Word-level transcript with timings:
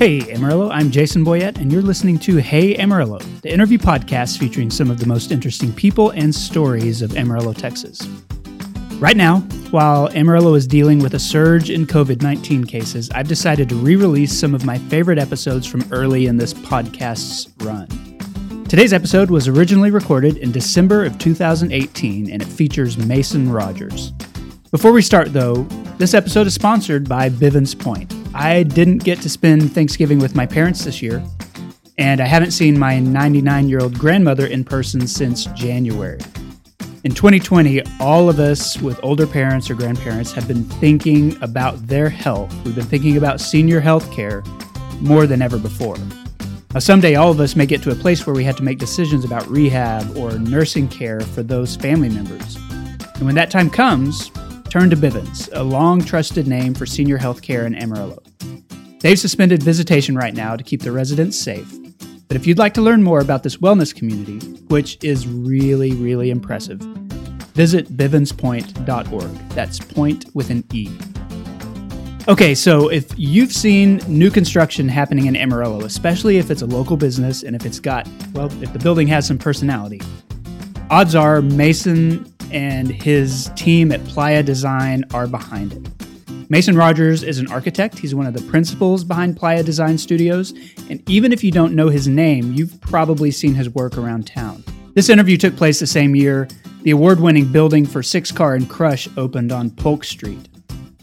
Hey 0.00 0.32
Amarillo, 0.32 0.70
I'm 0.70 0.90
Jason 0.90 1.26
Boyette, 1.26 1.58
and 1.58 1.70
you're 1.70 1.82
listening 1.82 2.18
to 2.20 2.38
Hey 2.38 2.74
Amarillo, 2.76 3.18
the 3.42 3.52
interview 3.52 3.76
podcast 3.76 4.38
featuring 4.38 4.70
some 4.70 4.90
of 4.90 4.98
the 4.98 5.04
most 5.04 5.30
interesting 5.30 5.74
people 5.74 6.08
and 6.12 6.34
stories 6.34 7.02
of 7.02 7.18
Amarillo, 7.18 7.52
Texas. 7.52 8.00
Right 8.94 9.18
now, 9.18 9.40
while 9.70 10.08
Amarillo 10.16 10.54
is 10.54 10.66
dealing 10.66 11.00
with 11.00 11.12
a 11.12 11.18
surge 11.18 11.68
in 11.68 11.86
COVID 11.86 12.22
19 12.22 12.64
cases, 12.64 13.10
I've 13.10 13.28
decided 13.28 13.68
to 13.68 13.74
re 13.74 13.94
release 13.94 14.32
some 14.32 14.54
of 14.54 14.64
my 14.64 14.78
favorite 14.78 15.18
episodes 15.18 15.66
from 15.66 15.86
early 15.92 16.28
in 16.28 16.38
this 16.38 16.54
podcast's 16.54 17.52
run. 17.62 17.86
Today's 18.70 18.94
episode 18.94 19.30
was 19.30 19.48
originally 19.48 19.90
recorded 19.90 20.38
in 20.38 20.50
December 20.50 21.04
of 21.04 21.18
2018 21.18 22.30
and 22.30 22.40
it 22.40 22.48
features 22.48 22.96
Mason 22.96 23.52
Rogers. 23.52 24.12
Before 24.70 24.92
we 24.92 25.02
start, 25.02 25.34
though, 25.34 25.64
this 25.98 26.14
episode 26.14 26.46
is 26.46 26.54
sponsored 26.54 27.06
by 27.06 27.28
Bivens 27.28 27.78
Point. 27.78 28.14
I 28.34 28.62
didn't 28.62 28.98
get 28.98 29.20
to 29.22 29.28
spend 29.28 29.72
Thanksgiving 29.72 30.18
with 30.18 30.34
my 30.34 30.46
parents 30.46 30.84
this 30.84 31.02
year, 31.02 31.22
and 31.98 32.20
I 32.20 32.26
haven't 32.26 32.52
seen 32.52 32.78
my 32.78 32.98
99 33.00 33.68
year 33.68 33.80
old 33.80 33.98
grandmother 33.98 34.46
in 34.46 34.64
person 34.64 35.06
since 35.06 35.46
January. 35.46 36.20
In 37.02 37.12
2020, 37.12 37.82
all 37.98 38.28
of 38.28 38.38
us 38.38 38.80
with 38.80 39.00
older 39.02 39.26
parents 39.26 39.70
or 39.70 39.74
grandparents 39.74 40.32
have 40.32 40.46
been 40.46 40.64
thinking 40.64 41.36
about 41.42 41.86
their 41.86 42.08
health. 42.08 42.54
We've 42.64 42.74
been 42.74 42.84
thinking 42.84 43.16
about 43.16 43.40
senior 43.40 43.80
health 43.80 44.12
care 44.12 44.44
more 45.00 45.26
than 45.26 45.42
ever 45.42 45.58
before. 45.58 45.96
Now, 46.72 46.78
someday, 46.80 47.16
all 47.16 47.32
of 47.32 47.40
us 47.40 47.56
may 47.56 47.66
get 47.66 47.82
to 47.82 47.90
a 47.90 47.96
place 47.96 48.26
where 48.26 48.36
we 48.36 48.44
have 48.44 48.56
to 48.56 48.62
make 48.62 48.78
decisions 48.78 49.24
about 49.24 49.48
rehab 49.48 50.16
or 50.16 50.38
nursing 50.38 50.86
care 50.86 51.20
for 51.20 51.42
those 51.42 51.74
family 51.74 52.10
members. 52.10 52.56
And 53.16 53.26
when 53.26 53.34
that 53.34 53.50
time 53.50 53.70
comes, 53.70 54.30
turn 54.70 54.88
to 54.88 54.96
Bivens, 54.96 55.48
a 55.52 55.64
long 55.64 56.00
trusted 56.00 56.46
name 56.46 56.74
for 56.74 56.86
senior 56.86 57.18
health 57.18 57.42
care 57.42 57.66
in 57.66 57.74
Amarillo. 57.74 58.22
They've 59.00 59.18
suspended 59.18 59.64
visitation 59.64 60.14
right 60.14 60.32
now 60.32 60.56
to 60.56 60.62
keep 60.62 60.82
the 60.82 60.92
residents 60.92 61.36
safe. 61.36 61.68
But 62.28 62.36
if 62.36 62.46
you'd 62.46 62.58
like 62.58 62.74
to 62.74 62.80
learn 62.80 63.02
more 63.02 63.20
about 63.20 63.42
this 63.42 63.56
wellness 63.56 63.92
community, 63.92 64.38
which 64.68 64.96
is 65.02 65.26
really, 65.26 65.92
really 65.94 66.30
impressive, 66.30 66.78
visit 66.78 67.96
bivenspoint.org. 67.96 69.48
That's 69.50 69.80
point 69.80 70.26
with 70.34 70.50
an 70.50 70.62
E. 70.72 70.88
Okay, 72.28 72.54
so 72.54 72.88
if 72.90 73.12
you've 73.18 73.52
seen 73.52 73.96
new 74.06 74.30
construction 74.30 74.88
happening 74.88 75.26
in 75.26 75.34
Amarillo, 75.34 75.80
especially 75.80 76.38
if 76.38 76.48
it's 76.48 76.62
a 76.62 76.66
local 76.66 76.96
business 76.96 77.42
and 77.42 77.56
if 77.56 77.66
it's 77.66 77.80
got, 77.80 78.08
well, 78.34 78.46
if 78.62 78.72
the 78.72 78.78
building 78.78 79.08
has 79.08 79.26
some 79.26 79.38
personality, 79.38 80.00
odds 80.90 81.16
are 81.16 81.42
Mason 81.42 82.29
and 82.50 82.90
his 82.90 83.50
team 83.56 83.92
at 83.92 84.04
Playa 84.04 84.42
Design 84.42 85.04
are 85.12 85.26
behind 85.26 85.72
it. 85.72 85.88
Mason 86.50 86.76
Rogers 86.76 87.22
is 87.22 87.38
an 87.38 87.50
architect. 87.50 87.98
He's 87.98 88.14
one 88.14 88.26
of 88.26 88.34
the 88.34 88.42
principals 88.50 89.04
behind 89.04 89.36
Playa 89.36 89.62
Design 89.62 89.96
Studios. 89.96 90.52
And 90.88 91.08
even 91.08 91.32
if 91.32 91.44
you 91.44 91.52
don't 91.52 91.74
know 91.74 91.88
his 91.88 92.08
name, 92.08 92.52
you've 92.54 92.80
probably 92.80 93.30
seen 93.30 93.54
his 93.54 93.70
work 93.70 93.96
around 93.96 94.26
town. 94.26 94.64
This 94.94 95.08
interview 95.08 95.36
took 95.36 95.54
place 95.56 95.78
the 95.78 95.86
same 95.86 96.16
year 96.16 96.48
the 96.82 96.90
award 96.92 97.20
winning 97.20 97.52
building 97.52 97.84
for 97.84 98.02
Six 98.02 98.32
Car 98.32 98.54
and 98.54 98.68
Crush 98.68 99.06
opened 99.18 99.52
on 99.52 99.70
Polk 99.70 100.02
Street. 100.02 100.48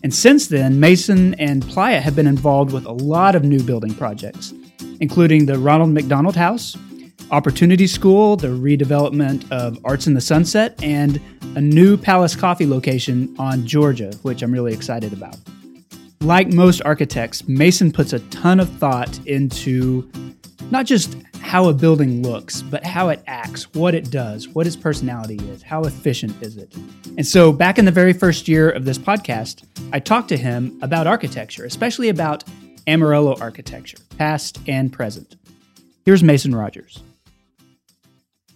And 0.03 0.14
since 0.14 0.48
then, 0.48 0.80
Mason 0.80 1.36
and 1.36 1.68
Playa 1.68 2.02
have 2.02 2.16
been 2.16 2.28
involved 2.28 2.73
with 2.73 2.86
a 2.86 2.92
lot 2.92 3.36
of 3.36 3.44
new 3.44 3.62
building 3.62 3.94
projects, 3.94 4.53
including 5.00 5.45
the 5.45 5.59
Ronald 5.59 5.92
McDonald 5.92 6.36
House, 6.36 6.75
Opportunity 7.31 7.88
School, 7.88 8.38
the 8.38 8.47
redevelopment 8.47 9.52
of 9.52 9.78
Arts 9.83 10.08
in 10.08 10.14
the 10.14 10.22
Sunset, 10.22 10.81
and 10.81 11.20
a 11.56 11.61
new 11.61 11.97
Palace 11.97 12.36
Coffee 12.36 12.66
location 12.66 13.36
on 13.38 13.66
Georgia, 13.66 14.11
which 14.22 14.42
I'm 14.42 14.52
really 14.52 14.73
excited 14.73 15.11
about. 15.11 15.36
Like 16.22 16.53
most 16.53 16.81
architects, 16.84 17.47
Mason 17.47 17.92
puts 17.92 18.14
a 18.14 18.19
ton 18.30 18.59
of 18.59 18.69
thought 18.78 19.19
into 19.28 20.09
not 20.72 20.86
just 20.86 21.17
how 21.42 21.67
a 21.67 21.73
building 21.73 22.24
looks, 22.24 22.62
but 22.62 22.85
how 22.85 23.09
it 23.09 23.22
acts, 23.28 23.74
what 23.74 23.94
it 23.94 24.09
does, 24.09 24.47
what 24.50 24.66
its 24.66 24.75
personality 24.75 25.38
is, 25.50 25.62
how 25.62 25.81
efficient 25.84 26.41
is 26.41 26.57
it. 26.57 26.74
And 27.18 27.25
so, 27.25 27.51
back 27.51 27.78
in 27.78 27.85
the 27.85 27.91
very 27.91 28.13
first 28.13 28.47
year 28.47 28.69
of 28.69 28.85
this 28.85 28.97
podcast, 28.97 29.63
I 29.94 30.00
talked 30.00 30.30
to 30.30 30.38
him 30.38 30.78
about 30.81 31.07
architecture, 31.07 31.66
especially 31.66 32.09
about 32.09 32.44
Amarillo 32.88 33.35
architecture, 33.40 33.97
past 34.18 34.59
and 34.68 34.91
present. 34.91 35.35
Here's 36.06 36.24
Mason 36.24 36.56
Rogers. 36.56 37.03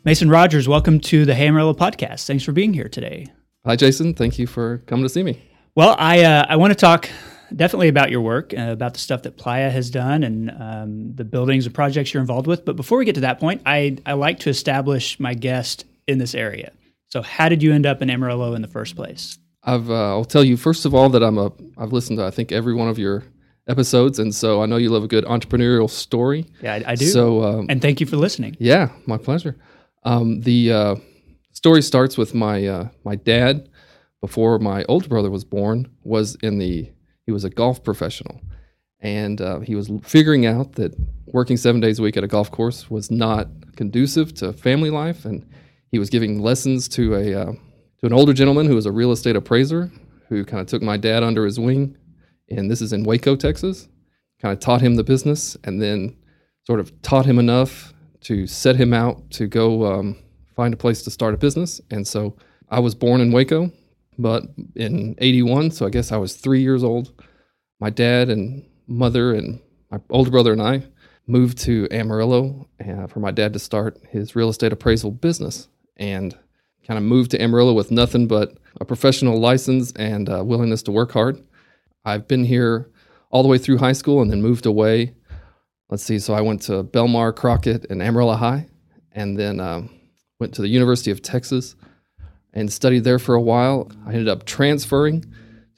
Mason 0.03 0.31
Rogers, 0.31 0.67
welcome 0.67 0.99
to 1.01 1.25
the 1.25 1.35
Hey 1.35 1.47
Amarillo 1.47 1.75
podcast. 1.75 2.25
Thanks 2.25 2.43
for 2.43 2.53
being 2.53 2.73
here 2.73 2.89
today. 2.89 3.27
Hi, 3.65 3.75
Jason. 3.75 4.15
Thank 4.15 4.39
you 4.39 4.47
for 4.47 4.79
coming 4.87 5.03
to 5.03 5.09
see 5.09 5.21
me. 5.21 5.39
Well, 5.75 5.95
I 5.99 6.23
uh, 6.23 6.45
I 6.49 6.55
want 6.55 6.71
to 6.71 6.75
talk 6.75 7.07
definitely 7.55 7.87
about 7.87 8.09
your 8.09 8.21
work, 8.21 8.51
uh, 8.57 8.71
about 8.71 8.93
the 8.93 8.99
stuff 8.99 9.21
that 9.21 9.37
Playa 9.37 9.69
has 9.69 9.91
done, 9.91 10.23
and 10.23 10.49
um, 10.59 11.13
the 11.13 11.23
buildings 11.23 11.67
and 11.67 11.75
projects 11.75 12.15
you're 12.15 12.21
involved 12.21 12.47
with. 12.47 12.65
But 12.65 12.77
before 12.77 12.97
we 12.97 13.05
get 13.05 13.13
to 13.13 13.21
that 13.21 13.39
point, 13.39 13.61
I 13.63 13.97
I 14.03 14.13
like 14.13 14.39
to 14.39 14.49
establish 14.49 15.19
my 15.19 15.35
guest 15.35 15.85
in 16.07 16.17
this 16.17 16.33
area. 16.33 16.71
So, 17.05 17.21
how 17.21 17.47
did 17.47 17.61
you 17.61 17.71
end 17.71 17.85
up 17.85 18.01
in 18.01 18.09
Amarillo 18.09 18.55
in 18.55 18.63
the 18.63 18.67
first 18.67 18.95
place? 18.95 19.37
I've 19.63 19.91
uh, 19.91 20.09
I'll 20.09 20.25
tell 20.25 20.43
you 20.43 20.57
first 20.57 20.85
of 20.85 20.95
all 20.95 21.09
that 21.09 21.21
I'm 21.21 21.37
a 21.37 21.51
I've 21.77 21.93
listened 21.93 22.17
to 22.17 22.25
I 22.25 22.31
think 22.31 22.51
every 22.51 22.73
one 22.73 22.87
of 22.87 22.97
your 22.97 23.23
episodes, 23.67 24.17
and 24.17 24.33
so 24.33 24.63
I 24.63 24.65
know 24.65 24.77
you 24.77 24.89
love 24.89 25.03
a 25.03 25.07
good 25.07 25.25
entrepreneurial 25.25 25.91
story. 25.91 26.47
Yeah, 26.63 26.73
I, 26.73 26.83
I 26.87 26.95
do. 26.95 27.05
So, 27.05 27.43
um, 27.43 27.67
and 27.69 27.79
thank 27.83 27.99
you 27.99 28.07
for 28.07 28.17
listening. 28.17 28.57
Yeah, 28.59 28.89
my 29.05 29.19
pleasure. 29.19 29.57
Um, 30.03 30.41
the 30.41 30.71
uh, 30.71 30.95
story 31.51 31.81
starts 31.81 32.17
with 32.17 32.33
my 32.33 32.65
uh, 32.65 32.89
my 33.03 33.15
dad. 33.15 33.69
Before 34.21 34.59
my 34.59 34.83
older 34.83 35.07
brother 35.07 35.31
was 35.31 35.43
born, 35.43 35.89
was 36.03 36.35
in 36.43 36.59
the 36.59 36.91
he 37.25 37.31
was 37.31 37.43
a 37.43 37.49
golf 37.49 37.83
professional, 37.83 38.39
and 38.99 39.41
uh, 39.41 39.61
he 39.61 39.73
was 39.73 39.91
figuring 40.03 40.45
out 40.45 40.73
that 40.73 40.95
working 41.25 41.57
seven 41.57 41.81
days 41.81 41.97
a 41.97 42.03
week 42.03 42.17
at 42.17 42.23
a 42.23 42.27
golf 42.27 42.51
course 42.51 42.89
was 42.89 43.09
not 43.09 43.47
conducive 43.75 44.33
to 44.35 44.53
family 44.53 44.91
life, 44.91 45.25
and 45.25 45.47
he 45.91 45.97
was 45.97 46.09
giving 46.09 46.39
lessons 46.39 46.87
to 46.89 47.15
a 47.15 47.33
uh, 47.33 47.51
to 47.51 48.05
an 48.05 48.13
older 48.13 48.33
gentleman 48.33 48.67
who 48.67 48.75
was 48.75 48.85
a 48.85 48.91
real 48.91 49.11
estate 49.11 49.35
appraiser 49.35 49.91
who 50.29 50.45
kind 50.45 50.61
of 50.61 50.67
took 50.67 50.81
my 50.81 50.97
dad 50.97 51.23
under 51.23 51.43
his 51.43 51.59
wing, 51.59 51.97
and 52.49 52.69
this 52.69 52.81
is 52.81 52.93
in 52.93 53.03
Waco, 53.03 53.35
Texas. 53.35 53.87
Kind 54.39 54.53
of 54.53 54.59
taught 54.59 54.81
him 54.81 54.95
the 54.95 55.03
business, 55.03 55.57
and 55.63 55.81
then 55.81 56.15
sort 56.65 56.79
of 56.79 57.01
taught 57.01 57.25
him 57.25 57.37
enough 57.39 57.93
to 58.21 58.47
set 58.47 58.75
him 58.75 58.93
out 58.93 59.29
to 59.31 59.47
go 59.47 59.85
um, 59.85 60.17
find 60.55 60.73
a 60.73 60.77
place 60.77 61.03
to 61.03 61.11
start 61.11 61.33
a 61.33 61.37
business. 61.37 61.81
And 61.89 62.07
so 62.07 62.35
I 62.69 62.79
was 62.79 62.95
born 62.95 63.21
in 63.21 63.31
Waco, 63.31 63.71
but 64.17 64.43
in 64.75 65.15
81, 65.17 65.71
so 65.71 65.85
I 65.85 65.89
guess 65.89 66.11
I 66.11 66.17
was 66.17 66.35
three 66.35 66.61
years 66.61 66.83
old. 66.83 67.11
My 67.79 67.89
dad 67.89 68.29
and 68.29 68.65
mother 68.87 69.33
and 69.33 69.59
my 69.89 69.99
older 70.09 70.31
brother 70.31 70.53
and 70.53 70.61
I 70.61 70.83
moved 71.27 71.57
to 71.59 71.87
Amarillo 71.91 72.67
uh, 72.85 73.07
for 73.07 73.19
my 73.19 73.31
dad 73.31 73.53
to 73.53 73.59
start 73.59 73.99
his 74.09 74.35
real 74.35 74.49
estate 74.49 74.73
appraisal 74.73 75.11
business 75.11 75.67
and 75.97 76.37
kind 76.85 76.97
of 76.97 77.03
moved 77.03 77.31
to 77.31 77.41
Amarillo 77.41 77.73
with 77.73 77.91
nothing 77.91 78.27
but 78.27 78.57
a 78.79 78.85
professional 78.85 79.39
license 79.39 79.91
and 79.93 80.29
uh, 80.29 80.43
willingness 80.43 80.83
to 80.83 80.91
work 80.91 81.11
hard. 81.11 81.41
I've 82.05 82.27
been 82.27 82.45
here 82.45 82.89
all 83.29 83.43
the 83.43 83.49
way 83.49 83.57
through 83.57 83.77
high 83.77 83.93
school 83.93 84.21
and 84.21 84.31
then 84.31 84.41
moved 84.41 84.65
away 84.65 85.13
let's 85.91 86.03
see, 86.03 86.17
so 86.17 86.33
I 86.33 86.41
went 86.41 86.61
to 86.63 86.83
Belmar, 86.83 87.35
Crockett, 87.35 87.85
and 87.91 88.01
Amarillo 88.01 88.35
High, 88.35 88.67
and 89.11 89.37
then 89.37 89.59
um, 89.59 89.89
went 90.39 90.53
to 90.55 90.61
the 90.61 90.69
University 90.69 91.11
of 91.11 91.21
Texas 91.21 91.75
and 92.53 92.71
studied 92.71 93.03
there 93.03 93.19
for 93.19 93.35
a 93.35 93.41
while. 93.41 93.91
I 94.05 94.13
ended 94.13 94.29
up 94.29 94.45
transferring 94.45 95.25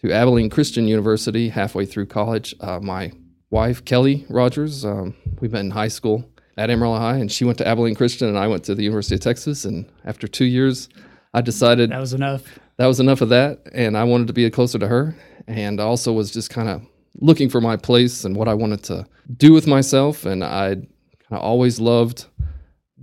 to 0.02 0.14
Abilene 0.14 0.50
Christian 0.50 0.88
University 0.88 1.50
halfway 1.50 1.86
through 1.86 2.06
college. 2.06 2.56
Uh, 2.60 2.80
my 2.80 3.12
wife, 3.50 3.84
Kelly 3.86 4.26
Rogers, 4.30 4.86
um, 4.86 5.16
we 5.42 5.48
met 5.48 5.62
in 5.62 5.72
high 5.72 5.88
school 5.88 6.24
at 6.58 6.70
Amarillo 6.70 7.00
High, 7.00 7.18
and 7.18 7.32
she 7.32 7.44
went 7.44 7.58
to 7.58 7.68
Abilene 7.68 7.96
Christian, 7.96 8.28
and 8.28 8.38
I 8.38 8.48
went 8.48 8.64
to 8.66 8.76
the 8.76 8.84
University 8.84 9.16
of 9.16 9.22
Texas. 9.22 9.66
And 9.66 9.92
after 10.06 10.28
two 10.28 10.46
years, 10.46 10.90
I 11.34 11.42
decided 11.42 11.90
that 11.90 12.00
was 12.00 12.14
enough. 12.14 12.60
That 12.78 12.86
was 12.86 13.00
enough 13.00 13.22
of 13.22 13.30
that, 13.30 13.68
and 13.74 13.98
I 13.98 14.04
wanted 14.04 14.28
to 14.28 14.34
be 14.34 14.48
closer 14.52 14.78
to 14.78 14.88
her, 14.88 15.16
and 15.48 15.80
also 15.80 16.12
was 16.12 16.32
just 16.32 16.50
kind 16.50 16.70
of 16.70 16.82
looking 17.16 17.50
for 17.50 17.62
my 17.62 17.78
place 17.78 18.26
and 18.26 18.36
what 18.36 18.48
I 18.48 18.54
wanted 18.54 18.84
to 18.84 19.06
do 19.38 19.54
with 19.54 19.68
myself. 19.68 20.26
And 20.26 20.44
I 20.44 20.76
kind 20.76 20.88
of 21.32 21.42
always 21.42 21.80
loved 21.80 22.26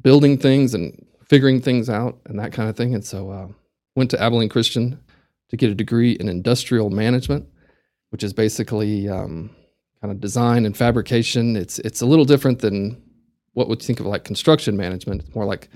building 0.01 0.39
things 0.39 0.75
and 0.75 1.07
figuring 1.29 1.61
things 1.61 1.89
out 1.89 2.19
and 2.27 2.39
that 2.39 2.53
kind 2.53 2.69
of 2.69 2.77
thing. 2.77 2.95
And 2.95 3.05
so 3.05 3.31
uh, 3.31 3.49
went 3.97 4.11
to 4.11 4.23
Abilene 4.23 4.49
Christian 4.49 5.01
to 5.49 5.57
get 5.57 5.71
a 5.71 5.75
degree 5.75 6.13
in 6.13 6.29
industrial 6.29 6.91
management, 6.91 7.47
which 8.11 8.25
is 8.25 8.33
basically 8.33 9.09
um, 9.09 9.51
kind 10.01 10.13
of 10.13 10.21
design 10.21 10.67
and 10.67 10.77
fabrication. 10.77 11.57
It's 11.57 11.79
it's 11.81 12.01
a 12.01 12.07
little 12.07 12.25
different 12.25 12.61
than 12.61 13.01
what 13.53 13.69
would 13.69 13.83
think 13.83 14.01
of 14.01 14.07
like 14.07 14.25
construction 14.25 14.77
management. 14.77 15.23
It's 15.23 15.35
more 15.35 15.45
like 15.45 15.69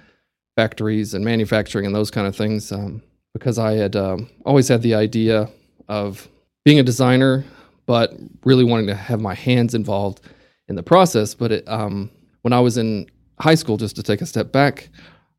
factories 0.57 1.15
and 1.15 1.25
manufacturing 1.25 1.87
and 1.87 1.95
those 1.95 2.11
kind 2.11 2.27
of 2.27 2.37
things. 2.37 2.71
Um, 2.71 3.03
because 3.33 3.59
I 3.59 3.73
had 3.73 3.97
um, 3.97 4.31
always 4.47 4.69
had 4.69 4.83
the 4.83 4.95
idea 4.95 5.51
of 5.89 6.29
being 6.65 6.79
a 6.79 6.85
designer 6.85 7.45
but 7.87 8.15
really 8.45 8.65
wanting 8.65 8.87
to 8.87 8.95
have 8.95 9.21
my 9.21 9.35
hands 9.35 9.75
involved 9.75 10.21
in 10.69 10.77
the 10.77 10.83
process. 10.83 11.35
But 11.35 11.53
it, 11.53 11.69
um, 11.69 12.11
when 12.43 12.53
I 12.53 12.61
was 12.61 12.77
in 12.77 13.11
high 13.41 13.55
school, 13.55 13.77
just 13.77 13.97
to 13.97 14.03
take 14.03 14.21
a 14.21 14.27
step 14.27 14.53
back, 14.53 14.89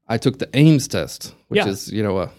I 0.08 0.18
took 0.18 0.40
the 0.40 0.50
Ames 0.56 0.88
test, 0.88 1.34
which 1.48 1.60
yeah. 1.60 1.68
is 1.68 1.92
you 1.92 2.04
know 2.04 2.20
a 2.20 2.32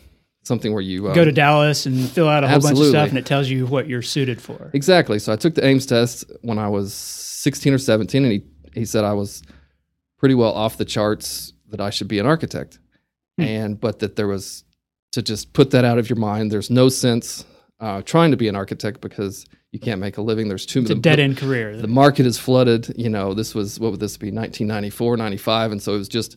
something 0.42 0.72
where 0.72 0.82
you 0.82 1.08
um, 1.08 1.14
Go 1.14 1.24
to 1.24 1.32
Dallas 1.32 1.86
and 1.86 2.08
fill 2.08 2.28
out 2.28 2.44
a 2.44 2.48
whole 2.48 2.60
bunch 2.60 2.78
of 2.78 2.86
stuff, 2.86 3.08
and 3.08 3.18
it 3.18 3.26
tells 3.26 3.48
you 3.48 3.66
what 3.66 3.88
you're 3.88 4.02
suited 4.02 4.40
for. 4.40 4.70
Exactly. 4.72 5.18
So 5.18 5.32
I 5.32 5.36
took 5.36 5.54
the 5.54 5.64
Ames 5.64 5.86
test 5.86 6.30
when 6.42 6.58
I 6.58 6.68
was 6.68 6.94
16 6.94 7.74
or 7.74 7.78
17, 7.78 8.24
and 8.24 8.32
he, 8.32 8.42
he 8.72 8.84
said 8.84 9.04
I 9.04 9.12
was 9.12 9.42
pretty 10.18 10.34
well 10.34 10.52
off 10.52 10.76
the 10.76 10.84
charts 10.84 11.52
that 11.70 11.80
I 11.80 11.90
should 11.90 12.08
be 12.08 12.18
an 12.18 12.26
architect. 12.26 12.78
Hmm. 13.38 13.44
And, 13.44 13.80
but 13.80 13.98
that 13.98 14.16
there 14.16 14.28
was 14.28 14.64
to 15.12 15.22
just 15.22 15.52
put 15.52 15.70
that 15.72 15.84
out 15.84 15.98
of 15.98 16.08
your 16.08 16.18
mind. 16.18 16.52
There's 16.52 16.70
no 16.70 16.88
sense 16.88 17.44
uh, 17.80 18.02
trying 18.02 18.30
to 18.30 18.36
be 18.36 18.48
an 18.48 18.56
architect 18.56 19.00
because 19.00 19.46
you 19.72 19.80
can't 19.80 20.00
make 20.00 20.16
a 20.16 20.22
living. 20.22 20.48
There's 20.48 20.66
too 20.66 20.80
It's 20.80 20.90
a 20.90 20.94
dead 20.94 21.18
end 21.18 21.36
career. 21.36 21.76
the 21.76 21.88
market 21.88 22.26
is 22.26 22.38
flooded. 22.38 22.92
You 22.96 23.10
know, 23.10 23.34
this 23.34 23.54
was 23.54 23.78
what 23.78 23.90
would 23.90 24.00
this 24.00 24.16
be 24.16 24.26
1994, 24.28 25.16
95, 25.16 25.72
and 25.72 25.82
so 25.82 25.94
it 25.94 25.98
was 25.98 26.08
just 26.08 26.36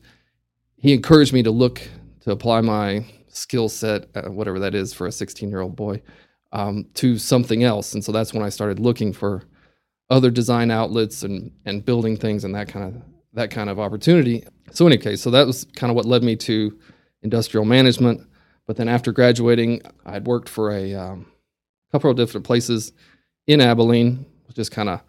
he 0.75 0.93
encouraged 0.93 1.33
me 1.33 1.43
to 1.43 1.51
look 1.51 1.81
to 2.21 2.31
apply 2.31 2.61
my 2.61 3.05
skill 3.27 3.69
set, 3.69 4.07
uh, 4.15 4.29
whatever 4.29 4.59
that 4.59 4.75
is 4.75 4.93
for 4.93 5.07
a 5.07 5.11
16 5.11 5.49
year 5.49 5.61
old 5.61 5.75
boy, 5.75 6.01
um, 6.51 6.85
to 6.95 7.17
something 7.17 7.63
else. 7.63 7.93
And 7.93 8.03
so 8.03 8.11
that's 8.11 8.33
when 8.33 8.43
I 8.43 8.49
started 8.49 8.79
looking 8.79 9.13
for 9.13 9.43
other 10.09 10.31
design 10.31 10.71
outlets 10.71 11.23
and 11.23 11.51
and 11.65 11.85
building 11.85 12.17
things 12.17 12.43
and 12.43 12.55
that 12.55 12.67
kind 12.67 12.95
of 12.95 13.01
that 13.33 13.51
kind 13.51 13.69
of 13.69 13.79
opportunity. 13.79 14.43
So 14.71 14.85
in 14.87 14.93
any 14.93 15.01
case, 15.01 15.21
so 15.21 15.31
that 15.31 15.47
was 15.47 15.65
kind 15.75 15.89
of 15.91 15.95
what 15.95 16.05
led 16.05 16.23
me 16.23 16.35
to 16.37 16.77
industrial 17.21 17.65
management. 17.65 18.21
But 18.65 18.77
then 18.77 18.87
after 18.87 19.11
graduating, 19.11 19.81
I 20.05 20.11
had 20.13 20.27
worked 20.27 20.49
for 20.49 20.71
a 20.71 20.93
um, 20.93 21.25
couple 21.91 22.09
of 22.09 22.17
different 22.17 22.45
places 22.45 22.91
in 23.49 23.61
Abilene, 23.61 24.27
just 24.53 24.71
kind 24.71 24.89
of 24.89 25.01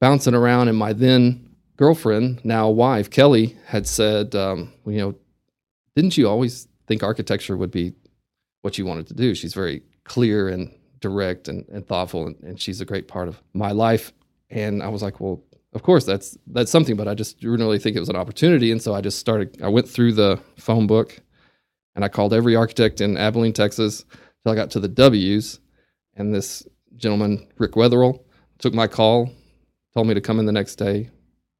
bouncing 0.00 0.34
around. 0.34 0.66
And 0.66 0.76
my 0.76 0.92
then 0.92 1.48
girlfriend, 1.76 2.44
now 2.44 2.68
wife, 2.68 3.08
Kelly, 3.08 3.56
had 3.64 3.86
said, 3.86 4.34
um, 4.34 4.72
you 4.84 4.98
know, 4.98 5.14
didn't 5.94 6.18
you 6.18 6.28
always 6.28 6.66
think 6.88 7.04
architecture 7.04 7.56
would 7.56 7.70
be 7.70 7.94
what 8.62 8.76
you 8.76 8.84
wanted 8.84 9.06
to 9.06 9.14
do? 9.14 9.36
She's 9.36 9.54
very 9.54 9.82
clear 10.02 10.48
and 10.48 10.74
direct 10.98 11.46
and, 11.46 11.64
and 11.68 11.86
thoughtful, 11.86 12.26
and, 12.26 12.36
and 12.42 12.60
she's 12.60 12.80
a 12.80 12.84
great 12.84 13.06
part 13.06 13.28
of 13.28 13.40
my 13.54 13.70
life. 13.70 14.12
And 14.50 14.82
I 14.82 14.88
was 14.88 15.00
like, 15.00 15.20
well, 15.20 15.40
of 15.72 15.84
course 15.84 16.04
that's 16.04 16.36
that's 16.48 16.72
something, 16.72 16.96
but 16.96 17.06
I 17.06 17.14
just 17.14 17.38
didn't 17.38 17.58
really 17.58 17.78
think 17.78 17.94
it 17.94 18.00
was 18.00 18.08
an 18.08 18.16
opportunity. 18.16 18.72
And 18.72 18.82
so 18.82 18.94
I 18.94 19.00
just 19.00 19.20
started. 19.20 19.62
I 19.62 19.68
went 19.68 19.88
through 19.88 20.14
the 20.14 20.40
phone 20.58 20.88
book, 20.88 21.20
and 21.94 22.04
I 22.04 22.08
called 22.08 22.34
every 22.34 22.56
architect 22.56 23.00
in 23.00 23.16
Abilene, 23.16 23.52
Texas, 23.52 24.04
till 24.42 24.52
I 24.52 24.56
got 24.56 24.72
to 24.72 24.80
the 24.80 24.88
W's. 24.88 25.60
And 26.16 26.34
this 26.34 26.66
gentleman, 26.96 27.46
Rick 27.58 27.72
Wetherell, 27.72 28.20
took 28.58 28.74
my 28.74 28.86
call, 28.86 29.30
told 29.94 30.06
me 30.06 30.14
to 30.14 30.20
come 30.20 30.38
in 30.38 30.46
the 30.46 30.52
next 30.52 30.76
day, 30.76 31.10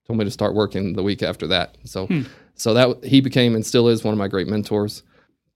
told 0.07 0.19
me 0.19 0.25
to 0.25 0.31
start 0.31 0.55
working 0.55 0.95
the 0.95 1.03
week 1.03 1.23
after 1.23 1.47
that. 1.49 1.77
So, 1.85 2.07
Hmm. 2.07 2.23
so 2.55 2.75
that 2.75 3.05
he 3.05 3.21
became 3.21 3.55
and 3.55 3.65
still 3.67 3.89
is 3.89 4.05
one 4.05 4.13
of 4.13 4.19
my 4.19 4.29
great 4.29 4.47
mentors. 4.49 5.03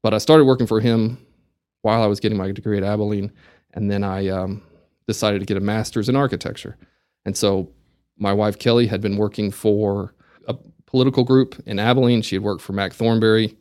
But 0.03 0.15
I 0.15 0.19
started 0.19 0.45
working 0.45 0.67
for 0.67 0.81
him 0.81 1.19
while 1.83 2.03
I 2.03 2.07
was 2.07 2.21
getting 2.21 2.39
my 2.39 2.53
degree 2.53 2.77
at 2.77 2.83
Abilene, 2.85 3.33
and 3.75 3.91
then 3.91 4.03
I 4.05 4.29
um, 4.29 4.63
decided 5.07 5.41
to 5.41 5.47
get 5.47 5.57
a 5.57 5.61
master's 5.61 6.09
in 6.09 6.17
architecture. 6.17 6.77
And 7.25 7.37
so, 7.37 7.71
my 8.19 8.33
wife 8.33 8.59
Kelly 8.59 8.87
had 8.87 9.01
been 9.01 9.17
working 9.17 9.51
for 9.51 10.15
a 10.47 10.55
political 10.87 11.25
group 11.25 11.63
in 11.67 11.79
Abilene. 11.79 12.21
She 12.23 12.35
had 12.37 12.43
worked 12.43 12.61
for 12.61 12.73
Mac 12.75 12.93
Thornberry 12.93 13.57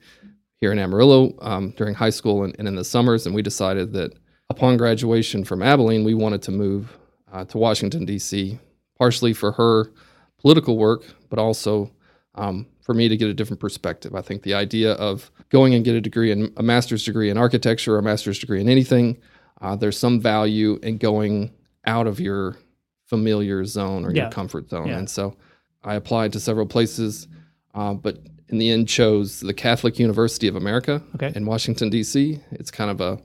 here 0.60 0.72
in 0.74 0.80
Amarillo 0.80 1.34
um, 1.42 1.72
during 1.78 1.94
high 1.94 2.10
school 2.10 2.44
and, 2.44 2.54
and 2.60 2.68
in 2.68 2.76
the 2.76 2.84
summers, 2.84 3.26
and 3.26 3.34
we 3.34 3.42
decided 3.42 3.94
that 3.94 4.14
upon 4.50 4.78
graduation 4.78 5.44
from 5.44 5.62
Abilene, 5.62 6.04
we 6.04 6.14
wanted 6.14 6.42
to 6.44 6.52
move 6.52 6.98
uh, 7.32 7.46
to 7.46 7.58
Washington, 7.58 8.06
D.C., 8.06 8.58
partially 8.98 9.34
for 9.34 9.52
her 9.54 9.92
political 10.40 10.78
work, 10.78 11.04
but 11.30 11.38
also 11.40 11.92
um, 12.36 12.66
for 12.82 12.94
me 12.94 13.08
to 13.08 13.16
get 13.16 13.30
a 13.30 13.34
different 13.34 13.60
perspective. 13.60 14.16
I 14.16 14.22
think 14.22 14.42
the 14.44 14.56
idea 14.56 14.94
of 14.94 15.30
going 15.50 15.74
and 15.76 15.86
get 15.86 15.96
a 15.96 16.02
degree 16.02 16.32
in 16.32 16.52
a 16.58 16.64
master's 16.64 17.06
degree 17.06 17.30
in 17.30 17.38
architecture 17.38 17.96
or 17.96 18.00
a 18.00 18.04
master's 18.04 18.40
degree 18.40 18.60
in 18.60 18.68
anything, 18.70 19.18
uh, 19.62 19.76
there's 19.76 19.98
some 19.98 20.20
value 20.20 20.80
in 20.82 20.98
going 20.98 21.52
out 21.86 22.08
of 22.08 22.20
your 22.20 22.58
familiar 23.06 23.66
zone 23.66 24.06
or 24.06 24.14
Yeah. 24.14 24.24
your 24.24 24.32
comfort 24.32 24.70
zone. 24.70 24.88
Yeah. 24.88 24.98
And 24.98 25.10
so 25.10 25.36
I 25.84 25.96
applied 25.96 26.34
to 26.34 26.40
several 26.40 26.66
places, 26.66 27.28
uh, 27.76 27.94
but 27.94 28.20
in 28.50 28.58
the 28.58 28.72
end 28.72 28.88
chose 28.88 29.42
the 29.42 29.54
Catholic 29.54 30.00
University 30.00 30.48
of 30.48 30.56
America 30.56 31.02
Okay. 31.16 31.32
in 31.36 31.46
Washington, 31.46 31.90
D.C. 31.90 32.40
It's 32.52 32.72
kind 32.72 32.90
of 32.92 33.00
a, 33.02 33.20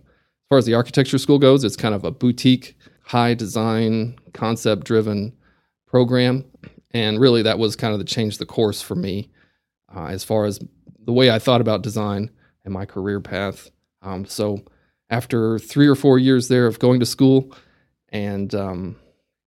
as 0.44 0.48
far 0.48 0.58
as 0.58 0.66
the 0.66 0.74
architecture 0.74 1.16
school 1.16 1.38
goes, 1.38 1.64
it's 1.64 1.76
kind 1.76 1.94
of 1.94 2.04
a 2.04 2.10
boutique, 2.10 2.76
high 3.02 3.32
design, 3.32 4.18
concept 4.34 4.84
driven 4.84 5.32
program. 5.86 6.44
And 6.90 7.18
really, 7.18 7.42
that 7.42 7.58
was 7.58 7.76
kind 7.76 7.94
of 7.94 7.98
the 7.98 8.04
change 8.04 8.36
the 8.36 8.46
course 8.46 8.82
for 8.82 8.94
me 8.94 9.30
uh, 9.94 10.06
as 10.06 10.22
far 10.22 10.44
as 10.44 10.60
the 11.00 11.12
way 11.12 11.30
I 11.30 11.38
thought 11.38 11.60
about 11.60 11.82
design 11.82 12.30
and 12.64 12.74
my 12.74 12.84
career 12.84 13.20
path. 13.20 13.70
Um, 14.02 14.26
so, 14.26 14.62
after 15.10 15.58
three 15.58 15.86
or 15.86 15.94
four 15.94 16.18
years 16.18 16.48
there 16.48 16.66
of 16.66 16.78
going 16.78 17.00
to 17.00 17.06
school 17.06 17.54
and 18.10 18.54
um, 18.54 18.96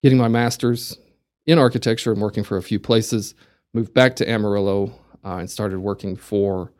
getting 0.01 0.17
my 0.17 0.27
master's 0.27 0.97
in 1.45 1.59
architecture 1.59 2.11
and 2.11 2.21
working 2.21 2.43
for 2.43 2.57
a 2.57 2.63
few 2.63 2.79
places, 2.79 3.35
moved 3.73 3.93
back 3.93 4.15
to 4.15 4.29
Amarillo 4.29 4.93
uh, 5.23 5.37
and 5.37 5.49
started 5.49 5.79
working 5.79 6.15
for 6.15 6.71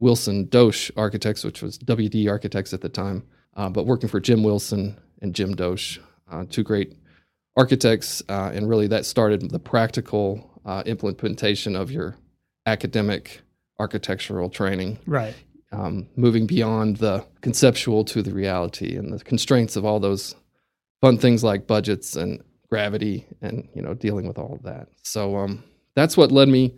Wilson 0.00 0.48
Dosh 0.48 0.90
Architects, 0.96 1.44
which 1.44 1.62
was 1.62 1.78
WD 1.78 2.28
Architects 2.28 2.72
at 2.74 2.80
the 2.80 2.88
time, 2.88 3.22
uh, 3.56 3.68
but 3.68 3.86
working 3.86 4.08
for 4.08 4.20
Jim 4.20 4.42
Wilson 4.42 4.96
and 5.22 5.34
Jim 5.34 5.54
Dosh, 5.56 5.98
uh, 6.30 6.44
two 6.48 6.62
great 6.62 6.94
architects. 7.56 8.22
Uh, 8.28 8.50
and 8.54 8.68
really, 8.68 8.86
that 8.88 9.04
started 9.06 9.50
the 9.50 9.58
practical 9.58 10.50
uh, 10.64 10.82
implementation 10.86 11.74
of 11.76 11.90
your 11.90 12.16
academic 12.66 13.40
architectural 13.78 14.48
training, 14.50 14.98
Right. 15.06 15.34
um, 15.72 16.08
moving 16.16 16.46
beyond 16.46 16.96
the 16.96 17.24
conceptual 17.40 18.04
to 18.06 18.22
the 18.22 18.32
reality 18.32 18.96
and 18.96 19.12
the 19.12 19.22
constraints 19.24 19.76
of 19.76 19.84
all 19.84 20.00
those 20.00 20.34
fun 21.00 21.18
things 21.18 21.44
like 21.44 21.66
budgets 21.66 22.16
and 22.16 22.42
gravity 22.70 23.26
and 23.42 23.68
you 23.74 23.82
know 23.82 23.94
dealing 23.94 24.26
with 24.26 24.38
all 24.38 24.54
of 24.54 24.62
that. 24.64 24.88
So 25.02 25.36
um, 25.36 25.62
that's 25.94 26.16
what 26.16 26.32
led 26.32 26.48
me 26.48 26.74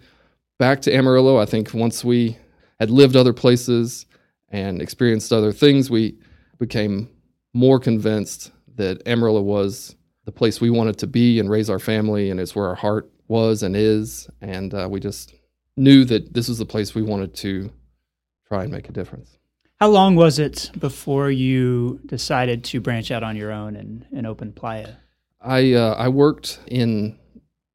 back 0.58 0.82
to 0.82 0.94
Amarillo. 0.94 1.38
I 1.38 1.46
think 1.46 1.72
once 1.72 2.04
we 2.04 2.36
had 2.78 2.90
lived 2.90 3.16
other 3.16 3.32
places 3.32 4.04
and 4.50 4.82
experienced 4.82 5.32
other 5.32 5.52
things, 5.52 5.88
we 5.90 6.18
became 6.58 7.08
more 7.54 7.78
convinced 7.78 8.52
that 8.76 9.06
Amarillo 9.06 9.42
was 9.42 9.96
the 10.24 10.32
place 10.32 10.60
we 10.60 10.70
wanted 10.70 10.98
to 10.98 11.06
be 11.06 11.40
and 11.40 11.50
raise 11.50 11.70
our 11.70 11.78
family, 11.78 12.30
and 12.30 12.38
it's 12.38 12.54
where 12.54 12.68
our 12.68 12.74
heart 12.74 13.10
was 13.28 13.62
and 13.62 13.76
is. 13.76 14.28
And 14.40 14.74
uh, 14.74 14.88
we 14.90 15.00
just 15.00 15.34
knew 15.76 16.04
that 16.04 16.34
this 16.34 16.48
was 16.48 16.58
the 16.58 16.66
place 16.66 16.94
we 16.94 17.02
wanted 17.02 17.34
to 17.36 17.72
try 18.46 18.62
and 18.62 18.72
make 18.72 18.88
a 18.88 18.92
difference. 18.92 19.38
How 19.80 19.88
long 19.88 20.16
was 20.16 20.38
it 20.38 20.70
before 20.78 21.30
you 21.30 22.00
decided 22.06 22.64
to 22.64 22.80
branch 22.80 23.10
out 23.10 23.22
on 23.22 23.36
your 23.36 23.52
own 23.52 23.76
and, 23.76 24.06
and 24.12 24.26
open 24.26 24.52
Playa? 24.52 24.94
I 25.40 25.74
uh, 25.74 25.94
I 25.94 26.08
worked 26.08 26.58
in 26.66 27.16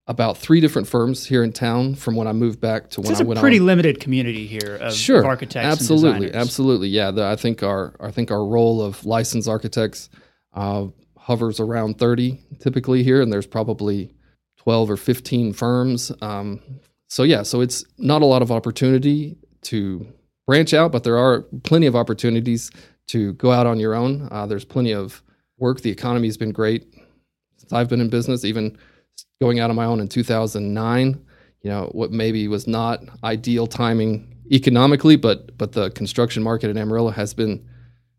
about 0.08 0.38
three 0.38 0.60
different 0.60 0.88
firms 0.88 1.26
here 1.26 1.44
in 1.44 1.54
town 1.54 1.96
from 1.96 2.16
when 2.16 2.28
I 2.28 2.34
moved 2.34 2.60
back 2.60 2.90
to 2.92 3.02
when 3.02 3.12
It's 3.12 3.22
I 3.22 3.24
a 3.24 3.28
went 3.28 3.40
pretty 3.40 3.60
on. 3.60 3.66
limited 3.66 4.00
community 4.02 4.46
here 4.46 4.76
of, 4.82 4.94
sure, 4.94 5.20
of 5.20 5.26
architects. 5.26 5.66
absolutely, 5.66 6.34
absolutely. 6.34 6.90
Yeah, 6.90 7.12
the, 7.12 7.26
I 7.26 7.36
think 7.38 7.64
our 7.64 7.94
I 8.02 8.12
think 8.12 8.30
our 8.30 8.46
role 8.46 8.82
of 8.82 9.06
licensed 9.06 9.48
architects 9.48 10.10
uh, 10.54 10.88
hovers 11.18 11.60
around 11.62 12.00
thirty 12.00 12.42
typically 12.60 13.02
here, 13.04 13.22
and 13.22 13.32
there's 13.32 13.48
probably 13.48 14.14
twelve 14.58 14.90
or 14.92 14.98
fifteen 14.98 15.54
firms. 15.54 16.12
Um, 16.22 16.60
so 17.08 17.24
yeah, 17.24 17.44
so 17.44 17.62
it's 17.62 17.86
not 17.98 18.22
a 18.22 18.26
lot 18.26 18.42
of 18.42 18.52
opportunity 18.52 19.38
to 19.64 20.06
branch 20.46 20.74
out, 20.74 20.92
but 20.92 21.06
there 21.06 21.18
are 21.18 21.44
plenty 21.64 21.86
of 21.86 21.96
opportunities 21.96 22.70
to 23.08 23.32
go 23.34 23.52
out 23.52 23.68
on 23.68 23.80
your 23.80 23.94
own. 23.94 24.28
Uh, 24.32 24.46
there's 24.46 24.66
plenty 24.66 24.92
of 24.92 25.24
work. 25.60 25.80
The 25.82 25.92
economy 25.92 26.28
has 26.28 26.36
been 26.36 26.52
great 26.52 26.84
since 27.58 27.72
I've 27.72 27.88
been 27.88 28.02
in 28.02 28.10
business, 28.10 28.44
even 28.44 28.78
going 29.44 29.60
out 29.60 29.70
on 29.70 29.76
my 29.76 29.84
own 29.84 30.00
in 30.00 30.08
2009. 30.08 31.26
You 31.64 31.70
know, 31.70 31.90
what 31.92 32.12
maybe 32.12 32.48
was 32.48 32.66
not 32.66 33.04
ideal 33.26 33.68
timing 33.68 34.34
economically, 34.50 35.18
but 35.18 35.58
but 35.58 35.74
the 35.74 35.92
construction 35.92 36.42
market 36.42 36.70
in 36.70 36.78
Amarillo 36.78 37.10
has 37.10 37.34
been 37.34 37.68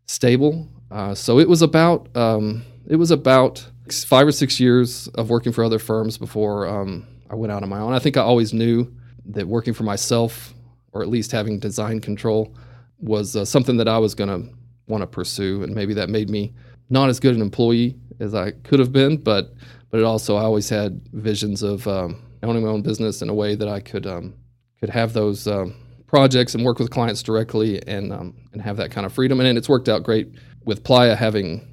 stable. 0.05 0.67
Uh, 0.91 1.15
so 1.15 1.39
it 1.39 1.49
was 1.49 1.63
about 1.63 2.15
um, 2.15 2.63
it 2.87 2.97
was 2.97 3.09
about 3.09 3.65
five 4.05 4.27
or 4.27 4.31
six 4.31 4.59
years 4.59 5.07
of 5.09 5.31
working 5.31 5.51
for 5.51 5.63
other 5.63 5.79
firms 5.79 6.17
before 6.19 6.67
um, 6.67 7.07
I 7.31 7.35
went 7.35 7.51
out 7.51 7.63
on 7.63 7.69
my 7.69 7.79
own. 7.79 7.93
I 7.93 7.99
think 7.99 8.17
I 8.17 8.21
always 8.21 8.53
knew 8.53 8.91
that 9.25 9.47
working 9.47 9.73
for 9.73 9.83
myself, 9.83 10.53
or 10.91 11.01
at 11.01 11.07
least 11.07 11.31
having 11.31 11.57
design 11.57 12.01
control, 12.01 12.55
was 12.99 13.35
uh, 13.35 13.45
something 13.45 13.77
that 13.77 13.87
I 13.87 13.97
was 13.97 14.13
going 14.13 14.29
to 14.29 14.47
want 14.87 15.01
to 15.01 15.07
pursue, 15.07 15.63
and 15.63 15.73
maybe 15.73 15.95
that 15.95 16.09
made 16.09 16.29
me 16.29 16.53
not 16.91 17.09
as 17.09 17.19
good 17.19 17.35
an 17.35 17.41
employee 17.41 17.95
as 18.19 18.35
I 18.35 18.51
could 18.51 18.79
have 18.79 18.91
been, 18.91 19.17
but 19.17 19.53
but 19.95 20.01
it 20.01 20.03
also 20.03 20.35
I 20.35 20.41
always 20.41 20.67
had 20.67 20.99
visions 21.13 21.63
of 21.63 21.87
um, 21.87 22.21
owning 22.43 22.65
my 22.65 22.67
own 22.69 22.81
business 22.81 23.21
in 23.21 23.29
a 23.29 23.33
way 23.33 23.55
that 23.55 23.69
I 23.69 23.79
could 23.79 24.05
um, 24.05 24.33
could 24.81 24.89
have 24.89 25.13
those 25.13 25.47
um, 25.47 25.73
projects 26.05 26.53
and 26.53 26.65
work 26.65 26.79
with 26.79 26.89
clients 26.89 27.23
directly 27.23 27.81
and 27.87 28.11
um, 28.11 28.35
and 28.51 28.61
have 28.61 28.75
that 28.75 28.91
kind 28.91 29.05
of 29.05 29.13
freedom. 29.13 29.39
And 29.39 29.57
it's 29.57 29.69
worked 29.69 29.87
out 29.87 30.03
great 30.03 30.35
with 30.65 30.83
Playa 30.83 31.15
having 31.15 31.65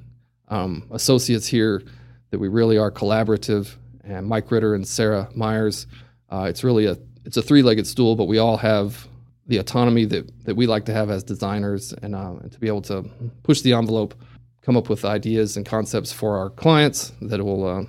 um, 0.47 0.87
associates 0.91 1.45
here 1.45 1.83
that 2.31 2.39
we 2.39 2.47
really 2.47 2.77
are 2.77 2.89
collaborative. 2.89 3.75
And 4.05 4.25
Mike 4.25 4.49
Ritter 4.49 4.73
and 4.73 4.87
Sarah 4.87 5.27
Myers, 5.35 5.85
uh, 6.29 6.43
it's 6.43 6.63
really 6.63 6.85
a 6.85 6.95
it's 7.25 7.35
a 7.35 7.41
three 7.41 7.61
legged 7.61 7.85
stool, 7.85 8.15
but 8.15 8.29
we 8.29 8.37
all 8.37 8.55
have 8.55 9.05
the 9.47 9.57
autonomy 9.57 10.05
that, 10.05 10.45
that 10.45 10.55
we 10.55 10.65
like 10.65 10.85
to 10.85 10.93
have 10.93 11.09
as 11.09 11.25
designers 11.25 11.91
and, 12.01 12.15
uh, 12.15 12.35
and 12.41 12.53
to 12.53 12.57
be 12.61 12.67
able 12.69 12.83
to 12.83 13.03
push 13.43 13.59
the 13.59 13.73
envelope, 13.73 14.15
come 14.61 14.77
up 14.77 14.87
with 14.87 15.03
ideas 15.03 15.57
and 15.57 15.65
concepts 15.65 16.13
for 16.13 16.37
our 16.37 16.49
clients 16.49 17.11
that 17.19 17.43
will 17.43 17.67
uh, 17.67 17.83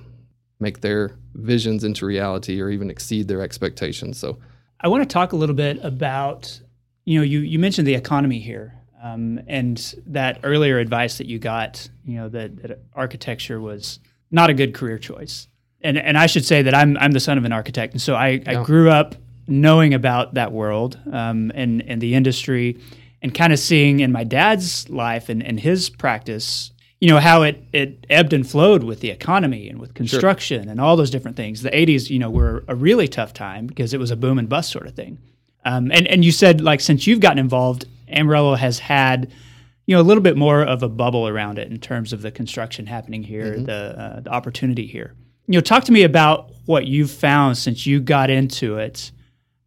make 0.59 0.81
their 0.81 1.15
visions 1.33 1.83
into 1.83 2.05
reality 2.05 2.61
or 2.61 2.69
even 2.69 2.89
exceed 2.89 3.27
their 3.27 3.41
expectations. 3.41 4.17
So 4.17 4.37
I 4.79 4.87
want 4.87 5.03
to 5.03 5.13
talk 5.13 5.33
a 5.33 5.35
little 5.35 5.55
bit 5.55 5.83
about, 5.83 6.61
you 7.03 7.19
know, 7.19 7.23
you, 7.23 7.39
you 7.39 7.59
mentioned 7.59 7.87
the 7.87 7.95
economy 7.95 8.39
here 8.39 8.73
um, 9.03 9.39
and 9.47 9.95
that 10.07 10.39
earlier 10.43 10.79
advice 10.79 11.17
that 11.17 11.27
you 11.27 11.39
got, 11.39 11.87
you 12.05 12.15
know, 12.17 12.29
that, 12.29 12.57
that 12.57 12.79
architecture 12.93 13.59
was 13.59 13.99
not 14.31 14.49
a 14.49 14.53
good 14.53 14.73
career 14.73 14.97
choice. 14.97 15.47
And, 15.81 15.97
and 15.97 16.17
I 16.17 16.25
should 16.25 16.45
say 16.45 16.63
that 16.63 16.73
I'm, 16.73 16.97
I'm 16.97 17.11
the 17.11 17.19
son 17.19 17.37
of 17.37 17.45
an 17.45 17.51
architect. 17.51 17.93
And 17.93 18.01
so 18.01 18.15
I, 18.15 18.29
yeah. 18.29 18.61
I 18.61 18.63
grew 18.63 18.89
up 18.89 19.15
knowing 19.47 19.93
about 19.93 20.33
that 20.33 20.51
world 20.51 20.99
um, 21.11 21.51
and, 21.53 21.83
and 21.83 22.01
the 22.01 22.15
industry 22.15 22.79
and 23.21 23.33
kind 23.33 23.53
of 23.53 23.59
seeing 23.59 23.99
in 23.99 24.11
my 24.11 24.23
dad's 24.23 24.89
life 24.89 25.29
and, 25.29 25.43
and 25.43 25.59
his 25.59 25.89
practice, 25.89 26.71
you 26.99 27.09
know, 27.09 27.19
how 27.19 27.43
it, 27.43 27.63
it 27.73 28.05
ebbed 28.09 28.33
and 28.33 28.49
flowed 28.49 28.83
with 28.83 29.01
the 29.01 29.09
economy 29.09 29.69
and 29.69 29.79
with 29.79 29.93
construction 29.93 30.63
sure. 30.63 30.71
and 30.71 30.79
all 30.79 30.95
those 30.95 31.09
different 31.09 31.35
things. 31.35 31.61
The 31.61 31.71
80s, 31.71 32.09
you 32.09 32.19
know, 32.19 32.29
were 32.29 32.63
a 32.67 32.75
really 32.75 33.07
tough 33.07 33.33
time 33.33 33.67
because 33.67 33.93
it 33.93 33.99
was 33.99 34.11
a 34.11 34.15
boom 34.15 34.39
and 34.39 34.47
bust 34.47 34.71
sort 34.71 34.87
of 34.87 34.95
thing. 34.95 35.17
Um, 35.65 35.91
and, 35.91 36.07
and 36.07 36.23
you 36.23 36.31
said, 36.31 36.61
like, 36.61 36.79
since 36.79 37.05
you've 37.05 37.19
gotten 37.19 37.39
involved, 37.39 37.85
Amarillo 38.07 38.55
has 38.55 38.79
had, 38.79 39.31
you 39.87 39.95
know, 39.95 40.01
a 40.01 40.03
little 40.03 40.23
bit 40.23 40.37
more 40.37 40.61
of 40.63 40.83
a 40.83 40.89
bubble 40.89 41.27
around 41.27 41.59
it 41.59 41.69
in 41.69 41.79
terms 41.79 42.13
of 42.13 42.21
the 42.21 42.31
construction 42.31 42.85
happening 42.85 43.23
here, 43.23 43.53
mm-hmm. 43.53 43.65
the, 43.65 43.99
uh, 43.99 44.19
the 44.21 44.29
opportunity 44.29 44.85
here. 44.85 45.13
You 45.47 45.55
know, 45.55 45.61
talk 45.61 45.83
to 45.85 45.91
me 45.91 46.03
about 46.03 46.51
what 46.65 46.87
you've 46.87 47.11
found 47.11 47.57
since 47.57 47.85
you 47.85 47.99
got 47.99 48.29
into 48.29 48.77
it 48.77 49.11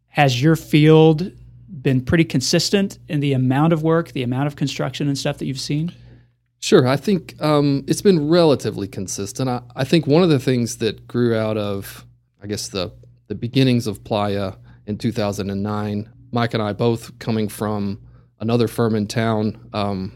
has 0.09 0.41
your 0.41 0.55
field 0.55 1.31
been 1.69 2.01
pretty 2.01 2.25
consistent 2.25 2.97
in 3.07 3.19
the 3.19 3.33
amount 3.33 3.71
of 3.71 3.83
work, 3.83 4.11
the 4.11 4.23
amount 4.23 4.47
of 4.47 4.55
construction 4.55 5.07
and 5.07 5.17
stuff 5.17 5.37
that 5.37 5.45
you've 5.45 5.59
seen? 5.59 5.93
Sure. 6.59 6.87
I 6.87 6.97
think 6.97 7.41
um, 7.41 7.85
it's 7.87 8.01
been 8.01 8.29
relatively 8.29 8.87
consistent. 8.87 9.49
I, 9.49 9.61
I, 9.75 9.85
think 9.85 10.07
one 10.07 10.23
of 10.23 10.29
the 10.29 10.39
things 10.39 10.77
that 10.77 11.07
grew 11.07 11.35
out 11.35 11.57
of, 11.57 12.05
I 12.43 12.47
guess, 12.47 12.67
the, 12.67 12.91
the 13.27 13.35
beginnings 13.35 13.87
of 13.87 14.03
Playa 14.03 14.53
in 14.85 14.97
2009, 14.97 16.09
Mike 16.31 16.53
and 16.53 16.61
I 16.61 16.73
both 16.73 17.17
coming 17.19 17.47
from 17.47 18.01
another 18.41 18.67
firm 18.67 18.95
in 18.95 19.07
town, 19.07 19.69
um, 19.71 20.11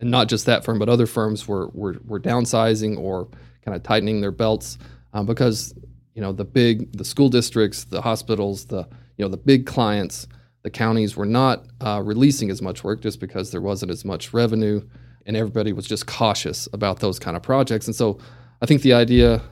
and 0.00 0.10
not 0.10 0.28
just 0.28 0.46
that 0.46 0.64
firm, 0.64 0.78
but 0.78 0.88
other 0.88 1.06
firms 1.06 1.46
were, 1.46 1.68
were, 1.68 1.96
were 2.06 2.20
downsizing 2.20 2.98
or 2.98 3.28
kind 3.62 3.76
of 3.76 3.82
tightening 3.82 4.20
their 4.20 4.30
belts 4.30 4.78
um, 5.12 5.26
because, 5.26 5.74
you 6.14 6.22
know, 6.22 6.32
the 6.32 6.44
big, 6.44 6.90
the 6.96 7.04
school 7.04 7.28
districts, 7.28 7.84
the 7.84 8.00
hospitals, 8.00 8.66
the 8.66 8.88
you 9.16 9.24
know 9.24 9.28
the 9.28 9.36
big 9.36 9.66
clients, 9.66 10.28
the 10.62 10.70
counties 10.70 11.16
were 11.16 11.26
not 11.26 11.66
uh, 11.80 12.02
releasing 12.04 12.50
as 12.50 12.60
much 12.60 12.84
work 12.84 13.00
just 13.00 13.20
because 13.20 13.50
there 13.50 13.60
wasn't 13.60 13.90
as 13.90 14.04
much 14.04 14.32
revenue, 14.32 14.82
and 15.26 15.36
everybody 15.36 15.72
was 15.72 15.86
just 15.86 16.06
cautious 16.06 16.68
about 16.72 17.00
those 17.00 17.18
kind 17.18 17.36
of 17.36 17.42
projects. 17.42 17.86
And 17.86 17.94
so, 17.94 18.18
I 18.62 18.66
think 18.66 18.82
the 18.82 18.94
idea 18.94 19.42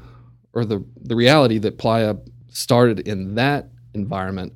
or 0.55 0.65
the 0.65 0.85
the 1.03 1.17
reality 1.17 1.59
that 1.59 1.79
Playa 1.79 2.17
started 2.49 3.01
in 3.01 3.35
that 3.35 3.69
environment 3.93 4.55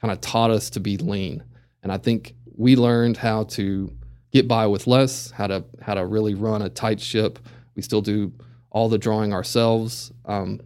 kind 0.00 0.12
of 0.12 0.20
taught 0.20 0.50
us 0.50 0.70
to 0.70 0.80
be 0.80 0.96
lean, 0.98 1.42
and 1.82 1.90
I 1.90 1.98
think 1.98 2.34
we 2.54 2.76
learned 2.76 3.16
how 3.16 3.44
to 3.44 3.92
get 4.30 4.48
by 4.48 4.66
with 4.66 4.86
less, 4.86 5.30
how 5.30 5.46
to 5.46 5.64
how 5.80 5.94
to 5.94 6.06
really 6.06 6.34
run 6.34 6.62
a 6.62 6.68
tight 6.68 7.00
ship. 7.00 7.38
We 7.74 7.82
still 7.82 8.02
do 8.02 8.32
all 8.70 8.88
the 8.88 8.98
drawing 8.98 9.32
ourselves. 9.32 10.12
Um, 10.24 10.60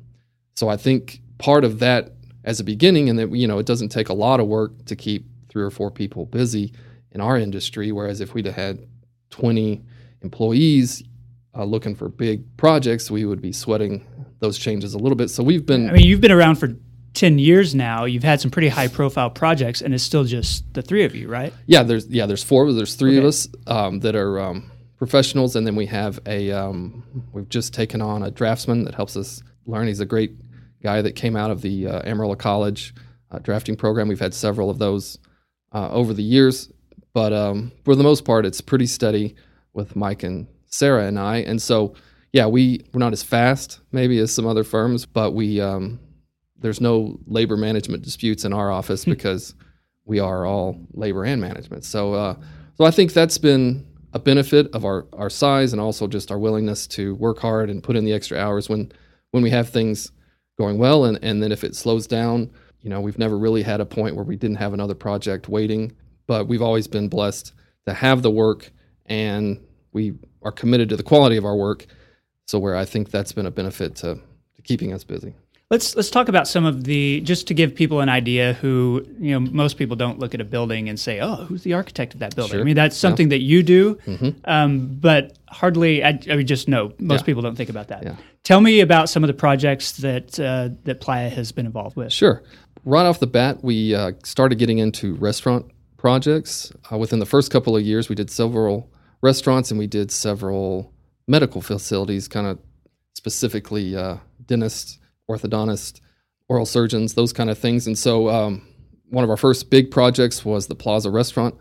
so 0.55 0.69
I 0.69 0.77
think 0.77 1.21
part 1.39 1.65
of 1.65 1.81
that 1.81 2.13
as 2.45 2.61
a 2.61 2.65
beginning, 2.65 3.09
and 3.09 3.19
that 3.19 3.31
you 3.35 3.47
know 3.47 3.59
it 3.59 3.67
doesn't 3.67 3.91
take 3.91 4.09
a 4.09 4.15
lot 4.15 4.41
of 4.41 4.47
work 4.47 4.85
to 4.87 4.97
keep 4.97 5.27
three 5.49 5.63
or 5.63 5.71
four 5.71 5.91
people 5.91 6.27
busy 6.27 6.73
in 7.13 7.21
our 7.21 7.37
industry. 7.37 7.93
Whereas 7.93 8.21
if 8.21 8.35
we'd 8.35 8.47
have 8.47 8.55
had 8.55 8.87
20 9.39 9.83
employees 10.23 11.03
uh, 11.55 11.65
looking 11.65 11.95
for 11.95 12.09
big 12.09 12.45
projects, 12.57 13.11
we 13.11 13.25
would 13.25 13.41
be 13.41 13.53
sweating 13.53 14.05
those 14.41 14.59
changes 14.59 14.95
a 14.95 14.99
little 14.99 15.17
bit. 15.17 15.29
So 15.31 15.43
we've 15.43 15.65
been. 15.65 15.89
I 15.89 15.93
mean, 15.93 16.07
you've 16.07 16.21
been 16.21 16.33
around 16.33 16.57
for 16.57 16.77
10 17.15 17.39
years 17.39 17.75
now. 17.75 18.05
You've 18.05 18.23
had 18.23 18.41
some 18.41 18.51
pretty 18.51 18.69
high 18.69 18.89
profile 18.89 19.31
projects, 19.31 19.81
and 19.81 19.95
it's 19.95 20.05
still 20.05 20.25
just 20.25 20.65
the 20.75 20.83
three 20.83 21.05
of 21.05 21.15
you, 21.15 21.29
right? 21.29 21.53
Yeah, 21.67 21.83
there's 21.83 22.07
yeah, 22.09 22.27
there's 22.27 22.45
four. 22.45 22.71
There's 22.73 22.95
three 22.95 23.13
okay. 23.13 23.19
of 23.19 23.25
us 23.25 23.49
um, 23.67 24.01
that 24.01 24.15
are. 24.17 24.41
Um, 24.41 24.71
professionals 24.97 25.57
and 25.57 25.67
then 25.67 25.77
we 25.77 25.85
have 25.85 26.19
a 26.25 26.51
um, 26.51 27.03
we've 27.33 27.51
just 27.51 27.75
taken 27.75 28.01
on 28.01 28.23
a 28.23 28.31
draftsman 28.31 28.85
that 28.85 28.95
helps 28.95 29.15
us 29.15 29.43
learn 29.67 29.87
he's 29.87 30.01
a 30.01 30.07
great 30.07 30.33
guy 30.83 31.03
that 31.03 31.13
came 31.13 31.37
out 31.37 31.51
of 31.51 31.61
the 31.63 31.87
uh, 31.87 32.09
Amarillo 32.09 32.35
College 32.35 32.95
uh, 33.31 33.39
drafting 33.41 33.77
program. 33.77 34.09
We've 34.09 34.21
had 34.21 34.35
several 34.35 34.71
of 34.71 34.79
those 34.79 35.19
uh, 35.73 35.91
over 35.91 36.15
the 36.15 36.23
years, 36.23 36.71
but 37.17 37.33
um, 37.33 37.73
for 37.83 37.97
the 37.97 38.03
most 38.03 38.27
part, 38.27 38.45
it's 38.45 38.61
pretty 38.61 38.85
steady 38.85 39.37
with 39.73 39.97
Mike 39.97 40.23
and 40.23 40.47
Sarah 40.67 41.07
and 41.07 41.19
I. 41.19 41.39
And 41.39 41.63
so, 41.63 41.95
yeah, 42.35 42.45
we 42.45 42.85
we're 42.93 42.99
not 42.99 43.15
as 43.15 43.23
fast 43.23 43.81
maybe 43.91 44.19
as 44.19 44.31
some 44.31 44.47
other 44.47 44.65
firms, 44.65 45.07
but 45.07 45.33
we 45.33 45.59
um, 45.59 45.99
there's 46.59 46.79
no 46.79 47.19
labor 47.27 47.57
management 47.57 48.03
disputes 48.03 48.45
in 48.45 48.53
our 48.53 48.71
office 48.71 49.05
hmm. 49.05 49.13
because 49.13 49.55
we 50.05 50.19
are 50.19 50.45
all 50.45 50.79
labor 50.93 51.25
and 51.25 51.41
management. 51.41 51.87
So, 51.87 52.13
uh, 52.13 52.35
so 52.75 52.85
I 52.85 52.91
think 52.91 53.15
that's 53.15 53.39
been 53.39 53.87
a 54.13 54.19
benefit 54.19 54.69
of 54.75 54.85
our, 54.85 55.07
our 55.15 55.31
size 55.31 55.73
and 55.73 55.81
also 55.81 56.07
just 56.07 56.31
our 56.31 56.39
willingness 56.39 56.87
to 56.89 57.15
work 57.15 57.39
hard 57.39 57.71
and 57.71 57.83
put 57.83 57.97
in 57.97 58.05
the 58.05 58.13
extra 58.13 58.39
hours 58.39 58.69
when 58.69 58.93
when 59.31 59.43
we 59.43 59.49
have 59.49 59.71
things 59.71 60.13
going 60.59 60.77
well. 60.77 61.07
And, 61.07 61.19
and 61.23 61.43
then 61.43 61.51
if 61.51 61.65
it 61.65 61.77
slows 61.77 62.07
down, 62.07 62.51
you 62.83 62.91
know, 62.91 63.01
we've 63.01 63.19
never 63.19 63.39
really 63.39 63.63
had 63.63 63.81
a 63.81 63.87
point 63.87 64.17
where 64.17 64.25
we 64.27 64.37
didn't 64.37 64.57
have 64.57 64.75
another 64.75 64.95
project 64.95 65.49
waiting, 65.49 65.97
but 66.27 66.47
we've 66.49 66.63
always 66.63 66.87
been 66.87 67.09
blessed 67.09 67.53
to 67.87 67.95
have 67.95 68.23
the 68.23 68.31
work 68.31 68.71
and 69.07 69.61
we 69.93 70.15
are 70.43 70.53
committed 70.53 70.89
to 70.91 70.97
the 70.97 71.03
quality 71.03 71.37
of 71.37 71.45
our 71.45 71.57
work. 71.57 71.87
So 72.47 72.59
where 72.59 72.77
I 72.77 72.85
think 72.85 73.11
that's 73.11 73.33
been 73.33 73.47
a 73.47 73.51
benefit 73.51 73.97
to, 73.97 74.15
to 74.15 74.63
keeping 74.63 74.93
us 74.93 75.05
busy. 75.05 75.35
Let's 75.69 75.97
let's 75.97 76.11
talk 76.11 76.29
about 76.29 76.47
some 76.47 76.65
of 76.65 76.85
the 76.85 77.21
just 77.23 77.49
to 77.49 77.55
give 77.55 77.75
people 77.75 77.99
an 77.99 78.09
idea 78.09 78.53
who 78.53 79.05
you 79.19 79.33
know 79.33 79.41
most 79.41 79.77
people 79.77 79.97
don't 79.97 80.21
look 80.21 80.33
at 80.33 80.41
a 80.41 80.45
building 80.45 80.89
and 80.89 80.99
say 80.99 81.19
oh 81.19 81.45
who's 81.47 81.65
the 81.65 81.73
architect 81.73 82.15
of 82.15 82.21
that 82.21 82.37
building 82.37 82.53
sure. 82.53 82.61
I 82.61 82.63
mean 82.63 82.77
that's 82.77 82.97
something 82.97 83.27
yeah. 83.27 83.39
that 83.39 83.43
you 83.43 83.65
do 83.65 83.97
mm-hmm. 83.97 84.31
um, 84.45 84.97
but 85.01 85.37
hardly 85.49 86.05
I, 86.05 86.21
I 86.31 86.37
mean 86.37 86.47
just 86.47 86.69
no 86.69 86.93
most 87.01 87.23
yeah. 87.23 87.25
people 87.25 87.43
don't 87.43 87.57
think 87.57 87.69
about 87.69 87.89
that. 87.89 88.05
Yeah. 88.05 88.15
Tell 88.45 88.61
me 88.61 88.79
about 88.79 89.09
some 89.09 89.25
of 89.25 89.27
the 89.27 89.35
projects 89.35 89.91
that 89.97 90.39
uh, 90.39 90.69
that 90.85 91.01
Playa 91.01 91.31
has 91.31 91.51
been 91.51 91.67
involved 91.67 91.97
with. 91.97 92.13
Sure, 92.13 92.45
right 92.85 93.05
off 93.05 93.19
the 93.19 93.27
bat 93.27 93.65
we 93.65 93.93
uh, 93.93 94.13
started 94.23 94.61
getting 94.61 94.79
into 94.79 95.17
restaurant 95.17 95.67
projects. 95.97 96.73
Uh, 96.91 96.99
within 96.99 97.19
the 97.19 97.27
first 97.27 97.51
couple 97.51 97.77
of 97.77 97.83
years 97.83 98.09
we 98.09 98.15
did 98.15 98.31
several 98.31 98.91
restaurants 99.23 99.71
and 99.71 99.79
we 99.79 99.87
did 99.87 100.11
several 100.11 100.93
medical 101.27 101.61
facilities, 101.61 102.29
kind 102.29 102.47
of 102.47 102.59
specifically 103.15 103.97
uh, 103.97 104.17
dentists 104.47 104.99
orthodontists, 105.29 106.01
oral 106.49 106.67
surgeons, 106.67 107.15
those 107.15 107.33
kind 107.33 107.51
of 107.51 107.59
things. 107.59 107.87
And 107.87 107.99
so 107.99 108.29
um, 108.29 108.67
one 109.11 109.25
of 109.25 109.31
our 109.31 109.37
first 109.37 109.71
big 109.71 109.91
projects 109.91 110.45
was 110.45 110.67
the 110.67 110.75
Plaza 110.75 111.11
Restaurant 111.11 111.55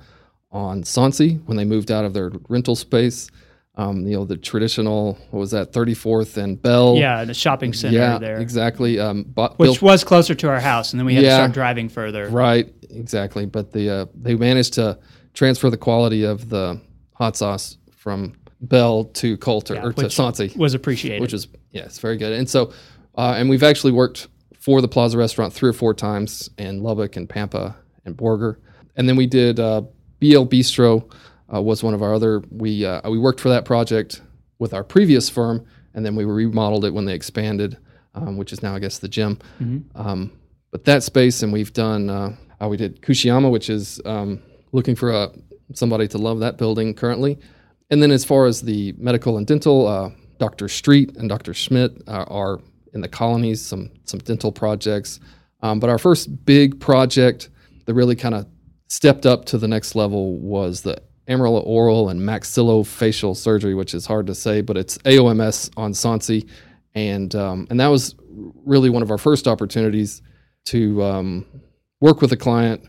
on 0.51 0.83
Soncy 0.83 1.43
when 1.45 1.57
they 1.57 1.65
moved 1.65 1.91
out 1.91 2.05
of 2.05 2.13
their 2.13 2.31
rental 2.47 2.75
space. 2.75 3.29
Um, 3.77 4.07
you 4.07 4.15
know, 4.15 4.23
the 4.23 4.37
traditional, 4.37 5.17
what 5.31 5.39
was 5.39 5.51
that, 5.51 5.73
34th 5.73 6.37
and 6.37 6.61
Bell? 6.61 6.95
Yeah, 6.95 7.25
the 7.25 7.33
shopping 7.33 7.73
center 7.73 7.97
yeah, 7.97 8.17
there. 8.17 8.37
exactly. 8.37 8.99
Um, 8.99 9.25
Which 9.57 9.81
was 9.81 10.05
closer 10.05 10.33
to 10.33 10.47
our 10.47 10.61
house, 10.61 10.93
and 10.93 10.99
then 10.99 11.05
we 11.05 11.13
had 11.13 11.23
yeah, 11.25 11.31
to 11.31 11.35
start 11.35 11.51
driving 11.51 11.89
further. 11.89 12.29
Right, 12.29 12.73
exactly. 12.89 13.45
But 13.45 13.73
the 13.73 13.89
uh, 13.89 14.05
they 14.15 14.35
managed 14.35 14.73
to 14.75 14.97
transfer 15.33 15.69
the 15.69 15.77
quality 15.77 16.23
of 16.23 16.47
the 16.47 16.79
hot 17.13 17.35
sauce 17.35 17.77
from 17.97 18.35
Bell 18.61 19.03
to 19.05 19.35
Coulter, 19.37 19.75
yeah, 19.75 19.83
or 19.83 19.91
to 19.91 20.05
Soncy. 20.05 20.55
Was 20.55 20.73
appreciated. 20.73 21.21
Which 21.21 21.33
is, 21.33 21.49
yeah, 21.71 21.83
it's 21.83 21.99
very 21.99 22.15
good. 22.15 22.31
And 22.31 22.49
so 22.49 22.71
uh, 23.17 23.35
and 23.37 23.49
we've 23.49 23.63
actually 23.63 23.91
worked 23.91 24.27
for 24.59 24.81
the 24.81 24.87
Plaza 24.87 25.17
Restaurant 25.17 25.53
three 25.53 25.69
or 25.69 25.73
four 25.73 25.93
times 25.93 26.49
in 26.57 26.81
Lubbock 26.81 27.15
and 27.15 27.29
Pampa 27.29 27.75
and 28.03 28.15
Borger. 28.15 28.57
And 28.95 29.07
then 29.07 29.15
we 29.15 29.27
did 29.27 29.59
uh, 29.59 29.81
BL 30.19 30.45
Bistro 30.45 31.11
uh, 31.55 31.61
was 31.61 31.83
one 31.83 31.93
of 31.93 32.01
our 32.01 32.13
other. 32.13 32.41
We 32.49 32.85
uh, 32.85 33.09
we 33.09 33.17
worked 33.17 33.39
for 33.39 33.49
that 33.49 33.65
project 33.65 34.21
with 34.59 34.73
our 34.73 34.83
previous 34.83 35.29
firm, 35.29 35.65
and 35.93 36.05
then 36.05 36.15
we 36.15 36.25
remodeled 36.25 36.85
it 36.85 36.93
when 36.93 37.05
they 37.05 37.13
expanded, 37.13 37.77
um, 38.13 38.37
which 38.37 38.51
is 38.51 38.61
now 38.61 38.75
I 38.75 38.79
guess 38.79 38.99
the 38.99 39.07
gym. 39.07 39.37
Mm-hmm. 39.61 39.99
Um, 39.99 40.31
but 40.71 40.85
that 40.85 41.03
space, 41.03 41.43
and 41.43 41.53
we've 41.53 41.73
done. 41.73 42.09
Uh, 42.09 42.35
uh, 42.61 42.67
we 42.69 42.77
did 42.77 43.01
Kushiyama, 43.01 43.51
which 43.51 43.69
is 43.69 43.99
um, 44.05 44.41
looking 44.71 44.95
for 44.95 45.11
a, 45.11 45.29
somebody 45.73 46.07
to 46.07 46.17
love 46.17 46.39
that 46.39 46.57
building 46.57 46.93
currently. 46.93 47.37
And 47.89 48.01
then 48.01 48.11
as 48.11 48.23
far 48.23 48.45
as 48.45 48.61
the 48.61 48.93
medical 48.97 49.37
and 49.37 49.45
dental, 49.45 50.13
Dr. 50.39 50.69
Street 50.69 51.15
and 51.17 51.27
Dr. 51.27 51.53
Schmidt 51.53 52.01
are 52.07 52.59
in 52.93 53.01
the 53.01 53.09
colonies, 53.09 53.61
some 53.61 53.91
some 54.05 54.19
dental 54.21 54.51
projects. 54.51 55.19
Um, 55.61 55.79
but 55.79 55.89
our 55.89 55.97
first 55.97 56.45
big 56.45 56.79
project 56.79 57.49
that 57.85 57.93
really 57.93 58.15
kind 58.15 58.35
of 58.35 58.47
stepped 58.87 59.25
up 59.25 59.45
to 59.45 59.57
the 59.57 59.67
next 59.67 59.95
level 59.95 60.37
was 60.39 60.81
the 60.81 61.01
Amarillo 61.27 61.61
Oral 61.61 62.09
and 62.09 62.21
Maxillofacial 62.21 63.35
Surgery, 63.35 63.73
which 63.73 63.93
is 63.93 64.05
hard 64.05 64.27
to 64.27 64.35
say, 64.35 64.61
but 64.61 64.77
it's 64.77 64.97
AOMS 64.99 65.71
on 65.75 65.91
Soncy, 65.91 66.47
and 66.93 67.33
um, 67.35 67.67
and 67.69 67.79
that 67.79 67.87
was 67.87 68.15
really 68.65 68.89
one 68.89 69.01
of 69.01 69.11
our 69.11 69.17
first 69.17 69.47
opportunities 69.47 70.21
to 70.65 71.01
um, 71.03 71.45
work 71.99 72.21
with 72.21 72.31
a 72.31 72.37
client 72.37 72.83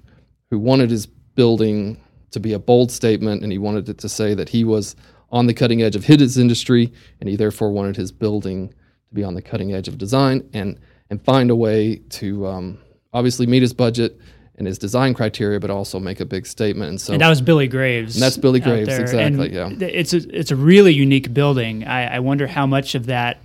who 0.50 0.58
wanted 0.58 0.90
his 0.90 1.06
building 1.06 2.00
to 2.30 2.40
be 2.40 2.52
a 2.52 2.58
bold 2.58 2.90
statement, 2.90 3.42
and 3.42 3.52
he 3.52 3.58
wanted 3.58 3.88
it 3.88 3.98
to 3.98 4.08
say 4.08 4.34
that 4.34 4.48
he 4.48 4.64
was 4.64 4.96
on 5.30 5.46
the 5.46 5.54
cutting 5.54 5.82
edge 5.82 5.96
of 5.96 6.04
his 6.04 6.38
industry, 6.38 6.92
and 7.20 7.28
he 7.28 7.36
therefore 7.36 7.70
wanted 7.70 7.96
his 7.96 8.12
building 8.12 8.68
to 8.68 9.14
be 9.14 9.24
on 9.24 9.34
the 9.34 9.42
cutting 9.42 9.72
edge 9.72 9.88
of 9.88 9.98
design 9.98 10.48
and 10.52 10.78
and 11.08 11.24
find 11.24 11.50
a 11.50 11.56
way 11.56 11.96
to 12.10 12.46
um, 12.46 12.78
obviously 13.12 13.46
meet 13.46 13.62
his 13.62 13.72
budget 13.72 14.18
and 14.58 14.66
his 14.66 14.78
design 14.78 15.14
criteria, 15.14 15.60
but 15.60 15.70
also 15.70 16.00
make 16.00 16.20
a 16.20 16.24
big 16.24 16.46
statement. 16.46 16.88
And 16.90 17.00
so 17.00 17.12
and 17.12 17.22
that 17.22 17.28
was 17.28 17.40
Billy 17.40 17.68
Graves. 17.68 18.16
And 18.16 18.22
that's 18.22 18.36
Billy 18.36 18.60
Graves, 18.60 18.88
there. 18.88 19.00
exactly, 19.00 19.56
And 19.56 19.80
yeah. 19.80 19.88
It's 19.88 20.12
a 20.14 20.18
it's 20.38 20.50
a 20.50 20.56
really 20.56 20.92
unique 20.94 21.32
building. 21.34 21.86
I, 21.86 22.16
I 22.16 22.18
wonder 22.20 22.46
how 22.46 22.66
much 22.66 22.94
of 22.94 23.06
that, 23.06 23.38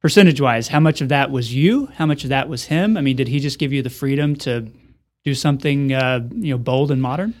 percentage 0.00 0.40
wise, 0.40 0.68
how 0.68 0.80
much 0.80 1.00
of 1.00 1.08
that 1.08 1.30
was 1.30 1.54
you? 1.54 1.86
How 1.86 2.06
much 2.06 2.24
of 2.24 2.30
that 2.30 2.48
was 2.48 2.64
him? 2.64 2.96
I 2.96 3.00
mean, 3.00 3.16
did 3.16 3.28
he 3.28 3.40
just 3.40 3.58
give 3.58 3.72
you 3.72 3.82
the 3.82 3.90
freedom 3.90 4.36
to 4.36 4.68
do 5.24 5.34
something 5.34 5.92
uh, 5.92 6.28
you 6.32 6.52
know 6.52 6.58
bold 6.58 6.90
and 6.90 7.00
modern? 7.00 7.34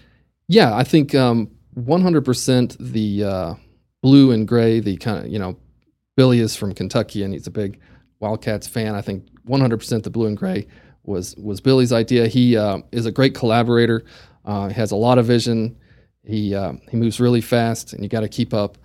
Yeah, 0.48 0.74
I 0.74 0.84
think 0.84 1.14
um, 1.14 1.50
100% 1.76 2.76
the 2.78 3.24
uh, 3.24 3.54
blue 4.02 4.30
and 4.32 4.46
gray, 4.46 4.80
the 4.80 4.96
kind 4.96 5.24
of, 5.24 5.32
you 5.32 5.38
know, 5.38 5.56
Billy 6.16 6.40
is 6.40 6.56
from 6.56 6.74
Kentucky 6.74 7.22
and 7.22 7.32
he's 7.32 7.46
a 7.46 7.50
big 7.50 7.78
Wildcats 8.20 8.66
fan. 8.66 8.94
I 8.94 9.00
think 9.00 9.26
100% 9.48 10.02
the 10.02 10.10
blue 10.10 10.26
and 10.26 10.36
gray 10.36 10.66
was 11.04 11.34
was 11.36 11.60
Billy's 11.60 11.92
idea. 11.92 12.26
He 12.26 12.56
uh, 12.56 12.78
is 12.92 13.06
a 13.06 13.12
great 13.12 13.34
collaborator. 13.34 14.04
Uh, 14.44 14.68
has 14.70 14.90
a 14.90 14.96
lot 14.96 15.18
of 15.18 15.26
vision. 15.26 15.76
He 16.24 16.54
uh, 16.54 16.74
he 16.90 16.96
moves 16.96 17.20
really 17.20 17.40
fast, 17.40 17.92
and 17.92 18.02
you 18.02 18.08
got 18.08 18.20
to 18.20 18.28
keep 18.28 18.54
up. 18.54 18.78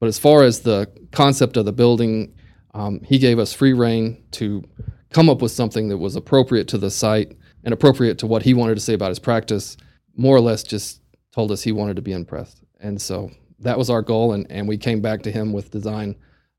But 0.00 0.08
as 0.08 0.18
far 0.18 0.42
as 0.42 0.60
the 0.60 0.90
concept 1.12 1.56
of 1.56 1.64
the 1.64 1.72
building, 1.72 2.34
um, 2.74 3.00
he 3.04 3.18
gave 3.18 3.38
us 3.38 3.52
free 3.52 3.72
reign 3.72 4.22
to 4.32 4.64
come 5.10 5.28
up 5.28 5.42
with 5.42 5.52
something 5.52 5.88
that 5.88 5.98
was 5.98 6.16
appropriate 6.16 6.68
to 6.68 6.78
the 6.78 6.90
site 6.90 7.36
and 7.64 7.72
appropriate 7.72 8.18
to 8.18 8.26
what 8.26 8.42
he 8.42 8.54
wanted 8.54 8.74
to 8.74 8.80
say 8.80 8.94
about 8.94 9.10
his 9.10 9.18
practice. 9.18 9.76
More 10.16 10.36
or 10.36 10.40
less, 10.40 10.62
just 10.62 11.00
told 11.32 11.52
us 11.52 11.62
he 11.62 11.72
wanted 11.72 11.96
to 11.96 12.02
be 12.02 12.12
impressed, 12.12 12.62
and 12.80 13.00
so 13.00 13.30
that 13.60 13.78
was 13.78 13.88
our 13.90 14.02
goal. 14.02 14.32
And 14.32 14.50
and 14.50 14.68
we 14.68 14.76
came 14.76 15.00
back 15.00 15.22
to 15.22 15.30
him 15.30 15.52
with 15.52 15.70
design 15.70 16.16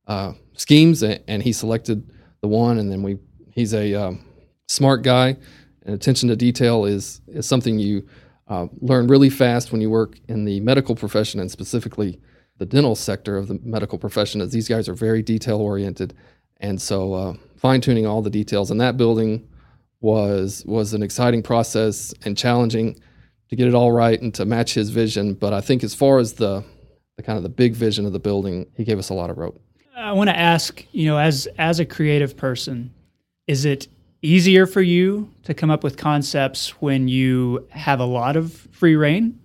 uh, 0.08 0.34
schemes, 0.54 1.04
and, 1.04 1.22
and 1.28 1.44
he 1.44 1.54
selected 1.54 2.10
the 2.42 2.48
one, 2.48 2.80
and 2.80 2.92
then 2.92 3.04
we 3.04 3.20
he's 3.52 3.74
a 3.74 3.94
um, 3.94 4.26
smart 4.74 5.04
guy, 5.04 5.38
and 5.84 5.96
attention 5.96 6.30
to 6.30 6.36
detail 6.36 6.86
is 6.86 7.22
is 7.28 7.46
something 7.46 7.80
you 7.80 8.08
uh, 8.48 8.68
learn 8.82 9.08
really 9.08 9.30
fast 9.30 9.72
when 9.72 9.82
you 9.82 9.90
work 9.90 10.20
in 10.28 10.46
the 10.46 10.60
medical 10.60 10.96
profession, 10.96 11.40
and 11.40 11.50
specifically 11.52 12.20
the 12.58 12.66
dental 12.66 12.96
sector 12.96 13.38
of 13.38 13.48
the 13.48 13.60
medical 13.64 13.98
profession. 13.98 14.42
As 14.42 14.52
these 14.52 14.68
guys 14.68 14.90
are 14.90 14.94
very 14.94 15.22
detail 15.22 15.60
oriented, 15.60 16.14
and 16.58 16.82
so 16.82 17.14
uh, 17.14 17.34
fine 17.56 17.82
tuning 17.82 18.06
all 18.06 18.22
the 18.22 18.30
details 18.30 18.72
in 18.72 18.78
that 18.80 18.98
building 18.98 19.48
was 20.02 20.64
was 20.66 20.94
an 20.94 21.04
exciting 21.04 21.42
process 21.42 22.14
and 22.26 22.38
challenging 22.38 23.00
to 23.50 23.56
get 23.56 23.68
it 23.68 23.74
all 23.74 23.92
right 23.92 24.22
and 24.22 24.34
to 24.34 24.46
match 24.46 24.74
his 24.74 24.90
vision. 24.90 25.34
But 25.34 25.54
I 25.54 25.62
think 25.62 25.84
as 25.84 25.94
far 25.94 26.20
as 26.20 26.34
the 26.34 26.64
the 27.16 27.24
kind 27.24 27.38
of 27.38 27.44
the 27.44 27.50
big 27.50 27.74
vision 27.74 28.06
of 28.06 28.14
the 28.14 28.20
building, 28.20 28.66
he 28.76 28.84
gave 28.84 28.98
us 28.98 29.10
a 29.10 29.14
lot 29.14 29.30
of 29.30 29.38
rope. 29.38 29.62
I 29.96 30.12
want 30.12 30.30
to 30.30 30.38
ask, 30.38 30.84
you 30.92 31.08
know, 31.08 31.18
as 31.18 31.48
as 31.58 31.80
a 31.80 31.86
creative 31.86 32.36
person, 32.36 32.94
is 33.48 33.66
it 33.66 33.88
easier 34.24 34.66
for 34.66 34.82
you 34.82 35.30
to 35.44 35.54
come 35.54 35.70
up 35.70 35.84
with 35.84 35.98
concepts 35.98 36.70
when 36.82 37.08
you 37.08 37.68
have 37.70 38.00
a 38.00 38.06
lot 38.06 38.36
of 38.36 38.52
free 38.72 38.96
reign? 38.96 39.40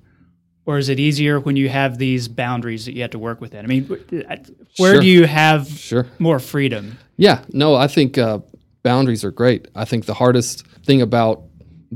Or 0.65 0.77
is 0.79 0.89
it 0.91 1.01
easier 1.01 1.41
when 1.41 1.57
you 1.57 1.69
have 1.71 1.97
these 1.99 2.29
boundaries 2.29 2.85
that 2.85 2.95
you 2.95 3.01
have 3.03 3.11
to 3.13 3.19
work 3.19 3.41
within? 3.41 3.65
I 3.65 3.69
mean, 3.69 3.85
where 3.87 4.93
Sure. 4.95 5.01
do 5.01 5.07
you 5.07 5.25
have 5.27 5.67
Sure. 5.67 6.07
more 6.19 6.39
freedom? 6.39 6.99
Yeah, 7.17 7.43
no, 7.53 7.75
I 7.75 7.87
think 7.89 8.19
uh, 8.19 8.41
boundaries 8.83 9.25
are 9.25 9.31
great. 9.31 9.67
I 9.75 9.85
think 9.87 10.05
the 10.05 10.15
hardest 10.15 10.67
thing 10.85 11.01
about 11.03 11.43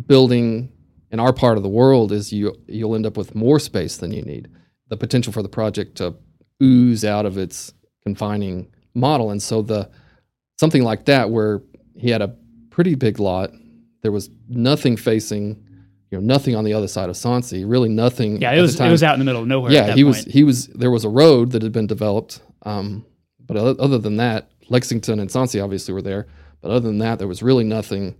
building 0.07 0.71
in 1.11 1.21
our 1.21 1.33
part 1.35 1.59
of 1.59 1.63
the 1.63 1.69
world 1.69 2.13
is 2.13 2.33
you 2.33 2.55
you'll 2.67 2.95
end 2.95 3.05
up 3.05 3.17
with 3.19 3.35
more 3.35 3.59
space 3.59 3.99
than 3.99 4.11
you 4.11 4.23
need. 4.23 4.49
The 4.89 4.97
potential 4.97 5.33
for 5.35 5.43
the 5.43 5.49
project 5.51 5.97
to 5.99 6.15
ooze 6.63 7.05
out 7.05 7.27
of 7.27 7.37
its 7.37 7.75
confining 8.05 8.69
model, 8.95 9.31
and 9.31 9.43
so 9.43 9.61
the 9.61 9.91
something 10.59 10.83
like 10.83 11.05
that 11.05 11.29
where 11.31 11.63
he 11.95 12.09
had 12.09 12.23
a 12.23 12.35
pretty 12.73 12.95
big 12.97 13.21
lot, 13.21 13.53
there 14.01 14.11
was 14.11 14.31
nothing 14.49 14.97
facing, 14.97 15.63
you 16.11 16.19
know, 16.19 16.25
nothing 16.25 16.57
on 16.57 16.65
the 16.65 16.73
other 16.73 16.89
side 16.89 17.09
of 17.09 17.15
Soncy, 17.15 17.65
really 17.65 17.89
nothing. 17.89 18.41
Yeah, 18.41 18.53
it 18.53 18.61
was 18.61 18.81
it 18.81 18.91
was 18.91 19.03
out 19.03 19.15
in 19.15 19.21
the 19.21 19.25
middle 19.25 19.43
of 19.43 19.47
nowhere. 19.47 19.71
Yeah, 19.71 19.83
at 19.83 19.87
that 19.89 19.97
he 19.97 20.05
was 20.05 20.25
he 20.25 20.43
was 20.43 20.67
there 20.69 20.91
was 20.91 21.05
a 21.05 21.09
road 21.09 21.53
that 21.53 21.63
had 21.63 21.73
been 21.73 21.87
developed, 21.87 22.41
um, 22.63 23.07
but 23.47 23.57
other, 23.57 23.81
other 23.81 23.99
than 23.99 24.17
that, 24.17 24.51
Lexington 24.69 25.21
and 25.21 25.31
Soncy 25.31 25.63
obviously 25.63 25.95
were 25.95 26.03
there. 26.03 26.27
But 26.61 26.71
other 26.71 26.89
than 26.89 26.99
that, 26.99 27.19
there 27.19 27.29
was 27.29 27.43
really 27.43 27.65
nothing 27.65 28.17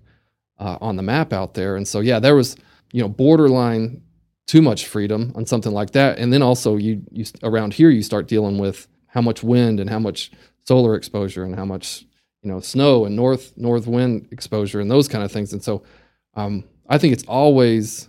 uh, 0.59 0.79
on 0.81 0.97
the 0.97 1.03
map 1.03 1.33
out 1.33 1.55
there. 1.55 1.77
And 1.77 1.87
so 1.87 2.01
yeah, 2.01 2.21
there 2.21 2.37
was 2.37 2.57
you 2.93 3.03
know 3.03 3.09
borderline 3.09 4.03
too 4.47 4.63
much 4.63 4.87
freedom 4.87 5.33
on 5.35 5.47
something 5.47 5.73
like 5.73 5.93
that. 5.93 6.19
And 6.19 6.33
then 6.33 6.43
also 6.43 6.77
you 6.77 7.03
you 7.11 7.25
around 7.43 7.75
here 7.75 7.91
you 7.91 8.03
start 8.03 8.29
dealing 8.29 8.59
with 8.59 8.87
how 9.07 9.23
much 9.23 9.43
wind 9.43 9.81
and 9.81 9.91
how 9.91 9.99
much 9.99 10.31
solar 10.65 10.95
exposure 10.95 11.45
and 11.45 11.57
how 11.57 11.65
much 11.65 12.07
you 12.43 12.51
know 12.51 12.61
snow 12.61 13.05
and 13.05 13.15
north 13.17 13.53
north 13.57 13.87
wind 13.87 14.29
exposure 14.31 14.81
and 14.81 14.91
those 14.91 15.09
kind 15.09 15.25
of 15.25 15.33
things. 15.33 15.53
And 15.53 15.63
so 15.63 15.83
um, 16.35 16.65
I 16.89 16.99
think 16.99 17.13
it's 17.13 17.25
always 17.25 18.09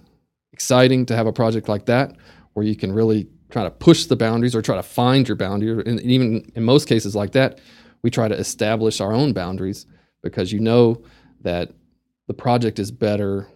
exciting 0.51 1.05
to 1.07 1.15
have 1.15 1.27
a 1.27 1.33
project 1.33 1.67
like 1.69 1.85
that 1.85 2.15
where 2.53 2.65
you 2.65 2.75
can 2.75 2.91
really 2.91 3.27
try 3.49 3.63
to 3.63 3.71
push 3.71 4.05
the 4.05 4.15
boundaries 4.15 4.55
or 4.55 4.61
try 4.61 4.75
to 4.75 4.83
find 4.83 5.27
your 5.27 5.37
boundary. 5.37 5.83
And 5.85 6.01
even 6.01 6.51
in 6.55 6.63
most 6.63 6.87
cases 6.87 7.15
like 7.15 7.31
that, 7.33 7.59
we 8.01 8.09
try 8.09 8.27
to 8.27 8.35
establish 8.35 8.99
our 8.99 9.13
own 9.13 9.33
boundaries 9.33 9.85
because 10.21 10.51
you 10.51 10.59
know 10.59 11.01
that 11.41 11.71
the 12.27 12.33
project 12.33 12.79
is 12.79 12.91
better 12.91 13.47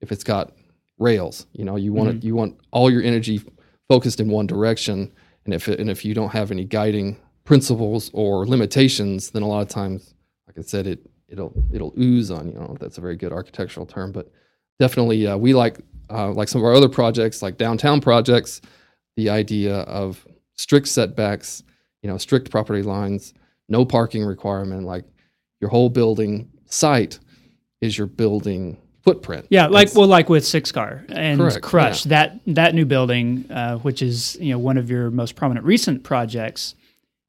if 0.00 0.10
it's 0.12 0.24
got 0.24 0.52
rails. 0.98 1.46
You 1.52 1.64
know, 1.64 1.76
you 1.76 1.92
want 1.92 2.10
it, 2.10 2.24
you 2.24 2.34
want 2.34 2.58
all 2.70 2.90
your 2.90 3.02
energy 3.02 3.40
focused 3.88 4.20
in 4.20 4.28
one 4.28 4.46
direction, 4.46 5.12
and 5.44 5.54
if 5.54 5.68
it, 5.68 5.78
and 5.80 5.90
if 5.90 6.04
you 6.04 6.14
don't 6.14 6.30
have 6.30 6.50
any 6.50 6.64
guiding 6.64 7.16
principles 7.44 8.10
or 8.14 8.46
limitations, 8.46 9.30
then 9.30 9.42
a 9.42 9.46
lot 9.46 9.60
of 9.60 9.68
times, 9.68 10.13
like 10.56 10.64
I 10.64 10.68
said, 10.68 10.86
it 10.86 11.00
it'll 11.28 11.52
it'll 11.72 11.94
ooze 11.98 12.30
on 12.30 12.48
you. 12.48 12.54
I 12.54 12.58
don't 12.58 12.68
know 12.68 12.74
if 12.74 12.80
that's 12.80 12.98
a 12.98 13.00
very 13.00 13.16
good 13.16 13.32
architectural 13.32 13.86
term, 13.86 14.12
but 14.12 14.30
definitely 14.78 15.26
uh, 15.26 15.36
we 15.36 15.54
like 15.54 15.78
uh, 16.10 16.30
like 16.32 16.48
some 16.48 16.60
of 16.60 16.64
our 16.64 16.74
other 16.74 16.88
projects, 16.88 17.42
like 17.42 17.56
downtown 17.56 18.00
projects, 18.00 18.60
the 19.16 19.30
idea 19.30 19.78
of 19.80 20.26
strict 20.54 20.88
setbacks, 20.88 21.62
you 22.02 22.10
know, 22.10 22.18
strict 22.18 22.50
property 22.50 22.82
lines, 22.82 23.34
no 23.68 23.84
parking 23.84 24.24
requirement, 24.24 24.84
like 24.84 25.04
your 25.60 25.70
whole 25.70 25.88
building 25.88 26.50
site 26.66 27.18
is 27.80 27.96
your 27.96 28.06
building 28.06 28.76
footprint. 29.02 29.46
Yeah, 29.50 29.66
like 29.66 29.88
That's- 29.88 29.96
well, 29.96 30.06
like 30.06 30.28
with 30.28 30.46
Six 30.46 30.72
Car 30.72 31.04
and 31.08 31.40
Correct, 31.40 31.62
Crush, 31.62 32.02
that 32.04 32.40
that 32.46 32.74
new 32.74 32.84
building, 32.84 33.46
uh, 33.50 33.78
which 33.78 34.02
is 34.02 34.36
you 34.40 34.52
know 34.52 34.58
one 34.58 34.78
of 34.78 34.90
your 34.90 35.10
most 35.10 35.36
prominent 35.36 35.66
recent 35.66 36.04
projects, 36.04 36.74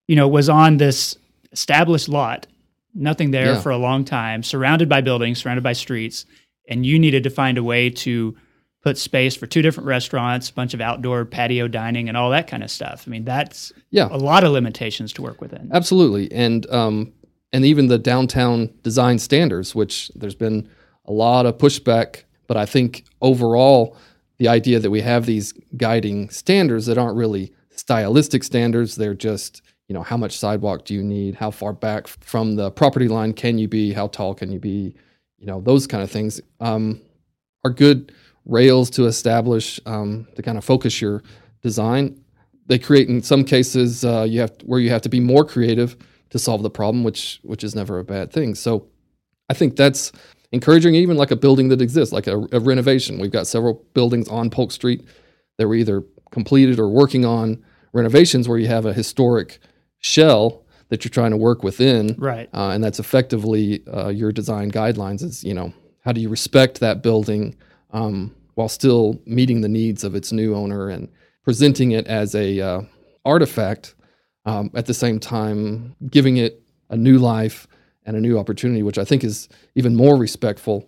you 0.07 0.15
know, 0.15 0.27
was 0.27 0.49
on 0.49 0.77
this 0.77 1.17
established 1.51 2.09
lot, 2.09 2.47
nothing 2.95 3.31
there 3.31 3.53
Yeah. 3.53 3.61
for 3.61 3.71
a 3.71 3.77
long 3.77 4.05
time, 4.05 4.41
surrounded 4.41 4.87
by 4.89 5.01
buildings, 5.01 5.39
surrounded 5.39 5.63
by 5.63 5.73
streets, 5.73 6.25
and 6.69 6.85
you 6.85 6.97
needed 6.97 7.23
to 7.23 7.29
find 7.29 7.57
a 7.57 7.63
way 7.63 7.89
to 7.89 8.35
put 8.83 8.97
space 8.97 9.35
for 9.35 9.47
two 9.47 9.61
different 9.61 9.87
restaurants, 9.87 10.49
a 10.49 10.53
bunch 10.53 10.73
of 10.73 10.79
outdoor 10.81 11.25
patio 11.25 11.67
dining, 11.67 12.07
and 12.07 12.15
all 12.17 12.29
that 12.29 12.47
kind 12.47 12.63
of 12.63 12.69
stuff. 12.71 13.03
I 13.07 13.09
mean, 13.09 13.25
that's 13.25 13.73
Yeah. 13.91 14.07
a 14.11 14.17
lot 14.17 14.43
of 14.43 14.51
limitations 14.51 15.11
to 15.13 15.21
work 15.21 15.41
within. 15.41 15.69
Absolutely, 15.73 16.31
and 16.31 16.69
um, 16.71 17.11
and 17.51 17.65
even 17.65 17.87
the 17.87 17.97
downtown 17.97 18.69
design 18.83 19.17
standards, 19.19 19.73
which 19.75 20.09
there's 20.15 20.35
been 20.35 20.67
a 21.05 21.11
lot 21.13 21.45
of 21.45 21.57
pushback, 21.57 22.23
but 22.47 22.57
I 22.57 22.65
think 22.65 23.05
overall, 23.21 23.95
the 24.37 24.47
idea 24.49 24.79
that 24.79 24.89
we 24.91 25.01
have 25.01 25.25
these 25.25 25.53
guiding 25.77 26.29
standards 26.29 26.85
that 26.87 26.97
aren't 26.97 27.15
really 27.15 27.53
stylistic 27.75 28.43
standards, 28.43 28.95
they're 28.95 29.13
just 29.13 29.61
you 29.87 29.93
know 29.93 30.03
how 30.03 30.17
much 30.17 30.37
sidewalk 30.37 30.85
do 30.85 30.93
you 30.93 31.03
need, 31.03 31.35
how 31.35 31.51
far 31.51 31.73
back 31.73 32.07
from 32.07 32.55
the 32.55 32.71
property 32.71 33.07
line 33.07 33.33
can 33.33 33.57
you 33.57 33.67
be, 33.67 33.93
how 33.93 34.07
tall 34.07 34.33
can 34.33 34.51
you 34.51 34.59
be, 34.59 34.95
you 35.37 35.45
know 35.45 35.61
those 35.61 35.87
kind 35.87 36.03
of 36.03 36.11
things 36.11 36.41
um, 36.59 36.99
are 37.63 37.71
good 37.71 38.11
rails 38.45 38.89
to 38.91 39.05
establish 39.05 39.79
um, 39.85 40.27
to 40.35 40.41
kind 40.41 40.57
of 40.57 40.63
focus 40.63 41.01
your 41.01 41.23
design 41.61 42.19
they 42.67 42.79
create 42.79 43.09
in 43.09 43.21
some 43.21 43.43
cases 43.43 44.03
uh, 44.03 44.23
you 44.27 44.39
have 44.39 44.51
where 44.63 44.79
you 44.79 44.89
have 44.89 45.01
to 45.01 45.09
be 45.09 45.19
more 45.19 45.45
creative 45.45 45.95
to 46.29 46.39
solve 46.39 46.63
the 46.63 46.69
problem, 46.69 47.03
which 47.03 47.39
which 47.43 47.63
is 47.63 47.75
never 47.75 47.99
a 47.99 48.03
bad 48.03 48.31
thing. 48.31 48.55
So 48.55 48.87
I 49.49 49.53
think 49.53 49.75
that's 49.75 50.11
encouraging, 50.51 50.95
even 50.95 51.17
like 51.17 51.31
a 51.31 51.35
building 51.35 51.69
that 51.69 51.81
exists, 51.81 52.13
like 52.13 52.27
a, 52.27 52.47
a 52.51 52.59
renovation. 52.59 53.19
We've 53.19 53.31
got 53.31 53.47
several 53.47 53.85
buildings 53.93 54.27
on 54.27 54.49
Polk 54.49 54.71
Street 54.71 55.05
that 55.57 55.67
were 55.67 55.75
either 55.75 56.03
completed 56.31 56.79
or 56.79 56.89
working 56.89 57.25
on 57.25 57.63
renovations 57.93 58.47
where 58.47 58.57
you 58.57 58.67
have 58.67 58.85
a 58.85 58.93
historic 58.93 59.59
shell 60.05 60.63
that 60.89 61.03
you're 61.03 61.09
trying 61.09 61.31
to 61.31 61.37
work 61.37 61.63
within, 61.63 62.15
Right. 62.19 62.47
uh, 62.53 62.69
and 62.69 62.83
that's 62.83 62.99
effectively 62.99 63.81
uh, 63.87 64.09
your 64.09 64.31
design 64.31 64.71
guidelines. 64.71 65.23
Is 65.23 65.43
you 65.43 65.53
know 65.55 65.73
how 66.01 66.11
do 66.11 66.21
you 66.21 66.29
respect 66.29 66.79
that 66.79 67.01
building 67.01 67.55
um, 67.91 68.33
while 68.53 68.69
still 68.69 69.19
meeting 69.25 69.61
the 69.61 69.67
needs 69.67 70.03
of 70.03 70.13
its 70.15 70.31
new 70.31 70.53
owner 70.55 70.89
and 70.89 71.09
presenting 71.43 71.91
it 71.91 72.05
as 72.07 72.35
a 72.35 72.61
uh, 72.61 72.81
artifact 73.25 73.95
um, 74.45 74.69
at 74.75 74.85
the 74.85 74.93
same 74.93 75.19
time 75.19 75.95
giving 76.11 76.37
it 76.37 76.61
a 76.89 76.95
new 76.97 77.17
life 77.17 77.67
and 78.05 78.15
a 78.15 78.21
new 78.21 78.37
opportunity, 78.37 78.83
which 78.83 78.99
I 78.99 79.05
think 79.05 79.23
is 79.23 79.49
even 79.73 79.95
more 79.95 80.15
respectful 80.17 80.87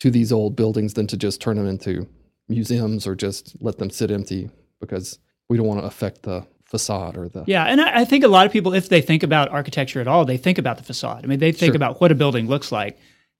to 0.00 0.10
these 0.10 0.32
old 0.32 0.56
buildings 0.56 0.94
than 0.94 1.06
to 1.08 1.16
just 1.18 1.40
turn 1.42 1.56
them 1.58 1.66
into 1.66 2.06
museums 2.48 3.06
or 3.06 3.14
just 3.14 3.54
let 3.60 3.76
them 3.76 3.90
sit 3.90 4.10
empty 4.10 4.48
because 4.80 5.18
we 5.50 5.58
don't 5.58 5.66
want 5.66 5.80
to 5.80 5.86
affect 5.86 6.22
the 6.22 6.46
facade 6.68 7.16
or 7.16 7.28
the 7.28 7.44
Yeah, 7.46 7.64
and 7.64 7.80
I, 7.80 8.00
I 8.00 8.04
think 8.04 8.24
a 8.24 8.28
lot 8.28 8.46
of 8.46 8.52
people, 8.52 8.74
if 8.74 8.88
they 8.88 9.00
think 9.00 9.22
about 9.22 9.48
architecture 9.48 10.00
at 10.00 10.06
all, 10.06 10.24
they 10.24 10.36
think 10.36 10.58
about 10.58 10.76
the 10.76 10.84
facade. 10.84 11.24
I 11.24 11.26
mean, 11.26 11.38
they 11.38 11.50
think 11.52 11.70
Sure. 11.70 11.76
about 11.76 12.00
what 12.00 12.12
a 12.12 12.14
building 12.14 12.46
looks 12.46 12.70
like, 12.70 12.98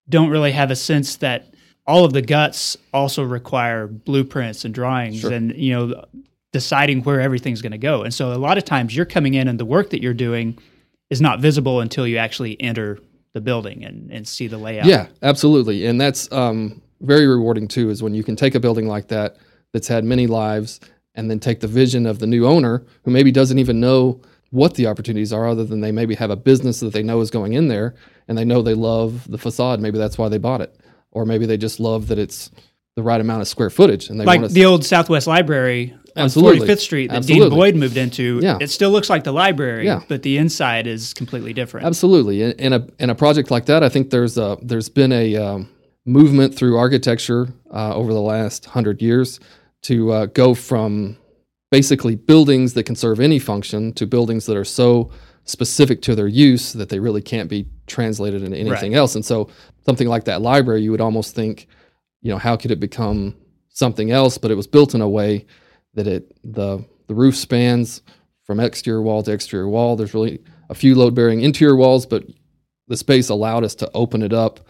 don't 0.08 0.30
really 0.30 0.52
have 0.52 0.70
a 0.70 0.76
sense 0.76 1.16
that 1.16 1.52
all 1.86 2.04
of 2.04 2.12
the 2.12 2.22
guts 2.22 2.76
also 2.92 3.22
require 3.22 3.86
blueprints 3.86 4.64
and 4.64 4.74
drawings 4.74 5.20
Sure. 5.20 5.32
and, 5.32 5.54
you 5.56 5.72
know, 5.72 6.04
deciding 6.52 7.02
where 7.02 7.20
everything's 7.20 7.60
going 7.60 7.72
to 7.72 7.78
go. 7.78 8.02
And 8.02 8.12
so 8.12 8.32
a 8.32 8.36
lot 8.38 8.56
of 8.56 8.64
times 8.64 8.96
you're 8.96 9.06
coming 9.06 9.34
in 9.34 9.48
and 9.48 9.60
the 9.60 9.66
work 9.66 9.90
that 9.90 10.02
you're 10.02 10.14
doing 10.14 10.58
is 11.10 11.20
not 11.20 11.40
visible 11.40 11.80
until 11.80 12.06
you 12.06 12.16
actually 12.16 12.60
enter 12.60 12.98
the 13.34 13.40
building 13.42 13.84
and, 13.84 14.10
and 14.10 14.26
see 14.26 14.46
the 14.46 14.56
layout. 14.58 14.86
Yeah, 14.86 15.08
absolutely. 15.22 15.84
And 15.84 16.00
that's 16.00 16.30
um, 16.32 16.80
very 17.02 17.26
rewarding 17.26 17.68
too, 17.68 17.90
is 17.90 18.02
when 18.02 18.14
you 18.14 18.24
can 18.24 18.36
take 18.36 18.54
a 18.54 18.60
building 18.60 18.88
like 18.88 19.08
that 19.08 19.36
that's 19.72 19.88
had 19.88 20.04
many 20.04 20.26
lives 20.26 20.80
and 21.18 21.28
then 21.28 21.40
take 21.40 21.59
the 21.59 21.66
vision 21.66 22.07
of 22.07 22.20
the 22.20 22.28
new 22.28 22.46
owner 22.46 22.85
who 23.02 23.11
maybe 23.11 23.33
doesn't 23.33 23.59
even 23.59 23.81
know 23.81 24.20
what 24.50 24.76
the 24.76 24.87
opportunities 24.87 25.33
are 25.33 25.48
other 25.48 25.64
than 25.64 25.81
they 25.81 25.90
maybe 25.90 26.14
have 26.14 26.31
a 26.31 26.37
business 26.37 26.78
that 26.78 26.92
they 26.92 27.02
know 27.02 27.20
is 27.20 27.28
going 27.28 27.54
in 27.54 27.66
there 27.66 27.96
and 28.28 28.38
they 28.38 28.44
know 28.44 28.62
they 28.62 28.72
love 28.72 29.28
the 29.28 29.37
facade. 29.37 29.81
Maybe 29.81 29.98
that's 29.98 30.16
why 30.16 30.28
they 30.28 30.38
bought 30.38 30.61
it. 30.61 30.78
Or 31.11 31.26
maybe 31.26 31.44
they 31.44 31.57
just 31.57 31.81
love 31.81 32.07
that 32.07 32.20
it's 32.20 32.52
the 32.94 33.02
right 33.02 33.20
amount 33.20 33.42
of 33.42 33.48
square 33.48 33.68
footage 33.68 34.09
and 34.09 34.20
they 34.20 34.24
like 34.24 34.48
the 34.48 34.64
old 34.64 34.85
Southwest 34.85 35.26
Library 35.26 35.92
on 36.16 36.24
Absolutely. 36.26 36.68
45th 36.68 36.78
Street 36.78 37.11
that 37.11 37.24
Dean 37.24 37.50
Boyd 37.50 37.74
moved 37.74 37.96
into. 37.96 38.38
Yeah. 38.40 38.59
It 38.61 38.70
still 38.70 38.90
looks 38.90 39.11
like 39.11 39.24
the 39.24 39.33
library, 39.33 39.87
Yeah. 39.87 40.02
but 40.09 40.22
the 40.22 40.38
inside 40.38 40.87
is 40.87 41.14
completely 41.14 41.52
different. 41.52 41.85
Absolutely, 41.87 42.42
in, 42.42 42.52
in 42.52 42.72
a 42.72 42.87
in 42.98 43.11
a 43.11 43.14
project 43.14 43.50
like 43.50 43.66
that, 43.66 43.83
I 43.83 43.88
think 43.88 44.11
there's 44.11 44.37
a 44.38 44.57
there's 44.62 44.88
been 44.88 45.12
a 45.12 45.37
um, 45.37 45.68
movement 46.07 46.57
through 46.57 46.76
architecture 46.76 47.48
uh, 47.72 47.94
over 47.94 48.12
the 48.12 48.20
last 48.20 48.66
hundred 48.66 49.00
years 49.00 49.38
to 49.82 50.12
uh, 50.12 50.26
go 50.26 50.54
from 50.54 51.16
basically 51.70 52.16
buildings 52.16 52.74
that 52.74 52.84
can 52.84 52.96
serve 52.96 53.20
any 53.20 53.38
function 53.38 53.92
to 53.92 54.06
buildings 54.06 54.46
that 54.46 54.56
are 54.56 54.64
so 54.64 55.10
specific 55.44 56.02
to 56.02 56.14
their 56.14 56.28
use 56.28 56.72
that 56.74 56.88
they 56.88 56.98
really 56.98 57.22
can't 57.22 57.48
be 57.48 57.66
translated 57.86 58.42
into 58.42 58.56
anything 58.56 58.94
else. 58.94 59.14
And 59.14 59.24
so, 59.24 59.48
something 59.84 60.08
like 60.08 60.24
that 60.24 60.42
library, 60.42 60.82
you 60.82 60.90
would 60.90 61.00
almost 61.00 61.34
think, 61.34 61.66
you 62.20 62.30
know, 62.30 62.38
how 62.38 62.56
could 62.56 62.70
it 62.70 62.80
become 62.80 63.34
something 63.68 64.10
else? 64.10 64.38
But 64.38 64.50
it 64.50 64.56
was 64.56 64.66
built 64.66 64.94
in 64.94 65.00
a 65.00 65.08
way 65.08 65.46
that 65.94 66.06
it 66.06 66.36
the 66.44 66.84
the 67.06 67.14
roof 67.14 67.36
spans 67.36 68.02
from 68.44 68.60
exterior 68.60 69.02
wall 69.02 69.22
to 69.22 69.32
exterior 69.32 69.68
wall. 69.68 69.96
There's 69.96 70.14
really 70.14 70.40
a 70.68 70.74
few 70.74 70.94
load 70.94 71.14
bearing 71.14 71.40
interior 71.40 71.76
walls, 71.76 72.06
but 72.06 72.24
the 72.88 72.96
space 72.96 73.28
allowed 73.28 73.64
us 73.64 73.74
to 73.76 73.90
open 73.94 74.22
it 74.22 74.32
up 74.32 74.60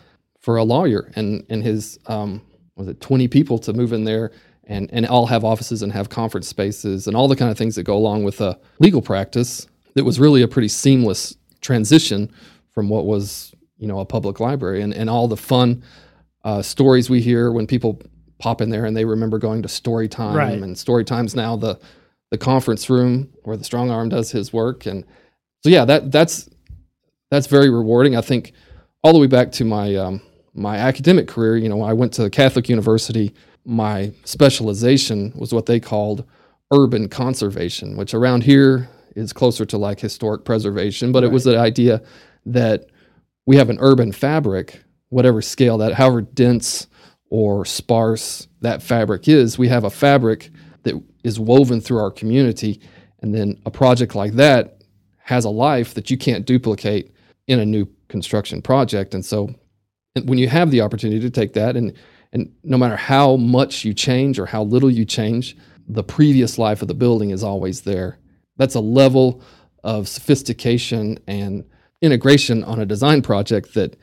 for 0.40 0.56
a 0.56 0.64
lawyer 0.64 1.10
and 1.16 1.44
and 1.48 1.62
his 1.62 1.98
um, 2.06 2.42
was 2.76 2.88
it 2.88 3.00
20 3.00 3.26
people 3.28 3.58
to 3.58 3.72
move 3.72 3.92
in 3.92 4.04
there 4.04 4.30
and 4.68 4.88
and 4.92 5.06
all 5.06 5.26
have 5.26 5.44
offices 5.44 5.82
and 5.82 5.92
have 5.92 6.08
conference 6.10 6.46
spaces 6.46 7.06
and 7.06 7.16
all 7.16 7.26
the 7.26 7.36
kind 7.36 7.50
of 7.50 7.58
things 7.58 7.74
that 7.74 7.82
go 7.84 7.96
along 7.96 8.22
with 8.24 8.40
a 8.40 8.58
legal 8.78 9.02
practice. 9.02 9.66
That 9.94 10.04
was 10.04 10.20
really 10.20 10.42
a 10.42 10.48
pretty 10.48 10.68
seamless 10.68 11.36
transition 11.60 12.30
from 12.72 12.88
what 12.88 13.04
was 13.06 13.52
you 13.78 13.88
know 13.88 13.98
a 14.00 14.04
public 14.04 14.38
library 14.40 14.82
and 14.82 14.94
and 14.94 15.10
all 15.10 15.26
the 15.28 15.36
fun 15.36 15.82
uh, 16.44 16.62
stories 16.62 17.10
we 17.10 17.20
hear 17.20 17.50
when 17.50 17.66
people 17.66 18.00
pop 18.38 18.60
in 18.60 18.70
there 18.70 18.84
and 18.84 18.96
they 18.96 19.04
remember 19.04 19.38
going 19.38 19.62
to 19.62 19.68
story 19.68 20.06
time 20.08 20.36
Right. 20.36 20.52
and 20.62 20.78
story 20.78 21.04
time's 21.04 21.34
now 21.34 21.56
the 21.56 21.78
the 22.30 22.38
conference 22.38 22.88
room 22.88 23.28
where 23.42 23.56
the 23.56 23.64
strong 23.64 23.90
arm 23.90 24.08
does 24.08 24.30
his 24.30 24.52
work 24.52 24.86
and 24.86 25.04
so 25.64 25.70
yeah 25.70 25.84
that 25.84 26.12
that's 26.12 26.48
that's 27.32 27.48
very 27.48 27.68
rewarding 27.70 28.16
i 28.16 28.20
think 28.20 28.52
all 29.02 29.12
the 29.12 29.18
way 29.18 29.26
back 29.26 29.50
to 29.52 29.64
my 29.64 29.96
um, 29.96 30.20
my 30.54 30.76
academic 30.76 31.26
career 31.26 31.56
you 31.56 31.68
know 31.68 31.82
i 31.82 31.92
went 31.92 32.12
to 32.12 32.30
catholic 32.30 32.68
university 32.68 33.34
my 33.68 34.10
specialization 34.24 35.30
was 35.36 35.52
what 35.52 35.66
they 35.66 35.78
called 35.78 36.24
urban 36.72 37.06
conservation 37.06 37.98
which 37.98 38.14
around 38.14 38.42
here 38.42 38.88
is 39.14 39.30
closer 39.30 39.66
to 39.66 39.76
like 39.76 40.00
historic 40.00 40.42
preservation 40.42 41.12
but 41.12 41.22
it 41.22 41.30
was 41.30 41.44
the 41.44 41.58
idea 41.58 42.00
that 42.46 42.86
we 43.44 43.56
have 43.56 43.68
an 43.68 43.76
urban 43.80 44.10
fabric 44.10 44.82
whatever 45.10 45.42
scale 45.42 45.76
that 45.76 45.92
however 45.92 46.22
dense 46.22 46.86
or 47.28 47.62
sparse 47.66 48.48
that 48.62 48.82
fabric 48.82 49.28
is 49.28 49.58
we 49.58 49.68
have 49.68 49.84
a 49.84 49.90
fabric 49.90 50.50
that 50.84 50.94
is 51.22 51.38
woven 51.38 51.78
through 51.78 51.98
our 51.98 52.10
community 52.10 52.80
and 53.20 53.34
then 53.34 53.60
a 53.66 53.70
project 53.70 54.14
like 54.14 54.32
that 54.32 54.82
has 55.18 55.44
a 55.44 55.50
life 55.50 55.92
that 55.92 56.10
you 56.10 56.16
can't 56.16 56.46
duplicate 56.46 57.12
in 57.48 57.60
a 57.60 57.66
new 57.66 57.86
construction 58.08 58.62
project 58.62 59.12
and 59.12 59.26
so 59.26 59.54
when 60.24 60.38
you 60.38 60.48
have 60.48 60.70
the 60.70 60.80
opportunity 60.80 61.20
to 61.20 61.30
take 61.30 61.52
that 61.52 61.76
and 61.76 61.92
and 62.32 62.52
no 62.62 62.76
matter 62.78 62.96
how 62.96 63.36
much 63.36 63.84
you 63.84 63.94
change 63.94 64.38
or 64.38 64.46
how 64.46 64.62
little 64.62 64.90
you 64.90 65.04
change 65.04 65.56
the 65.88 66.04
previous 66.04 66.58
life 66.58 66.82
of 66.82 66.88
the 66.88 66.94
building 66.94 67.30
is 67.30 67.42
always 67.42 67.82
there. 67.82 68.18
That's 68.56 68.74
a 68.74 68.80
level 68.80 69.42
of 69.84 70.06
sophistication 70.08 71.18
and 71.26 71.64
integration 72.02 72.62
on 72.64 72.80
a 72.80 72.86
design 72.86 73.22
project 73.22 73.74
that 73.74 73.96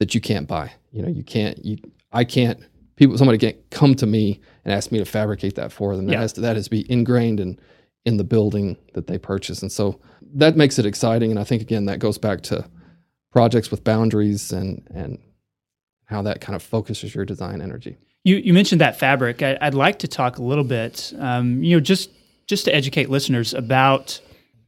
that 0.00 0.14
you 0.14 0.20
can't 0.20 0.46
buy. 0.46 0.70
You 0.92 1.02
know 1.02 1.08
you 1.08 1.24
can't 1.24 1.64
you 1.64 1.78
i 2.12 2.24
can't 2.24 2.60
people 2.96 3.18
somebody 3.18 3.38
can't 3.38 3.56
come 3.70 3.94
to 3.96 4.06
me 4.06 4.40
and 4.64 4.72
ask 4.72 4.90
me 4.92 4.98
to 4.98 5.04
fabricate 5.04 5.54
that 5.56 5.72
for 5.72 5.96
them. 5.96 6.06
That 6.06 6.12
Yeah. 6.12 6.20
has 6.20 6.32
to 6.34 6.40
that 6.42 6.56
has 6.56 6.64
to 6.66 6.70
be 6.70 6.90
ingrained 6.90 7.40
in 7.40 7.58
in 8.04 8.16
the 8.16 8.24
building 8.24 8.76
that 8.94 9.06
they 9.08 9.18
purchase. 9.18 9.60
And 9.62 9.70
so 9.72 10.00
that 10.34 10.56
makes 10.56 10.78
it 10.78 10.86
exciting. 10.86 11.30
And 11.30 11.40
i 11.40 11.44
think 11.44 11.62
again 11.62 11.86
that 11.86 11.98
goes 11.98 12.18
back 12.18 12.42
to 12.42 12.64
projects 13.32 13.70
with 13.70 13.82
boundaries 13.84 14.52
and 14.52 14.86
and 14.94 15.18
how 16.08 16.22
that 16.22 16.40
kind 16.40 16.56
of 16.56 16.62
focuses 16.62 17.14
your 17.14 17.24
design 17.24 17.60
energy 17.60 17.96
You, 18.24 18.36
you 18.36 18.52
mentioned 18.52 18.80
that 18.80 18.98
fabric. 18.98 19.42
I, 19.42 19.56
I'd 19.60 19.74
like 19.74 19.98
to 20.00 20.08
talk 20.08 20.38
a 20.38 20.42
little 20.42 20.64
bit, 20.64 21.12
um, 21.18 21.62
you 21.62 21.76
know, 21.76 21.80
just 21.80 22.10
just 22.46 22.64
to 22.64 22.74
educate 22.74 23.08
listeners 23.10 23.54
about 23.54 24.20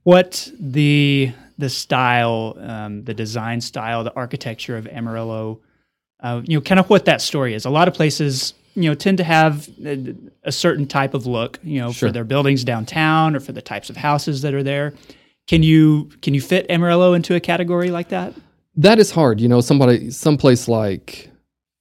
what 0.05 0.50
the 0.59 1.33
the 1.59 1.68
style, 1.68 2.57
um, 2.61 3.05
the 3.05 3.12
design 3.14 3.61
style, 3.61 4.03
the 4.05 4.14
architecture 4.14 4.76
of 4.79 4.87
Amarillo, 4.87 5.61
uh, 6.20 6.40
you 6.44 6.57
know, 6.57 6.61
kind 6.62 6.81
of 6.81 6.88
what 6.88 7.05
that 7.05 7.20
story 7.20 7.53
is. 7.55 7.64
A 7.66 7.70
lot 7.70 7.87
of 7.88 7.92
places, 7.94 8.55
you 8.74 8.88
know, 8.88 8.94
tend 8.94 9.18
to 9.18 9.24
have 9.24 9.68
a, 9.85 10.14
a 10.44 10.53
certain 10.53 10.87
type 10.87 11.12
of 11.14 11.26
look, 11.26 11.59
you 11.62 11.81
know, 11.81 11.92
Sure. 11.92 12.09
for 12.09 12.12
their 12.12 12.24
buildings 12.24 12.64
downtown 12.64 13.37
or 13.37 13.40
for 13.40 13.53
the 13.53 13.61
types 13.62 13.90
of 13.90 13.96
houses 13.96 14.40
that 14.42 14.55
are 14.55 14.62
there. 14.62 14.94
Can 15.48 15.62
you 15.62 16.11
can 16.22 16.33
you 16.35 16.40
fit 16.40 16.66
Amarillo 16.70 17.12
into 17.14 17.35
a 17.35 17.40
category 17.40 17.90
like 17.90 18.09
that? 18.11 18.33
that 18.76 19.00
is 19.00 19.11
hard 19.11 19.40
you 19.40 19.48
know 19.48 19.61
somebody 19.61 20.11
someplace 20.12 20.68
like 20.68 21.29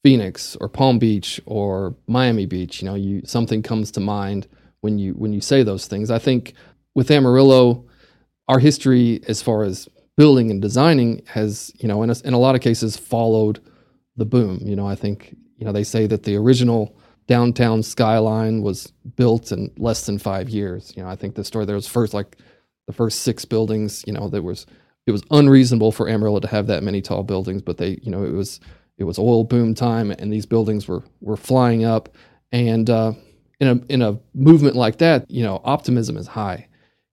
phoenix 0.03 0.55
or 0.61 0.69
palm 0.69 0.97
beach 0.97 1.41
or 1.45 1.93
miami 2.07 2.45
beach 2.45 2.81
you 2.81 2.87
know 2.87 2.95
you 2.95 3.21
something 3.25 3.61
comes 3.61 3.91
to 3.91 3.99
mind 3.99 4.47
when 4.81 4.97
you 4.97 5.13
when 5.13 5.33
you 5.33 5.41
say 5.41 5.63
those 5.63 5.87
things. 5.87 6.09
I 6.11 6.19
think 6.19 6.53
with 6.95 7.11
amarillo 7.11 7.85
our 8.47 8.59
history 8.59 9.21
as 9.27 9.41
far 9.41 9.63
as 9.63 9.87
building 10.17 10.49
and 10.51 10.61
designing 10.61 11.21
has 11.27 11.71
you 11.79 11.87
know 11.87 12.03
in 12.03 12.09
a, 12.09 12.15
in 12.23 12.33
a 12.33 12.39
lot 12.39 12.55
of 12.55 12.61
cases 12.61 12.97
followed 12.97 13.59
the 14.15 14.25
boom. 14.25 14.59
You 14.63 14.75
know 14.75 14.87
i 14.87 14.95
think 14.95 15.35
you 15.57 15.65
know 15.65 15.71
they 15.71 15.83
say 15.83 16.07
that 16.07 16.23
the 16.23 16.35
original 16.35 16.95
downtown 17.27 17.83
skyline 17.83 18.63
was 18.63 18.91
built 19.15 19.51
in 19.51 19.69
less 19.77 20.05
than 20.05 20.17
five 20.17 20.49
years. 20.49 20.93
You 20.95 21.03
know 21.03 21.09
i 21.09 21.15
think 21.15 21.35
the 21.35 21.43
story 21.43 21.65
there 21.65 21.75
was 21.75 21.87
first 21.87 22.13
like 22.13 22.37
the 22.87 22.93
first 22.93 23.19
six 23.21 23.45
buildings 23.45 24.03
you 24.07 24.13
know 24.13 24.29
there 24.29 24.41
was 24.41 24.65
it 25.05 25.11
was 25.11 25.23
unreasonable 25.31 25.91
for 25.91 26.07
Amarillo 26.07 26.39
to 26.39 26.47
have 26.47 26.67
that 26.67 26.83
many 26.83 27.01
tall 27.01 27.23
buildings, 27.23 27.63
but 27.63 27.77
they, 27.77 27.97
you 28.03 28.11
know, 28.11 28.23
it 28.23 28.33
was 28.33 28.59
it 28.99 29.05
was 29.05 29.17
oil 29.17 29.43
boom 29.43 29.73
time, 29.73 30.11
and 30.11 30.31
these 30.31 30.45
buildings 30.45 30.87
were 30.87 31.01
were 31.21 31.37
flying 31.37 31.85
up. 31.85 32.09
And 32.51 32.89
uh, 32.89 33.13
in 33.59 33.67
a 33.67 33.93
in 33.93 34.01
a 34.01 34.19
movement 34.35 34.75
like 34.75 34.97
that, 34.99 35.25
you 35.31 35.41
know, 35.41 35.61
optimism 35.63 36.17
is 36.17 36.27
high, 36.27 36.67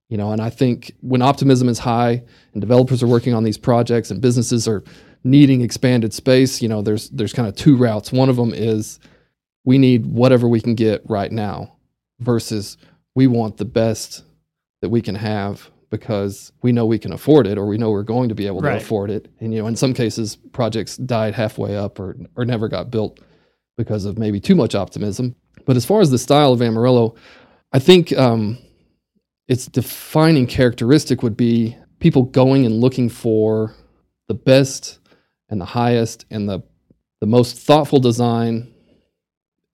you 0.09 0.17
know, 0.17 0.33
and 0.33 0.43
I 0.43 0.51
think 0.51 0.93
when 1.01 1.23
optimism 1.23 1.69
is 1.69 1.79
high 1.79 2.23
and 2.53 2.61
developers 2.61 3.03
are 3.03 3.07
working 3.07 3.35
on 3.35 3.45
these 3.45 3.59
projects 3.59 4.11
and 4.11 4.21
businesses 4.21 4.69
are 4.69 4.83
needing 5.25 5.63
expanded 5.63 6.13
space, 6.13 6.61
you 6.61 6.69
know, 6.69 6.83
there's 6.83 7.09
there's 7.11 7.33
kind 7.33 7.49
of 7.49 7.55
two 7.55 7.77
routes. 7.77 8.13
One 8.13 8.29
of 8.29 8.37
them 8.37 8.53
is 8.53 8.99
we 9.65 9.79
need 9.79 10.07
whatever 10.07 10.49
we 10.49 10.61
can 10.61 10.75
get 10.75 11.03
right 11.09 11.31
now, 11.31 11.77
versus 12.19 12.77
we 13.15 13.27
want 13.27 13.57
the 13.57 13.65
best 13.65 14.25
that 14.83 14.89
we 14.89 15.01
can 15.01 15.15
have 15.15 15.71
because 15.97 16.53
we 16.63 16.73
know 16.73 16.87
we 16.87 16.99
can 16.99 17.13
afford 17.13 17.47
it 17.47 17.59
or 17.59 17.67
we 17.67 17.79
know 17.79 17.91
we're 17.91 18.03
going 18.03 18.29
to 18.29 18.35
be 18.35 18.47
able 18.47 18.63
to 18.63 18.77
afford 18.77 19.11
it. 19.11 19.29
And 19.41 19.53
you 19.53 19.61
know, 19.61 19.67
in 19.67 19.77
some 19.77 19.95
cases 19.95 20.37
projects 20.53 20.97
died 20.97 21.35
halfway 21.35 21.77
up 21.77 21.99
or 21.99 22.17
or 22.37 22.45
never 22.45 22.69
got 22.69 22.91
built 22.91 23.21
because 23.77 24.05
of 24.05 24.19
maybe 24.19 24.41
too 24.41 24.55
much 24.55 24.75
optimism. 24.75 25.35
But 25.65 25.77
as 25.77 25.85
far 25.85 26.01
as 26.01 26.11
the 26.11 26.19
style 26.19 26.53
of 26.53 26.63
Amarillo, 26.63 27.15
I 27.73 27.79
think 27.79 28.17
um, 28.17 28.59
its 29.49 29.67
defining 29.67 30.47
characteristic 30.47 31.23
would 31.23 31.37
be 31.37 31.77
people 31.99 32.23
going 32.23 32.67
and 32.67 32.81
looking 32.81 33.09
for 33.09 33.75
the 34.29 34.35
best 34.35 34.99
and 35.49 35.61
the 35.61 35.67
highest 35.67 36.25
and 36.31 36.49
the 36.49 36.63
the 37.21 37.27
most 37.27 37.57
thoughtful 37.57 37.99
design 37.99 38.73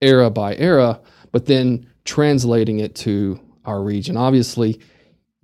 era 0.01 0.31
by 0.31 0.57
era, 0.57 1.01
but 1.33 1.47
then 1.47 1.87
translating 2.05 2.79
it 2.79 2.95
to 2.95 3.41
our 3.65 3.83
region. 3.83 4.17
Obviously, 4.17 4.81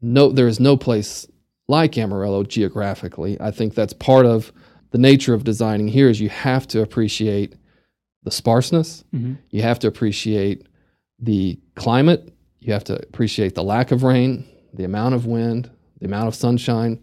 no 0.01 0.31
there 0.31 0.49
is 0.49 0.61
no 0.61 0.77
place 0.77 1.27
like 1.69 1.97
Amarillo 1.99 2.43
geographically. 2.45 3.37
I 3.41 3.51
think 3.51 3.75
that's 3.75 3.93
part 3.93 4.25
of 4.27 4.53
the 4.91 4.99
nature 4.99 5.35
of 5.35 5.45
designing 5.45 5.89
here 5.89 6.09
is 6.09 6.21
you 6.21 6.31
have 6.31 6.67
to 6.69 6.81
appreciate 6.81 7.55
the 8.23 8.31
sparseness. 8.31 9.05
Mhm. 9.15 9.37
You 9.51 9.63
have 9.63 9.79
to 9.81 9.87
appreciate 9.89 10.67
the 11.21 11.59
climate. 11.75 12.33
You 12.61 12.73
have 12.73 12.85
to 12.85 12.95
appreciate 13.03 13.55
the 13.55 13.63
lack 13.63 13.93
of 13.93 14.03
rain, 14.03 14.45
the 14.73 14.85
amount 14.85 15.15
of 15.15 15.27
wind, 15.27 15.71
the 16.01 16.07
amount 16.07 16.29
of 16.29 16.35
sunshine, 16.35 16.99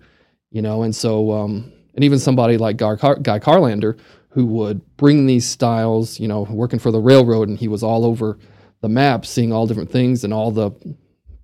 you 0.51 0.61
know. 0.61 0.83
And 0.83 0.95
so, 0.95 1.31
um, 1.31 1.71
and 1.93 2.03
even 2.03 2.17
somebody 2.19 2.57
like 2.57 2.77
Guy, 2.77 2.95
Car- 2.95 3.19
Guy 3.21 3.39
Carlander, 3.39 3.97
who 4.29 4.45
would 4.47 4.81
bring 4.97 5.25
these 5.27 5.45
styles, 5.47 6.19
you 6.19 6.27
know, 6.27 6.41
working 6.49 6.79
for 6.79 6.91
the 6.91 6.99
railroad, 6.99 7.47
and 7.49 7.57
he 7.57 7.67
was 7.67 7.83
all 7.83 8.03
over 8.03 8.37
the 8.81 8.89
map, 8.89 9.25
seeing 9.25 9.53
all 9.53 9.65
different 9.67 9.91
things 9.91 10.23
and 10.23 10.33
all 10.33 10.51
the 10.51 10.71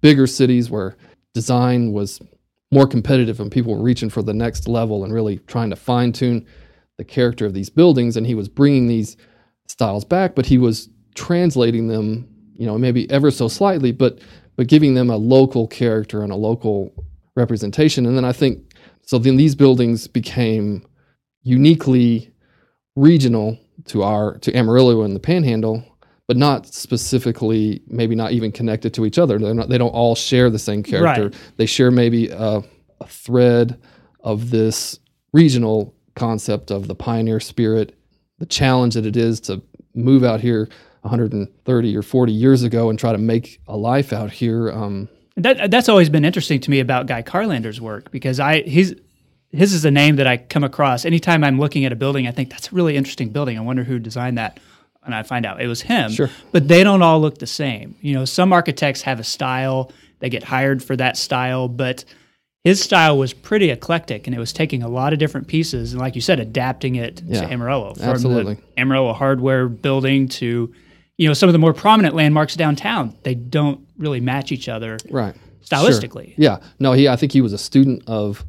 bigger 0.02 0.28
cities 0.28 0.70
where 0.70 0.96
design 1.34 1.92
was 1.92 2.22
more 2.72 2.88
competitive 2.88 3.40
and 3.40 3.52
people 3.52 3.76
were 3.76 3.84
reaching 3.84 4.10
for 4.10 4.22
the 4.22 4.34
next 4.34 4.68
level 4.68 5.04
and 5.04 5.14
really 5.14 5.38
trying 5.40 5.70
to 5.70 5.76
fine 5.76 6.12
tune 6.12 6.46
the 6.98 7.04
character 7.04 7.46
of 7.46 7.54
these 7.54 7.70
buildings. 7.70 8.16
And 8.16 8.26
he 8.26 8.36
was 8.36 8.48
bringing 8.48 8.88
these 8.88 9.18
styles 9.68 10.06
back, 10.06 10.36
but 10.36 10.46
he 10.46 10.58
was 10.58 10.90
translating 11.16 11.88
them, 11.88 12.28
you 12.54 12.66
know, 12.66 12.78
maybe 12.78 13.10
ever 13.10 13.32
so 13.32 13.48
slightly, 13.48 13.92
but 13.92 14.20
but 14.56 14.68
giving 14.68 14.94
them 14.94 15.10
a 15.10 15.18
local 15.18 15.68
character 15.68 16.24
and 16.24 16.32
a 16.32 16.36
local 16.36 16.94
representation. 17.36 18.06
And 18.06 18.16
then 18.16 18.26
I 18.26 18.34
think 18.34 18.76
so. 19.02 19.18
Then 19.18 19.38
these 19.38 19.56
buildings 19.56 20.08
became 20.08 20.86
uniquely 21.42 22.32
regional 22.96 23.58
to 23.86 24.04
our 24.04 24.38
to 24.40 24.56
Amarillo 24.56 25.02
and 25.02 25.16
the 25.16 25.20
Panhandle, 25.20 25.84
but 26.32 26.38
not 26.38 26.66
specifically, 26.66 27.82
maybe 27.88 28.16
not 28.16 28.32
even 28.32 28.54
connected 28.54 28.94
to 28.94 29.06
each 29.06 29.20
other. 29.20 29.38
Not, 29.38 29.68
they 29.68 29.78
don't 29.78 29.90
all 29.90 30.16
share 30.16 30.50
the 30.50 30.58
same 30.58 30.82
character. 30.82 31.24
Right. 31.24 31.36
They 31.58 31.66
share 31.66 31.92
maybe 31.92 32.30
a, 32.30 32.64
a 33.02 33.06
thread 33.06 33.78
of 34.22 34.50
this 34.50 34.98
regional 35.34 35.94
concept 36.16 36.72
of 36.72 36.88
the 36.88 36.96
pioneer 36.96 37.42
spirit, 37.42 38.00
the 38.38 38.46
challenge 38.46 38.94
that 38.94 39.06
it 39.06 39.18
is 39.18 39.42
to 39.42 39.62
move 39.94 40.24
out 40.24 40.40
here 40.40 40.70
130 41.02 41.98
or 41.98 42.02
40 42.02 42.32
years 42.32 42.64
ago 42.64 42.90
and 42.90 42.98
try 42.98 43.12
to 43.12 43.18
make 43.18 43.60
a 43.68 43.76
life 43.76 44.14
out 44.14 44.32
here. 44.32 44.72
Um, 44.72 45.10
That 45.36 45.70
that's 45.70 45.90
always 45.90 46.10
been 46.10 46.24
interesting 46.24 46.62
to 46.62 46.72
me 46.72 46.80
about 46.80 47.08
Guy 47.08 47.24
Carlander's 47.24 47.82
work 47.82 48.10
because 48.10 48.40
I 48.40 48.62
he's 48.62 48.96
his 49.52 49.74
is 49.74 49.84
a 49.84 49.92
name 49.92 50.16
that 50.16 50.28
I 50.28 50.38
come 50.38 50.64
across 50.64 51.04
anytime 51.04 51.44
I'm 51.44 51.60
looking 51.60 51.84
at 51.84 51.92
a 51.92 51.98
building. 51.98 52.26
I 52.26 52.32
think 52.32 52.50
that's 52.50 52.72
a 52.72 52.76
really 52.76 52.96
interesting 52.96 53.32
building. 53.32 53.58
I 53.58 53.62
wonder 53.62 53.84
who 53.84 54.00
designed 54.00 54.38
that, 54.38 54.62
and 55.04 55.16
I 55.16 55.24
find 55.24 55.46
out 55.46 55.62
it 55.62 55.68
was 55.68 55.82
him. 55.82 56.12
Sure. 56.12 56.30
but 56.52 56.68
they 56.68 56.84
don't 56.84 57.02
all 57.02 57.20
look 57.20 57.38
the 57.40 57.48
same. 57.48 57.96
You 58.02 58.14
know, 58.14 58.26
some 58.26 58.54
architects 58.54 59.02
have 59.04 59.20
a 59.20 59.24
style; 59.24 59.92
they 60.20 60.30
get 60.30 60.44
hired 60.44 60.84
for 60.84 60.96
that 60.98 61.18
style, 61.18 61.68
but 61.68 62.06
his 62.64 62.82
style 62.82 63.18
was 63.18 63.34
pretty 63.34 63.72
eclectic, 63.72 64.28
and 64.28 64.36
it 64.36 64.40
was 64.40 64.54
taking 64.54 64.84
a 64.84 64.88
lot 64.88 65.14
of 65.14 65.20
different 65.20 65.48
pieces 65.48 65.94
and, 65.94 66.02
like 66.02 66.14
you 66.14 66.22
said, 66.22 66.40
adapting 66.40 66.96
it 66.96 67.22
Yeah, 67.26 67.42
to 67.42 67.52
Amarillo. 67.52 67.96
From 67.96 68.04
absolutely. 68.10 68.54
the 68.56 68.62
Amarillo 68.80 69.14
hardware 69.14 69.68
building 69.68 70.28
to, 70.28 70.72
you 71.18 71.28
know, 71.28 71.34
some 71.34 71.50
of 71.50 71.54
the 71.54 71.60
more 71.60 71.74
prominent 71.74 72.14
landmarks 72.14 72.56
downtown. 72.56 73.18
They 73.24 73.34
don't 73.34 73.88
really 73.98 74.20
match 74.20 74.52
each 74.52 74.70
other 74.70 74.98
right. 75.10 75.34
stylistically. 75.66 76.36
Sure. 76.36 76.36
Yeah. 76.38 76.58
No, 76.80 76.94
he 76.94 77.10
I 77.10 77.16
think 77.16 77.32
he 77.32 77.42
was 77.42 77.54
a 77.54 77.58
student 77.58 78.04
of 78.06 78.46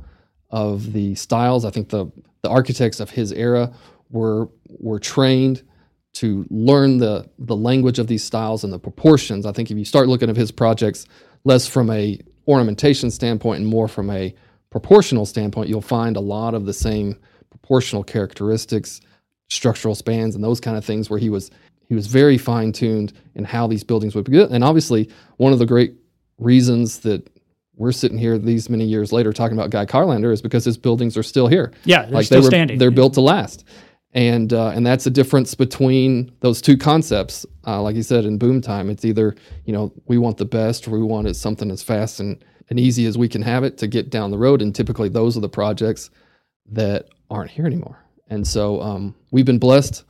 of 0.50 0.92
the 0.92 1.14
styles. 1.14 1.64
I 1.64 1.70
think 1.70 1.88
the 1.88 2.12
the 2.42 2.50
architects 2.50 3.00
of 3.00 3.08
his 3.08 3.32
era 3.32 3.72
were 4.10 4.50
were 4.68 4.98
trained 4.98 5.62
to 6.14 6.46
learn 6.50 6.98
the 6.98 7.28
the 7.38 7.56
language 7.56 7.98
of 7.98 8.06
these 8.06 8.22
styles 8.22 8.64
and 8.64 8.72
the 8.72 8.78
proportions. 8.78 9.46
I 9.46 9.52
think 9.52 9.70
if 9.70 9.78
you 9.78 9.84
start 9.84 10.08
looking 10.08 10.30
at 10.30 10.36
his 10.36 10.50
projects 10.50 11.06
less 11.44 11.66
from 11.66 11.90
a 11.90 12.18
ornamentation 12.46 13.10
standpoint 13.10 13.60
and 13.60 13.68
more 13.68 13.88
from 13.88 14.10
a 14.10 14.34
proportional 14.70 15.26
standpoint, 15.26 15.68
you'll 15.68 15.80
find 15.80 16.16
a 16.16 16.20
lot 16.20 16.54
of 16.54 16.66
the 16.66 16.72
same 16.72 17.16
proportional 17.50 18.02
characteristics, 18.02 19.00
structural 19.48 19.94
spans, 19.94 20.34
and 20.34 20.42
those 20.42 20.60
kind 20.60 20.76
of 20.76 20.84
things 20.84 21.08
where 21.08 21.18
he 21.18 21.30
was 21.30 21.50
he 21.88 21.94
was 21.94 22.06
very 22.06 22.38
fine 22.38 22.72
tuned 22.72 23.12
in 23.34 23.44
how 23.44 23.66
these 23.66 23.84
buildings 23.84 24.14
would 24.14 24.24
be 24.24 24.32
good. 24.32 24.50
And 24.50 24.64
obviously, 24.64 25.10
one 25.36 25.52
of 25.52 25.58
the 25.58 25.66
great 25.66 25.94
reasons 26.38 27.00
that 27.00 27.28
we're 27.76 27.92
sitting 27.92 28.18
here 28.18 28.38
these 28.38 28.68
many 28.68 28.84
years 28.84 29.12
later 29.12 29.32
talking 29.32 29.56
about 29.56 29.70
Guy 29.70 29.86
Carlander 29.86 30.32
is 30.32 30.42
because 30.42 30.64
his 30.64 30.76
buildings 30.76 31.16
are 31.16 31.22
still 31.22 31.48
here. 31.48 31.72
Yeah, 31.84 32.02
they're 32.02 32.10
like 32.10 32.26
still 32.26 32.40
they 32.40 32.44
were, 32.46 32.50
standing. 32.50 32.78
They're 32.78 32.90
built 32.90 33.14
to 33.14 33.20
last, 33.20 33.64
and 34.12 34.52
uh, 34.52 34.68
and 34.68 34.86
that's 34.86 35.04
the 35.04 35.10
difference 35.10 35.54
between 35.54 36.32
those 36.40 36.60
two 36.60 36.76
concepts. 36.76 37.46
Uh, 37.66 37.80
like 37.80 37.96
you 37.96 38.02
said 38.02 38.24
in 38.24 38.38
Boom 38.38 38.60
Time, 38.60 38.90
it's 38.90 39.04
either 39.04 39.34
you 39.64 39.72
know 39.72 39.92
we 40.06 40.18
want 40.18 40.36
the 40.36 40.44
best 40.44 40.86
or 40.86 40.90
we 40.92 41.02
want 41.02 41.26
it 41.26 41.34
something 41.34 41.70
as 41.70 41.82
fast 41.82 42.20
and 42.20 42.44
and 42.68 42.78
easy 42.78 43.06
as 43.06 43.18
we 43.18 43.28
can 43.28 43.42
have 43.42 43.64
it 43.64 43.78
to 43.78 43.86
get 43.86 44.10
down 44.10 44.30
the 44.30 44.38
road. 44.38 44.62
And 44.62 44.74
typically 44.74 45.08
those 45.08 45.36
are 45.36 45.40
the 45.40 45.48
projects 45.48 46.10
that 46.70 47.08
aren't 47.30 47.50
here 47.50 47.66
anymore. 47.66 47.98
And 48.28 48.46
so 48.46 48.80
um, 48.80 49.14
we've 49.30 49.44
been 49.44 49.58
blessed 49.58 50.04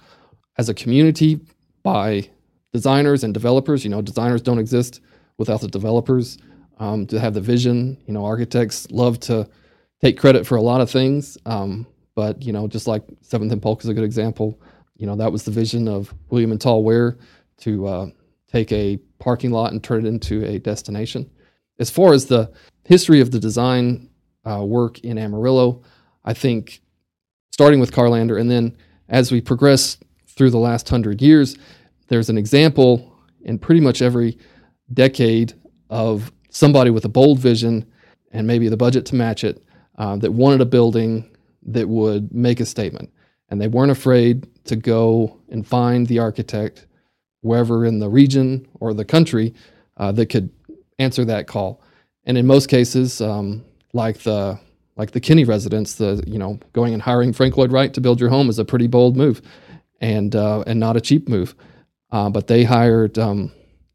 as 0.59 0.69
a 0.69 0.75
community 0.75 1.41
by 1.83 2.29
designers 2.73 3.25
and 3.25 3.35
developers. 3.35 3.85
You 3.85 3.91
know, 3.91 4.03
designers 4.03 4.43
don't 4.43 4.59
exist 4.59 5.01
without 5.39 5.61
the 5.61 5.69
developers. 5.69 6.39
Um, 6.79 7.07
to 7.09 7.21
have 7.21 7.35
the 7.35 7.41
vision, 7.41 7.97
you 8.07 8.15
know, 8.15 8.25
architects 8.25 8.91
love 8.91 9.21
to 9.21 9.49
take 10.01 10.19
credit 10.19 10.47
for 10.47 10.57
a 10.57 10.63
lot 10.63 10.81
of 10.81 10.91
things. 10.91 11.39
Um, 11.47 11.87
but 12.15 12.43
you 12.43 12.53
know, 12.53 12.69
just 12.69 12.87
like 12.87 13.03
Seventh 13.21 13.53
and 13.53 13.63
Polk 13.63 13.83
is 13.83 13.89
a 13.89 13.95
good 13.95 14.05
example. 14.05 14.61
You 14.97 15.07
know, 15.07 15.17
that 15.17 15.33
was 15.33 15.45
the 15.45 15.51
vision 15.51 15.89
of 15.89 16.15
William 16.31 16.53
and 16.53 16.61
Tall 16.61 16.85
Ware 16.85 17.19
to 17.59 17.87
uh, 17.87 18.07
take 18.51 18.71
a 18.73 18.99
parking 19.19 19.51
lot 19.51 19.73
and 19.73 19.83
turn 19.83 20.05
it 20.05 20.09
into 20.09 20.45
a 20.45 20.59
destination. 20.59 21.31
As 21.79 21.91
far 21.91 22.13
as 22.13 22.27
the 22.27 22.53
history 22.85 23.21
of 23.21 23.31
the 23.31 23.39
design 23.39 24.11
uh, 24.45 24.65
work 24.65 24.99
in 25.01 25.19
Amarillo, 25.19 25.83
I 26.25 26.35
think 26.35 26.83
starting 27.51 27.81
with 27.81 27.93
Carlander 27.93 28.41
and 28.41 28.51
then 28.51 28.77
as 29.09 29.31
we 29.31 29.41
progress 29.41 29.99
through 30.27 30.51
the 30.51 30.59
last 30.59 30.89
hundred 30.89 31.21
years, 31.21 31.57
there's 32.09 32.31
an 32.31 32.39
example 32.39 33.13
in 33.43 33.59
pretty 33.59 33.81
much 33.81 34.03
every 34.03 34.39
decade 34.93 35.55
of 35.91 36.33
somebody 36.51 36.91
with 36.91 37.05
a 37.05 37.09
bold 37.09 37.39
vision 37.39 37.85
and 38.33 38.47
maybe 38.47 38.69
the 38.69 38.77
budget 38.77 39.05
to 39.07 39.15
match 39.15 39.45
it 39.45 39.63
uh, 39.99 40.17
that 40.17 40.33
wanted 40.33 40.61
a 40.61 40.67
building 40.67 41.29
that 41.67 41.89
would 41.89 42.33
make 42.33 42.61
a 42.61 42.67
statement. 42.67 43.13
And 43.49 43.61
they 43.61 43.69
weren't 43.69 43.91
afraid 43.91 44.47
to 44.65 44.77
go 44.77 45.39
and 45.51 45.67
find 45.67 46.07
the 46.07 46.19
architect 46.19 46.87
wherever 47.43 47.85
in 47.85 47.99
the 47.99 48.09
region 48.09 48.67
or 48.81 48.95
the 48.95 49.05
country 49.05 49.55
uh, 49.97 50.13
that 50.13 50.27
could 50.27 50.51
answer 50.99 51.25
that 51.25 51.47
call. 51.47 51.83
And 52.25 52.39
in 52.39 52.47
most 52.47 52.69
cases, 52.69 53.21
um, 53.21 53.65
like 53.93 54.19
the 54.19 54.59
like 54.97 55.13
the 55.13 55.21
Kinney 55.21 55.45
residence, 55.45 55.95
the 55.95 56.23
you 56.27 56.39
know 56.39 56.59
going 56.73 56.93
and 56.93 57.03
hiring 57.03 57.33
Frank 57.33 57.57
Lloyd 57.57 57.73
Wright 57.73 57.93
to 57.95 58.01
build 58.01 58.21
your 58.21 58.31
home 58.31 58.49
is 58.49 58.59
a 58.59 58.65
pretty 58.65 58.87
bold 58.87 59.17
move, 59.17 59.43
and 60.01 60.35
uh, 60.35 60.63
and 60.67 60.79
not 60.79 60.97
a 60.97 61.01
cheap 61.01 61.29
move. 61.29 61.55
Uh, 62.11 62.31
but 62.31 62.47
they 62.47 62.63
hired 62.65 63.19
um, 63.19 63.51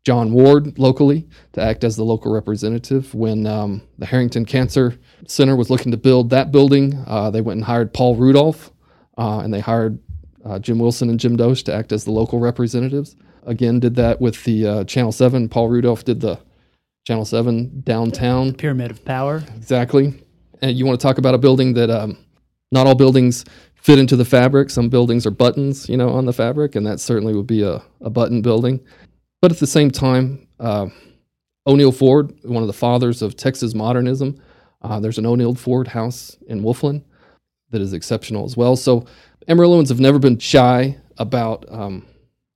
John 0.07 0.31
Ward 0.31 0.79
locally 0.79 1.27
to 1.51 1.61
act 1.61 1.83
as 1.83 1.97
the 1.97 2.03
local 2.05 2.31
representative 2.31 3.13
when 3.13 3.45
um, 3.45 3.81
the 3.97 4.05
Harrington 4.05 4.45
Cancer 4.45 4.97
Center 5.27 5.53
was 5.57 5.69
looking 5.69 5.91
to 5.91 5.97
build 5.97 6.29
that 6.29 6.49
building. 6.49 7.03
Uh, 7.05 7.29
they 7.29 7.41
went 7.41 7.57
and 7.57 7.65
hired 7.65 7.93
Paul 7.93 8.15
Rudolph, 8.15 8.71
uh, 9.17 9.39
and 9.39 9.53
they 9.53 9.59
hired 9.59 9.99
uh, 10.45 10.59
Jim 10.59 10.79
Wilson 10.79 11.09
and 11.09 11.19
Jim 11.19 11.35
Doche 11.35 11.61
to 11.65 11.73
act 11.73 11.91
as 11.91 12.05
the 12.05 12.11
local 12.11 12.39
representatives. 12.39 13.17
Again, 13.43 13.81
did 13.81 13.95
that 13.95 14.21
with 14.21 14.45
the 14.45 14.65
uh, 14.65 14.83
Channel 14.85 15.11
Seven. 15.11 15.49
Paul 15.49 15.67
Rudolph 15.67 16.05
did 16.05 16.21
the 16.21 16.39
Channel 17.05 17.25
Seven 17.25 17.81
downtown 17.83 18.53
Pyramid 18.53 18.91
of 18.91 19.03
Power. 19.03 19.43
Exactly. 19.57 20.23
And 20.61 20.77
you 20.77 20.85
want 20.85 20.97
to 20.97 21.05
talk 21.05 21.17
about 21.17 21.35
a 21.35 21.37
building 21.37 21.73
that 21.73 21.89
um, 21.89 22.17
not 22.71 22.87
all 22.87 22.95
buildings 22.95 23.43
fit 23.75 23.99
into 23.99 24.15
the 24.15 24.23
fabric. 24.23 24.69
Some 24.69 24.87
buildings 24.87 25.25
are 25.25 25.31
buttons, 25.31 25.89
you 25.89 25.97
know, 25.97 26.11
on 26.11 26.25
the 26.25 26.31
fabric, 26.31 26.75
and 26.75 26.87
that 26.87 27.01
certainly 27.01 27.35
would 27.35 27.45
be 27.45 27.61
a, 27.61 27.83
a 27.99 28.09
button 28.09 28.41
building. 28.41 28.79
But 29.41 29.51
at 29.51 29.59
the 29.59 29.67
same 29.67 29.91
time, 29.91 30.47
uh, 30.59 30.87
O'Neill 31.65 31.91
Ford, 31.91 32.33
one 32.43 32.63
of 32.63 32.67
the 32.67 32.73
fathers 32.73 33.21
of 33.21 33.35
Texas 33.35 33.73
modernism, 33.73 34.41
uh, 34.81 34.99
there's 34.99 35.17
an 35.17 35.25
O'Neill 35.25 35.55
Ford 35.55 35.87
house 35.87 36.37
in 36.47 36.61
Wolflin 36.61 37.03
that 37.71 37.81
is 37.81 37.93
exceptional 37.93 38.45
as 38.45 38.55
well. 38.55 38.75
So 38.75 39.05
Amarilloans 39.47 39.89
have 39.89 39.99
never 39.99 40.19
been 40.19 40.37
shy 40.37 40.97
about 41.17 41.65
um, 41.69 42.05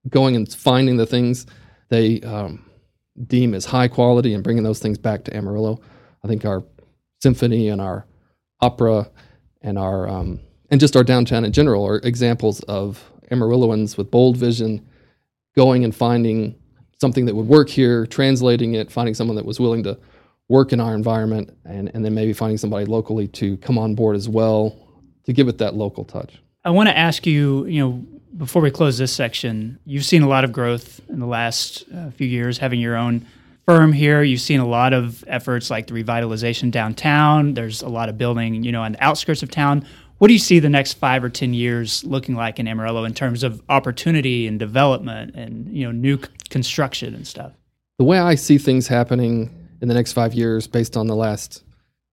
going 0.10 0.36
and 0.36 0.52
finding 0.52 0.98
the 0.98 1.06
things 1.06 1.46
they 1.90 2.22
um, 2.22 2.66
deem 3.28 3.54
as 3.54 3.66
high 3.66 3.88
quality 3.88 4.34
and 4.34 4.44
bringing 4.44 4.64
those 4.64 4.80
things 4.80 4.98
back 4.98 5.24
to 5.26 5.36
Amarillo. 5.36 5.82
I 6.24 6.28
think 6.28 6.46
our 6.46 6.64
symphony 7.22 7.70
and 7.70 7.82
our 7.82 8.06
opera 8.62 9.10
and 9.62 9.78
our 9.78 10.08
um, 10.08 10.40
and 10.70 10.80
just 10.80 10.96
our 10.96 11.04
downtown 11.04 11.44
in 11.44 11.52
general 11.52 11.86
are 11.86 11.98
examples 11.98 12.62
of 12.62 13.12
Amarilloans 13.30 13.98
with 13.98 14.10
bold 14.12 14.38
vision 14.38 14.88
going 15.56 15.84
and 15.84 15.94
finding 15.94 16.56
something 17.02 17.26
that 17.26 17.36
would 17.36 17.48
work 17.48 17.68
here, 17.68 18.06
translating 18.06 18.76
it, 18.76 18.92
finding 18.92 19.16
someone 19.16 19.36
that 19.36 19.46
was 19.46 19.60
willing 19.60 19.82
to 19.82 19.98
work 20.50 20.72
in 20.72 20.80
our 20.80 20.94
environment, 20.94 21.50
and, 21.66 21.90
and 21.96 22.06
then 22.06 22.14
maybe 22.14 22.32
finding 22.32 22.58
somebody 22.58 22.86
locally 22.86 23.28
to 23.28 23.58
come 23.58 23.80
on 23.80 23.96
board 23.96 24.16
as 24.16 24.30
well 24.30 24.78
to 25.26 25.34
give 25.34 25.48
it 25.48 25.58
that 25.58 25.74
local 25.74 26.06
touch. 26.06 26.40
I 26.64 26.70
want 26.70 26.90
to 26.90 26.98
ask 26.98 27.26
you, 27.26 27.66
you 27.66 27.80
know, 27.82 28.06
before 28.38 28.62
we 28.62 28.70
close 28.70 29.00
this 29.00 29.12
section, 29.12 29.80
you've 29.84 30.06
seen 30.06 30.22
a 30.22 30.28
lot 30.28 30.44
of 30.44 30.52
growth 30.52 31.02
in 31.10 31.20
the 31.20 31.26
last 31.26 31.86
uh, 31.94 32.12
few 32.12 32.28
years, 32.28 32.60
having 32.60 32.80
your 32.80 32.96
own 32.96 33.26
firm 33.66 33.92
here. 33.92 34.22
You've 34.22 34.42
seen 34.42 34.60
a 34.60 34.68
lot 34.68 34.94
of 34.94 35.24
efforts 35.28 35.72
like 35.72 35.88
the 35.88 35.94
revitalization 35.94 36.70
downtown. 36.70 37.56
There's 37.56 37.82
a 37.82 37.90
lot 37.90 38.10
of 38.10 38.18
building, 38.18 38.64
you 38.64 38.72
know, 38.72 38.84
on 38.84 38.92
the 38.92 39.04
outskirts 39.04 39.42
of 39.42 39.50
town. 39.50 39.88
What 40.22 40.28
do 40.28 40.34
you 40.34 40.40
see 40.40 40.60
the 40.60 40.70
next 40.70 41.00
five 41.00 41.24
or 41.24 41.30
ten 41.30 41.52
years 41.56 42.04
looking 42.04 42.36
like 42.36 42.60
in 42.60 42.68
Amarillo 42.68 43.06
in 43.06 43.16
terms 43.16 43.42
of 43.42 43.60
opportunity 43.70 44.46
and 44.46 44.60
development 44.60 45.34
and 45.34 45.68
you 45.76 45.84
know 45.84 45.92
new 45.92 46.22
c- 46.22 46.30
construction 46.48 47.16
and 47.16 47.26
stuff? 47.26 47.54
The 47.98 48.04
way 48.04 48.20
I 48.20 48.36
see 48.36 48.60
things 48.60 48.88
happening 48.88 49.50
in 49.82 49.88
the 49.88 49.96
next 49.96 50.14
five 50.14 50.36
years, 50.36 50.68
based 50.68 50.96
on 50.96 51.08
the 51.08 51.16
last 51.16 51.64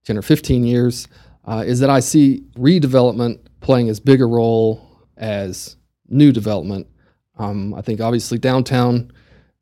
ten 0.05 0.17
or 0.17 0.23
fifteen 0.23 0.63
years, 0.63 1.07
uh, 1.45 1.63
is 1.63 1.81
that 1.81 1.91
I 1.91 1.99
see 1.99 2.43
redevelopment 2.57 3.41
playing 3.59 3.89
as 3.89 3.99
big 3.99 4.21
a 4.21 4.25
role 4.25 4.81
as 5.17 5.75
new 6.07 6.31
development. 6.31 6.87
Um, 7.37 7.75
I 7.75 7.83
think 7.83 8.01
obviously 8.01 8.39
downtown 8.39 9.11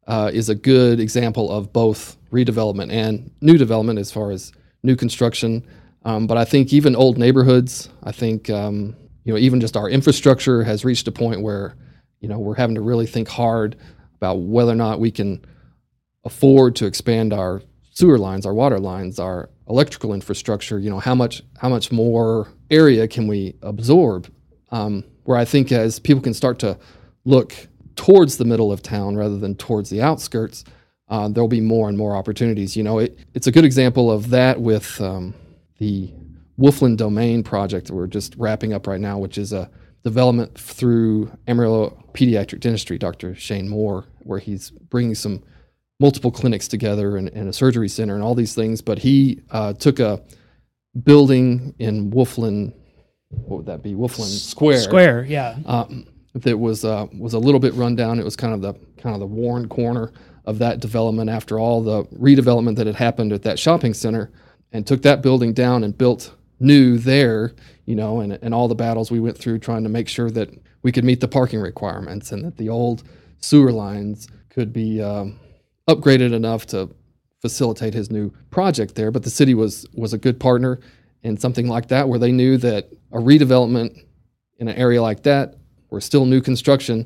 uh, 0.07 0.31
is 0.33 0.47
a 0.47 0.55
good 0.55 1.01
example 1.01 1.51
of 1.51 1.73
both 1.73 2.15
redevelopment 2.31 2.93
and 2.93 3.29
new 3.41 3.57
development 3.57 3.99
as 3.99 4.09
far 4.09 4.31
as 4.31 4.53
new 4.83 4.95
construction. 4.95 5.67
Um, 6.07 6.25
but 6.25 6.37
I 6.37 6.45
think 6.45 6.71
even 6.71 6.95
old 6.95 7.17
neighborhoods, 7.17 7.89
I 8.01 8.13
think 8.13 8.49
um, 8.49 8.95
you 9.25 9.33
know 9.33 9.37
even 9.37 9.59
just 9.59 9.75
our 9.75 9.89
infrastructure 9.89 10.63
has 10.63 10.85
reached 10.85 11.05
a 11.09 11.11
point 11.11 11.41
where 11.41 11.75
you 12.21 12.29
know 12.29 12.39
we're 12.39 12.55
having 12.55 12.75
to 12.75 12.81
really 12.81 13.05
think 13.05 13.27
hard 13.27 13.75
about 14.15 14.35
whether 14.35 14.71
or 14.71 14.75
not 14.75 15.01
we 15.01 15.11
can 15.11 15.45
afford 16.23 16.77
to 16.77 16.85
expand 16.85 17.33
our 17.33 17.61
sewer 17.91 18.17
lines, 18.17 18.45
our 18.45 18.53
water 18.53 18.79
lines, 18.79 19.19
our 19.19 19.49
electrical 19.67 20.13
infrastructure. 20.13 20.79
You 20.79 20.89
know 20.89 20.99
how 20.99 21.13
much 21.13 21.43
how 21.57 21.67
much 21.67 21.91
more 21.91 22.47
area 22.71 23.05
can 23.09 23.27
we 23.27 23.55
absorb? 23.61 24.31
Um, 24.71 25.03
where 25.25 25.37
I 25.37 25.43
think 25.43 25.73
as 25.73 25.99
people 25.99 26.23
can 26.23 26.33
start 26.33 26.57
to 26.59 26.79
look 27.25 27.53
towards 27.97 28.37
the 28.37 28.45
middle 28.45 28.71
of 28.71 28.81
town 28.81 29.17
rather 29.17 29.37
than 29.37 29.55
towards 29.55 29.89
the 29.89 30.01
outskirts, 30.01 30.63
uh, 31.09 31.27
there'll 31.27 31.49
be 31.49 31.59
more 31.59 31.89
and 31.89 31.97
more 31.97 32.15
opportunities. 32.15 32.77
You 32.77 32.83
know, 32.83 32.99
it, 32.99 33.19
it's 33.33 33.47
a 33.47 33.51
good 33.51 33.65
example 33.65 34.09
of 34.09 34.29
that 34.29 34.61
with 34.61 35.01
um, 35.01 35.33
the 35.77 36.11
Wolflin 36.59 36.97
Domain 36.97 37.43
project 37.43 37.87
that 37.87 37.93
we're 37.93 38.07
just 38.07 38.35
wrapping 38.37 38.73
up 38.73 38.87
right 38.87 38.99
now, 38.99 39.17
which 39.17 39.37
is 39.37 39.53
a 39.53 39.69
development 40.03 40.57
through 40.57 41.31
Amarillo 41.47 42.03
Pediatric 42.13 42.59
Dentistry, 42.59 42.97
Dr. 42.97 43.35
Shane 43.35 43.69
Moore, 43.69 44.05
where 44.19 44.39
he's 44.39 44.71
bringing 44.71 45.15
some 45.15 45.43
multiple 45.99 46.31
clinics 46.31 46.67
together 46.67 47.17
and, 47.17 47.29
and 47.29 47.49
a 47.49 47.53
surgery 47.53 47.89
center 47.89 48.15
and 48.15 48.23
all 48.23 48.35
these 48.35 48.55
things. 48.55 48.81
But 48.81 48.99
he 48.99 49.41
uh, 49.51 49.73
took 49.73 49.99
a 49.99 50.21
building 51.03 51.75
in 51.79 52.11
Wolflin, 52.11 52.73
what 53.29 53.57
would 53.57 53.65
that 53.67 53.83
be? 53.83 53.93
Wolflin 53.93 54.25
Square. 54.25 54.79
Square, 54.79 55.25
yeah. 55.25 55.57
Um, 55.65 56.07
that 56.33 56.57
was 56.57 56.85
uh, 56.85 57.07
was 57.17 57.33
a 57.33 57.39
little 57.39 57.59
bit 57.59 57.73
run 57.73 57.95
down. 57.95 58.19
It 58.19 58.25
was 58.25 58.35
kind 58.35 58.53
of 58.53 58.61
the 58.61 58.73
kind 59.01 59.15
of 59.15 59.19
the 59.19 59.25
worn 59.25 59.67
corner 59.67 60.11
of 60.45 60.59
that 60.59 60.79
development 60.79 61.29
after 61.29 61.59
all 61.59 61.81
the 61.81 62.03
redevelopment 62.05 62.75
that 62.77 62.87
had 62.87 62.95
happened 62.95 63.33
at 63.33 63.43
that 63.43 63.59
shopping 63.59 63.93
center, 63.93 64.31
and 64.71 64.85
took 64.85 65.01
that 65.03 65.21
building 65.21 65.53
down 65.53 65.83
and 65.83 65.97
built 65.97 66.33
new 66.59 66.97
there. 66.97 67.53
You 67.85 67.95
know, 67.95 68.19
and 68.19 68.33
and 68.41 68.53
all 68.53 68.67
the 68.67 68.75
battles 68.75 69.11
we 69.11 69.19
went 69.19 69.37
through 69.37 69.59
trying 69.59 69.83
to 69.83 69.89
make 69.89 70.09
sure 70.09 70.29
that 70.31 70.49
we 70.83 70.91
could 70.91 71.03
meet 71.03 71.21
the 71.21 71.27
parking 71.27 71.59
requirements 71.59 72.31
and 72.31 72.43
that 72.45 72.57
the 72.57 72.69
old 72.69 73.03
sewer 73.39 73.71
lines 73.71 74.27
could 74.49 74.73
be 74.73 75.01
um, 75.01 75.39
upgraded 75.87 76.33
enough 76.33 76.65
to 76.67 76.89
facilitate 77.41 77.93
his 77.93 78.11
new 78.11 78.31
project 78.49 78.95
there. 78.95 79.11
But 79.11 79.23
the 79.23 79.29
city 79.29 79.53
was 79.53 79.87
was 79.93 80.13
a 80.13 80.17
good 80.17 80.39
partner 80.39 80.79
in 81.23 81.37
something 81.37 81.67
like 81.67 81.87
that, 81.89 82.09
where 82.09 82.19
they 82.19 82.31
knew 82.31 82.57
that 82.57 82.89
a 83.11 83.17
redevelopment 83.17 84.03
in 84.57 84.67
an 84.67 84.75
area 84.75 85.01
like 85.01 85.23
that, 85.23 85.55
where 85.89 86.01
still 86.01 86.25
new 86.25 86.41
construction, 86.41 87.05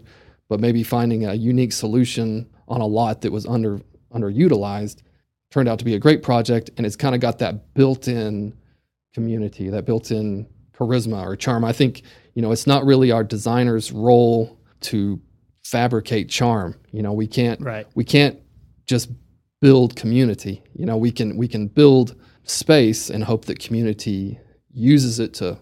but 0.50 0.60
maybe 0.60 0.84
finding 0.84 1.26
a 1.26 1.34
unique 1.34 1.74
solution 1.74 2.50
on 2.68 2.82
a 2.82 2.86
lot 2.86 3.22
that 3.22 3.32
was 3.32 3.46
under 3.46 3.82
underutilized, 4.14 5.02
turned 5.52 5.70
out 5.70 5.80
to 5.80 5.86
be 5.86 5.94
a 5.94 6.00
great 6.00 6.24
project, 6.24 6.70
and 6.78 6.86
it's 6.86 6.96
kind 6.96 7.14
of 7.14 7.22
got 7.22 7.40
that 7.40 7.74
built-in 7.74 8.54
community, 9.14 9.70
that 9.70 9.86
built-in 9.86 10.48
charisma 10.74 11.22
or 11.24 11.36
charm. 11.36 11.64
I 11.66 11.74
think 11.74 12.02
you 12.34 12.42
know 12.42 12.52
it's 12.52 12.66
not 12.66 12.86
really 12.86 13.12
our 13.12 13.24
designer's 13.24 13.92
role 13.92 14.58
to 14.82 15.22
fabricate 15.64 16.30
charm. 16.30 16.76
You 16.92 17.02
know, 17.04 17.14
we 17.14 17.28
can't 17.28 17.62
Right. 17.62 17.86
we 17.96 18.04
can't 18.04 18.40
just 18.88 19.10
build 19.62 19.96
community. 19.96 20.64
You 20.74 20.86
know, 20.86 20.98
we 20.98 21.12
can 21.12 21.38
we 21.38 21.48
can 21.48 21.68
build 21.68 22.16
space 22.44 23.10
and 23.10 23.24
hope 23.24 23.46
that 23.46 23.60
community 23.60 24.40
uses 24.74 25.20
it 25.20 25.34
to 25.36 25.60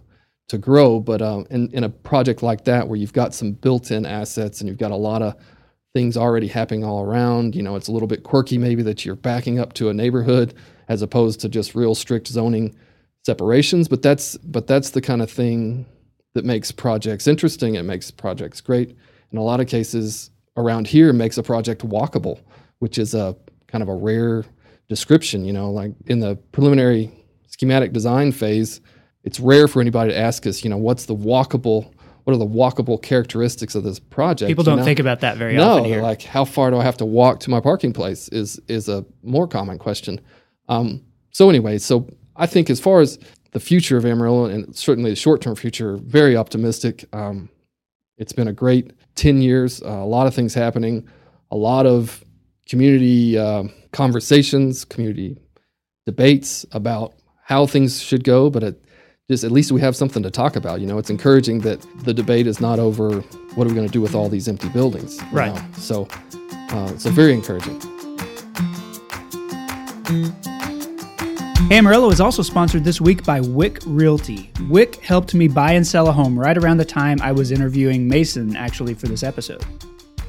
to 0.47 0.57
grow. 0.57 0.99
But 0.99 1.21
um, 1.21 1.45
in 1.49 1.69
in 1.73 1.83
a 1.83 1.89
project 1.89 2.41
like 2.43 2.63
that, 2.65 2.87
where 2.87 2.97
you've 2.97 3.13
got 3.13 3.33
some 3.33 3.51
built-in 3.53 4.05
assets 4.05 4.61
and 4.61 4.69
you've 4.69 4.77
got 4.77 4.91
a 4.91 4.95
lot 4.95 5.21
of 5.21 5.35
things 5.93 6.15
already 6.15 6.47
happening 6.47 6.83
all 6.83 7.03
around, 7.03 7.55
you 7.55 7.63
know, 7.63 7.75
it's 7.75 7.87
a 7.87 7.91
little 7.91 8.07
bit 8.07 8.23
quirky 8.23 8.57
maybe 8.57 8.83
that 8.83 9.05
you're 9.05 9.15
backing 9.15 9.59
up 9.59 9.73
to 9.73 9.89
a 9.89 9.93
neighborhood 9.93 10.53
as 10.87 11.01
opposed 11.01 11.39
to 11.41 11.49
just 11.49 11.75
real 11.75 11.95
strict 11.95 12.27
zoning 12.27 12.75
separations. 13.25 13.87
But 13.87 14.01
that's 14.01 14.37
but 14.37 14.67
that's 14.67 14.91
the 14.91 15.01
kind 15.01 15.21
of 15.21 15.31
thing 15.31 15.85
that 16.33 16.45
makes 16.45 16.71
projects 16.71 17.27
interesting. 17.27 17.75
It 17.75 17.83
makes 17.83 18.11
projects 18.11 18.61
great. 18.61 18.95
In 19.31 19.37
a 19.37 19.43
lot 19.43 19.59
of 19.59 19.67
cases 19.67 20.31
around 20.57 20.87
here, 20.87 21.13
makes 21.13 21.37
a 21.37 21.43
project 21.43 21.87
walkable, 21.87 22.39
which 22.79 22.97
is 22.97 23.13
a 23.13 23.35
kind 23.67 23.81
of 23.81 23.89
a 23.89 23.95
rare 23.95 24.45
description. 24.87 25.45
You 25.45 25.53
know, 25.53 25.71
like 25.71 25.93
in 26.07 26.19
the 26.19 26.35
preliminary 26.51 27.11
schematic 27.47 27.93
design 27.93 28.31
phase, 28.31 28.81
it's 29.23 29.39
rare 29.39 29.67
for 29.67 29.81
anybody 29.81 30.11
to 30.11 30.17
ask 30.17 30.45
us, 30.47 30.63
you 30.63 30.69
know, 30.69 30.77
what's 30.77 31.05
the 31.05 31.15
walkable, 31.15 31.91
what 32.29 32.35
are 32.35 32.37
the 32.37 32.45
walkable 32.45 33.01
characteristics 33.01 33.73
of 33.73 33.83
this 33.83 33.99
project? 33.99 34.47
People 34.47 34.63
don't 34.63 34.77
know? 34.77 34.83
think 34.83 34.99
about 34.99 35.21
that 35.21 35.37
very 35.37 35.55
no, 35.55 35.79
often 35.79 35.89
they're 35.89 36.01
like 36.01 36.21
how 36.21 36.45
far 36.45 36.69
do 36.69 36.77
I 36.77 36.83
have 36.83 36.97
to 36.97 37.05
walk 37.05 37.39
to 37.41 37.49
my 37.49 37.59
parking 37.59 37.91
place 37.91 38.29
is 38.29 38.59
is 38.67 38.87
a 38.87 39.03
more 39.23 39.47
common 39.47 39.79
question. 39.79 40.21
Um, 40.67 41.01
so 41.31 41.49
anyway, 41.49 41.79
so 41.79 42.07
I 42.35 42.45
think 42.45 42.69
as 42.69 42.79
far 42.79 43.01
as 43.01 43.17
the 43.51 43.59
future 43.59 43.97
of 43.97 44.05
Amarillo 44.05 44.45
and 44.45 44.75
certainly 44.75 45.09
the 45.09 45.15
short 45.15 45.41
term 45.41 45.55
future, 45.55 45.97
very 45.97 46.37
optimistic. 46.37 47.05
Um, 47.13 47.49
it's 48.17 48.33
been 48.33 48.47
a 48.47 48.53
great 48.53 48.93
ten 49.15 49.41
years, 49.41 49.81
uh, 49.81 49.87
a 49.87 50.05
lot 50.05 50.27
of 50.27 50.35
things 50.35 50.53
happening, 50.53 51.09
a 51.49 51.57
lot 51.57 51.87
of 51.87 52.23
community 52.67 53.39
uh, 53.39 53.63
conversations, 53.91 54.85
community 54.85 55.35
debates 56.05 56.63
about 56.73 57.15
how 57.43 57.65
things 57.65 58.03
should 58.03 58.23
go, 58.23 58.51
but 58.51 58.61
it, 58.61 58.83
just 59.29 59.43
at 59.43 59.51
least 59.51 59.71
we 59.71 59.79
have 59.79 59.95
something 59.95 60.23
to 60.23 60.31
talk 60.31 60.55
about. 60.55 60.81
You 60.81 60.87
know, 60.87 60.97
it's 60.97 61.11
encouraging 61.11 61.59
that 61.59 61.79
the 62.03 62.13
debate 62.13 62.47
is 62.47 62.59
not 62.59 62.79
over 62.79 63.21
what 63.53 63.65
are 63.65 63.69
we 63.69 63.75
going 63.75 63.85
to 63.85 63.93
do 63.93 64.01
with 64.01 64.15
all 64.15 64.27
these 64.27 64.47
empty 64.47 64.69
buildings. 64.69 65.21
Right. 65.31 65.53
know? 65.53 65.61
So, 65.73 66.07
uh, 66.51 66.97
so 66.97 67.11
very 67.11 67.33
encouraging. 67.33 67.79
Hey, 71.69 71.77
Amarillo 71.77 72.09
is 72.09 72.19
also 72.19 72.41
sponsored 72.41 72.83
this 72.83 72.99
week 72.99 73.23
by 73.23 73.41
Wieck 73.41 73.79
Realty. 73.85 74.51
Wieck 74.67 74.95
helped 74.95 75.35
me 75.35 75.47
buy 75.47 75.73
and 75.73 75.85
sell 75.85 76.07
a 76.07 76.11
home 76.11 76.37
right 76.37 76.57
around 76.57 76.77
the 76.77 76.85
time 76.85 77.19
I 77.21 77.31
was 77.31 77.51
interviewing 77.51 78.07
Mason, 78.07 78.55
actually, 78.55 78.95
for 78.95 79.07
this 79.07 79.21
episode. 79.21 79.63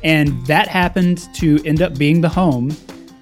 And 0.04 0.46
that 0.46 0.68
happened 0.68 1.32
to 1.36 1.58
end 1.64 1.80
up 1.80 1.96
being 1.96 2.20
the 2.20 2.28
home 2.28 2.70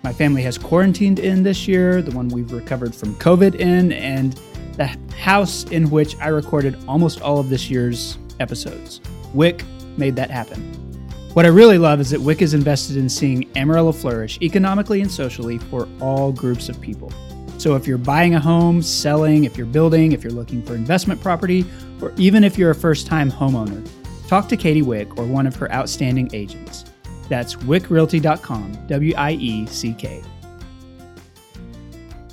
my 0.04 0.12
family 0.12 0.42
has 0.42 0.56
quarantined 0.56 1.18
in 1.18 1.42
this 1.42 1.66
year, 1.66 2.00
the 2.00 2.12
one 2.12 2.28
we've 2.28 2.52
recovered 2.52 2.94
from 2.94 3.14
COVID 3.16 3.56
in, 3.56 3.92
and 3.92 4.40
the 4.78 4.86
house 5.16 5.64
in 5.64 5.90
which 5.90 6.16
I 6.18 6.28
recorded 6.28 6.78
almost 6.88 7.20
all 7.20 7.38
of 7.38 7.50
this 7.50 7.68
year's 7.68 8.16
episodes. 8.40 9.00
Wieck 9.34 9.64
made 9.98 10.16
that 10.16 10.30
happen. 10.30 10.62
What 11.34 11.44
I 11.44 11.48
really 11.48 11.78
love 11.78 12.00
is 12.00 12.10
that 12.10 12.20
Wieck 12.20 12.40
is 12.40 12.54
invested 12.54 12.96
in 12.96 13.08
seeing 13.08 13.50
Amarillo 13.56 13.92
flourish 13.92 14.38
economically 14.40 15.02
and 15.02 15.10
socially 15.10 15.58
for 15.58 15.86
all 16.00 16.32
groups 16.32 16.68
of 16.68 16.80
people. 16.80 17.12
So 17.58 17.74
if 17.74 17.86
you're 17.86 17.98
buying 17.98 18.36
a 18.36 18.40
home, 18.40 18.80
selling, 18.80 19.44
if 19.44 19.56
you're 19.56 19.66
building, 19.66 20.12
if 20.12 20.22
you're 20.22 20.32
looking 20.32 20.62
for 20.62 20.74
investment 20.74 21.20
property, 21.20 21.66
or 22.00 22.12
even 22.16 22.44
if 22.44 22.56
you're 22.56 22.70
a 22.70 22.74
first 22.74 23.06
time 23.06 23.30
homeowner, 23.30 23.86
talk 24.28 24.48
to 24.48 24.56
Katie 24.56 24.82
Wieck 24.82 25.18
or 25.18 25.26
one 25.26 25.46
of 25.46 25.56
her 25.56 25.70
outstanding 25.72 26.30
agents. 26.32 26.84
That's 27.28 27.56
wickrealty.com, 27.56 28.86
W 28.86 29.14
I 29.16 29.32
E 29.32 29.66
C 29.66 29.92
K. 29.92 30.22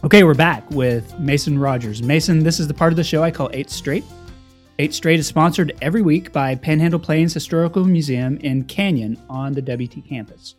Okay, 0.05 0.23
we're 0.23 0.35
back 0.35 0.69
with 0.69 1.17
Mason 1.17 1.57
Rogers. 1.57 2.03
Mason, 2.03 2.43
this 2.43 2.59
is 2.59 2.67
the 2.67 2.75
part 2.75 2.93
of 2.93 2.95
the 2.95 3.03
show 3.03 3.23
I 3.23 3.31
call 3.31 3.49
Eight 3.53 3.71
Straight. 3.71 4.03
Eight 4.77 4.93
Straight 4.93 5.17
is 5.17 5.25
sponsored 5.25 5.75
every 5.81 6.03
week 6.03 6.31
by 6.31 6.53
Panhandle 6.53 6.99
Plains 6.99 7.33
Historical 7.33 7.83
Museum 7.83 8.37
in 8.37 8.65
Canyon 8.65 9.19
on 9.31 9.53
the 9.53 9.63
WT 9.63 10.07
campus. 10.07 10.57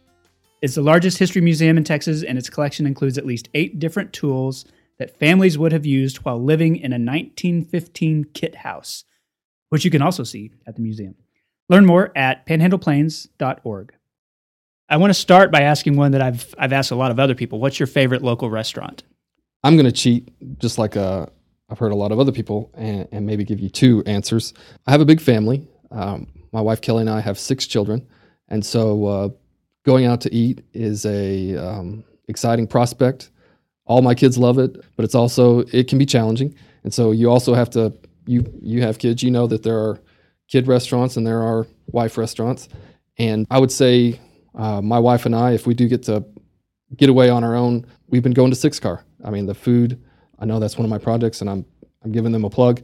It's 0.62 0.74
the 0.74 0.82
largest 0.82 1.18
history 1.18 1.42
museum 1.42 1.76
in 1.76 1.85
Texas, 1.85 2.24
and 2.24 2.36
its 2.36 2.51
collection 2.51 2.86
includes 2.86 3.18
at 3.18 3.24
least 3.24 3.49
eight 3.55 3.78
different 3.78 4.12
tools 4.12 4.64
that 4.99 5.16
families 5.16 5.57
would 5.57 5.70
have 5.70 5.86
used 5.86 6.16
while 6.24 6.42
living 6.42 6.74
in 6.74 6.90
a 6.92 6.99
1915 6.99 8.24
kit 8.34 8.57
house, 8.57 9.05
which 9.68 9.84
you 9.84 9.92
can 9.92 10.03
also 10.03 10.24
see 10.24 10.51
at 10.66 10.74
the 10.74 10.82
museum. 10.82 11.14
Learn 11.68 11.86
more 11.86 12.11
at 12.16 12.44
panhandleplains.org. 12.49 13.94
I 14.88 14.97
want 14.97 15.11
to 15.11 15.14
start 15.14 15.53
by 15.53 15.61
asking 15.61 15.94
one 15.94 16.11
that 16.11 16.22
I've 16.22 16.53
I've 16.59 16.72
asked 16.72 16.90
a 16.90 16.97
lot 16.97 17.12
of 17.12 17.20
other 17.20 17.36
people. 17.36 17.61
What's 17.61 17.78
your 17.78 17.86
favorite 17.86 18.22
local 18.22 18.51
restaurant? 18.51 19.05
I'm 19.67 19.75
going 19.75 19.87
to 19.87 19.91
cheat, 19.91 20.33
just 20.61 20.79
like 20.79 20.97
uh, 20.97 21.27
I've 21.69 21.81
heard 21.81 21.91
a 21.91 21.97
lot 21.97 22.12
of 22.12 22.21
other 22.21 22.31
people, 22.31 22.71
and, 22.75 23.09
and 23.11 23.27
maybe 23.27 23.43
give 23.43 23.59
you 23.59 23.69
two 23.69 24.01
answers. 24.07 24.55
I 24.87 24.93
have 24.93 25.01
a 25.01 25.05
big 25.05 25.21
family. 25.21 25.67
Um, 25.91 26.29
my 26.53 26.61
wife 26.61 26.81
Kelly 26.81 27.01
and 27.01 27.11
I 27.11 27.19
have 27.21 27.37
six 27.37 27.67
children, 27.67 28.07
and 28.47 28.64
so 28.64 29.07
uh, 29.07 29.29
going 29.85 30.07
out 30.07 30.21
to 30.21 30.33
eat 30.33 30.62
is 30.73 31.05
a 31.05 31.57
um, 31.57 32.05
exciting 32.29 32.69
prospect. 32.69 33.31
All 33.87 34.03
my 34.03 34.14
kids 34.14 34.39
love 34.39 34.61
it, 34.61 34.85
but 34.95 35.05
it's 35.05 35.17
also 35.17 35.64
it 35.73 35.89
can 35.89 35.99
be 35.99 36.07
challenging, 36.07 36.55
and 36.85 36.95
so 36.95 37.11
you 37.11 37.29
also 37.29 37.53
have 37.53 37.71
to 37.71 37.93
you 38.25 38.45
you 38.62 38.83
have 38.83 38.99
kids, 38.99 39.25
you 39.25 39.33
know 39.33 39.49
that 39.49 39.64
there 39.64 39.79
are 39.79 39.99
kid 40.47 40.69
restaurants 40.69 41.17
and 41.17 41.27
there 41.27 41.43
are 41.43 41.67
wife 41.89 42.17
restaurants. 42.17 42.69
And 43.19 43.49
I 43.51 43.59
would 43.59 43.73
say 43.73 44.21
uh, 44.55 44.81
my 44.81 45.01
wife 45.01 45.27
and 45.27 45.35
I, 45.35 45.55
if 45.55 45.67
we 45.67 45.75
do 45.75 45.89
get 45.89 46.05
to 46.05 46.25
get 46.97 47.09
away 47.09 47.31
on 47.31 47.43
our 47.43 47.57
own, 47.57 47.85
we've 48.07 48.23
been 48.23 48.33
going 48.33 48.51
to 48.51 48.57
Six 48.57 48.79
Car. 48.79 49.03
I 49.27 49.31
mean, 49.31 49.45
the 49.47 49.55
food. 49.55 50.01
I 50.39 50.45
know 50.45 50.59
that's 50.61 50.79
one 50.79 50.85
of 50.85 50.91
my 50.91 50.99
projects, 50.99 51.41
and 51.43 51.51
I'm 51.51 51.64
I'm 52.05 52.12
giving 52.12 52.33
them 52.33 52.45
a 52.45 52.51
plug, 52.51 52.81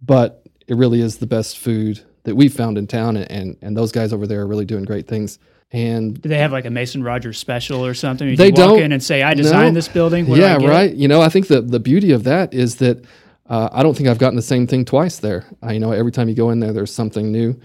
but 0.00 0.44
it 0.66 0.76
really 0.76 1.00
is 1.00 1.18
the 1.18 1.26
best 1.26 1.58
food 1.58 2.00
that 2.24 2.34
we've 2.34 2.52
found 2.54 2.78
in 2.78 2.86
town, 2.86 3.16
and 3.16 3.30
and, 3.30 3.56
and 3.62 3.76
those 3.76 3.92
guys 3.92 4.12
over 4.12 4.26
there 4.26 4.40
are 4.40 4.46
really 4.46 4.64
doing 4.64 4.84
great 4.84 5.06
things. 5.06 5.38
And 5.72 6.20
Do 6.20 6.28
they 6.28 6.38
have 6.38 6.52
like 6.52 6.66
a 6.66 6.70
Mason 6.70 7.02
Rogers 7.02 7.38
special 7.38 7.84
or 7.84 7.94
something? 7.94 8.28
You 8.28 8.36
They 8.36 8.50
walk 8.50 8.56
don't. 8.56 8.82
in 8.82 8.92
and 8.92 9.02
say, 9.02 9.22
"I 9.22 9.34
designed 9.34 9.74
No. 9.74 9.78
this 9.78 9.88
building." 9.88 10.26
What 10.26 10.38
yeah, 10.38 10.56
right. 10.56 10.94
You 10.94 11.08
know, 11.08 11.20
I 11.22 11.28
think 11.28 11.46
the 11.48 11.60
the 11.62 11.80
beauty 11.80 12.10
of 12.12 12.24
that 12.24 12.52
is 12.54 12.76
that 12.76 13.04
uh, 13.48 13.68
I 13.72 13.82
don't 13.82 13.96
think 13.96 14.08
I've 14.08 14.18
gotten 14.18 14.36
the 14.36 14.42
same 14.42 14.66
thing 14.66 14.84
twice 14.84 15.18
there. 15.18 15.44
Uh, 15.62 15.72
you 15.72 15.80
know, 15.80 15.92
every 15.92 16.12
time 16.12 16.28
you 16.28 16.34
go 16.34 16.50
in 16.50 16.60
there, 16.60 16.72
there's 16.72 16.92
something 16.94 17.32
new 17.32 17.58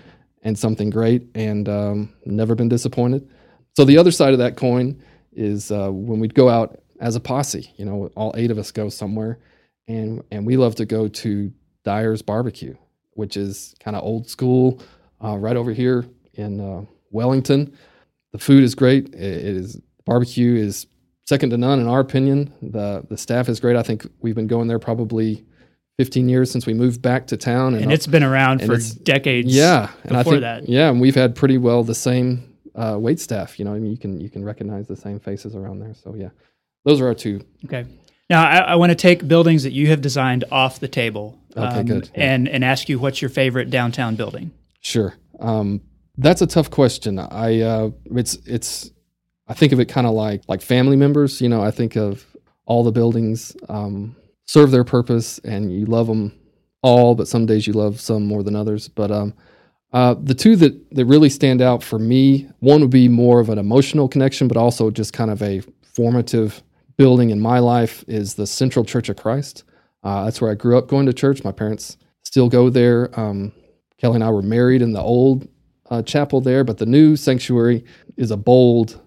and 0.44 0.58
something 0.58 0.90
great, 0.90 1.24
and 1.36 1.68
um, 1.70 2.14
never 2.26 2.56
been 2.56 2.70
disappointed. 2.70 3.28
So 3.76 3.84
the 3.86 3.98
other 3.98 4.12
side 4.12 4.32
of 4.34 4.40
that 4.40 4.56
coin 4.58 5.00
is 5.34 5.70
uh, 5.72 5.90
when 5.92 6.20
we'd 6.20 6.34
go 6.34 6.50
out 6.50 6.80
as 7.00 7.16
a 7.16 7.20
posse. 7.20 7.72
You 7.78 7.86
know, 7.86 8.12
all 8.16 8.34
eight 8.38 8.52
of 8.52 8.58
us 8.58 8.72
go 8.72 8.90
somewhere, 8.90 9.40
and 9.88 10.24
and 10.32 10.46
we 10.46 10.58
love 10.58 10.76
to 10.76 10.86
go 10.86 11.08
to 11.08 11.52
Dyer's 11.84 12.22
Barbecue, 12.22 12.76
which 13.14 13.38
is 13.38 13.76
kind 13.80 13.96
of 13.96 14.04
old 14.04 14.30
school, 14.30 14.82
uh, 15.24 15.38
right 15.38 15.56
over 15.56 15.72
here 15.74 16.06
in 16.34 16.60
uh, 16.60 16.86
Wellington. 17.12 17.76
The 18.34 18.40
food 18.40 18.64
is 18.64 18.76
great. 18.76 19.14
It, 19.14 19.22
it 19.22 19.56
is 19.56 19.80
barbecue 20.06 20.56
is 20.56 20.88
second 21.26 21.50
to 21.50 21.58
none 21.58 21.80
in 21.80 21.88
our 21.88 22.00
opinion. 22.00 22.54
The 22.62 23.06
the 23.10 23.18
staff 23.18 23.50
is 23.50 23.60
great. 23.60 23.76
I 23.76 23.84
think 23.84 24.06
we've 24.22 24.36
been 24.36 24.48
going 24.48 24.68
there 24.68 24.80
probably 24.80 25.46
15 25.98 26.30
years 26.30 26.52
since 26.52 26.66
we 26.68 26.74
moved 26.76 27.02
back 27.02 27.26
to 27.28 27.38
town, 27.38 27.74
And 27.74 27.92
it's 27.92 28.06
been 28.06 28.24
around 28.24 28.62
for 28.64 28.78
decades. 29.04 29.54
yeah, 29.56 29.90
and 30.04 30.16
I 30.16 30.22
think 30.22 30.42
that. 30.42 30.70
yeah, 30.70 30.90
and 30.90 31.02
we've 31.02 31.16
had 31.16 31.34
pretty 31.36 31.58
well 31.58 31.84
the 31.84 31.96
same 31.96 32.54
uh, 32.76 32.98
wait 33.00 33.20
staff. 33.20 33.58
You 33.58 33.66
know, 33.66 33.74
I 33.74 33.80
mean, 33.80 33.92
you 33.92 33.98
can 33.98 34.20
you 34.22 34.30
can 34.30 34.44
recognize 34.46 34.88
the 34.88 34.96
same 34.96 35.20
faces 35.20 35.56
around 35.56 35.80
there. 35.80 35.96
So 35.96 36.14
yeah, 36.16 36.30
those 36.88 37.02
are 37.02 37.08
our 37.08 37.14
two. 37.14 37.42
Okay. 37.66 37.86
Now 38.30 38.48
I, 38.48 38.58
I 38.60 38.76
want 38.76 38.92
to 38.92 38.96
take 38.96 39.28
buildings 39.28 39.64
that 39.64 39.74
you 39.74 39.88
have 39.88 40.02
designed 40.02 40.46
off 40.52 40.80
the 40.80 40.88
table. 40.88 41.38
um, 41.58 41.68
Okay, 41.68 41.84
good. 41.84 42.10
Yeah. 42.16 42.34
And 42.34 42.48
and 42.48 42.64
ask 42.64 42.88
you 42.88 42.98
what's 42.98 43.22
your 43.22 43.30
favorite 43.30 43.70
downtown 43.70 44.16
building? 44.16 44.52
Sure. 44.80 45.14
Um, 45.40 45.82
that's 46.18 46.42
a 46.42 46.48
tough 46.48 46.72
question. 46.72 47.20
I 47.20 47.62
uh, 47.62 47.90
it's 48.06 48.36
it's 48.46 48.90
I 49.50 49.54
think 49.54 49.74
of 49.74 49.80
it 49.82 49.90
kind 49.90 50.08
of 50.08 50.14
like 50.14 50.44
like 50.48 50.62
family 50.62 50.96
members. 50.96 51.42
You 51.42 51.50
know, 51.50 51.62
I 51.62 51.72
think 51.72 51.98
of 51.98 52.26
all 52.66 52.84
the 52.86 52.92
buildings 52.92 53.56
um, 53.68 54.16
serve 54.46 54.72
their 54.72 54.86
purpose, 54.86 55.40
and 55.40 55.72
you 55.72 55.86
love 55.86 56.08
them 56.08 56.34
all, 56.82 57.16
but 57.16 57.28
some 57.28 57.46
days 57.46 57.68
you 57.68 57.74
love 57.74 58.00
some 58.00 58.26
more 58.26 58.44
than 58.44 58.56
others. 58.56 58.88
But 58.88 59.12
um, 59.12 59.34
uh, 59.92 60.16
the 60.22 60.34
two 60.34 60.56
that 60.56 60.90
that 60.96 61.06
really 61.06 61.30
stand 61.30 61.62
out 61.62 61.84
for 61.84 62.00
me, 62.00 62.50
one 62.60 62.80
would 62.80 62.90
be 62.90 63.10
more 63.10 63.42
of 63.42 63.50
an 63.50 63.58
emotional 63.58 64.08
connection, 64.08 64.48
but 64.48 64.56
also 64.56 64.90
just 64.90 65.12
kind 65.12 65.32
of 65.32 65.42
a 65.42 65.62
formative 65.84 66.64
building 66.98 67.30
in 67.30 67.40
my 67.40 67.60
life 67.60 68.04
is 68.08 68.36
the 68.36 68.48
Central 68.48 68.84
Church 68.84 69.10
of 69.10 69.18
Christ. 69.18 69.64
Uh, 70.04 70.26
that's 70.26 70.42
where 70.42 70.52
I 70.52 70.56
grew 70.56 70.78
up 70.78 70.88
going 70.88 71.06
to 71.06 71.14
church. 71.14 71.44
My 71.44 71.52
parents 71.52 71.98
still 72.24 72.50
go 72.50 72.70
there. 72.70 73.18
Um, 73.20 73.54
Kelly 73.98 74.16
and 74.16 74.24
I 74.24 74.30
were 74.30 74.42
married 74.42 74.82
in 74.82 74.94
the 74.94 75.02
old 75.02 75.48
uh, 75.90 76.02
chapel 76.02 76.42
there, 76.42 76.64
but 76.64 76.78
the 76.78 76.86
new 76.86 77.16
sanctuary 77.16 77.84
is 78.16 78.32
a 78.32 78.38
bold 78.38 78.92
It's 78.92 79.00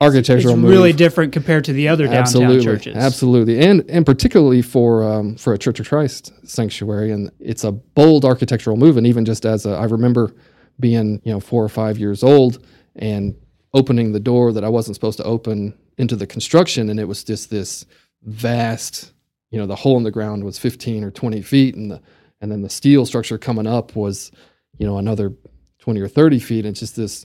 architectural 0.00 0.56
move. 0.56 0.70
It's 0.70 0.76
really 0.76 0.92
different 0.92 1.32
compared 1.32 1.64
to 1.64 1.72
the 1.72 1.88
other 1.88 2.04
downtown 2.04 2.20
absolutely, 2.20 2.64
churches. 2.64 2.96
absolutely, 2.96 3.60
and 3.60 3.88
and 3.88 4.04
particularly 4.04 4.62
for 4.62 5.04
um, 5.04 5.36
for 5.36 5.52
a 5.52 5.58
Church 5.58 5.80
of 5.80 5.88
Christ 5.88 6.32
sanctuary, 6.48 7.12
and 7.12 7.30
it's 7.38 7.64
a 7.64 7.72
bold 7.72 8.24
architectural 8.24 8.76
move. 8.76 8.96
And 8.96 9.06
even 9.06 9.24
just 9.24 9.44
as 9.44 9.66
a, 9.66 9.70
I 9.70 9.84
remember 9.84 10.34
being 10.80 11.20
you 11.24 11.32
know 11.32 11.40
four 11.40 11.62
or 11.62 11.68
five 11.68 11.98
years 11.98 12.22
old 12.22 12.64
and 12.96 13.34
opening 13.74 14.12
the 14.12 14.20
door 14.20 14.52
that 14.52 14.64
I 14.64 14.68
wasn't 14.68 14.96
supposed 14.96 15.18
to 15.18 15.24
open 15.24 15.76
into 15.98 16.16
the 16.16 16.26
construction, 16.26 16.88
and 16.90 17.00
it 17.00 17.06
was 17.06 17.24
just 17.24 17.50
this 17.50 17.86
vast, 18.22 19.12
you 19.50 19.58
know, 19.58 19.66
the 19.66 19.76
hole 19.76 19.96
in 19.96 20.02
the 20.02 20.10
ground 20.10 20.44
was 20.44 20.58
15 20.58 21.04
or 21.04 21.10
20 21.10 21.42
feet, 21.42 21.74
and 21.74 21.90
the 21.90 22.02
and 22.40 22.52
then 22.52 22.62
the 22.62 22.68
steel 22.68 23.06
structure 23.06 23.38
coming 23.38 23.66
up 23.66 23.96
was, 23.96 24.30
you 24.76 24.86
know, 24.86 24.98
another 24.98 25.32
20 25.78 26.00
or 26.00 26.08
30 26.08 26.38
feet. 26.38 26.66
And 26.66 26.76
just 26.76 26.94
this 26.94 27.24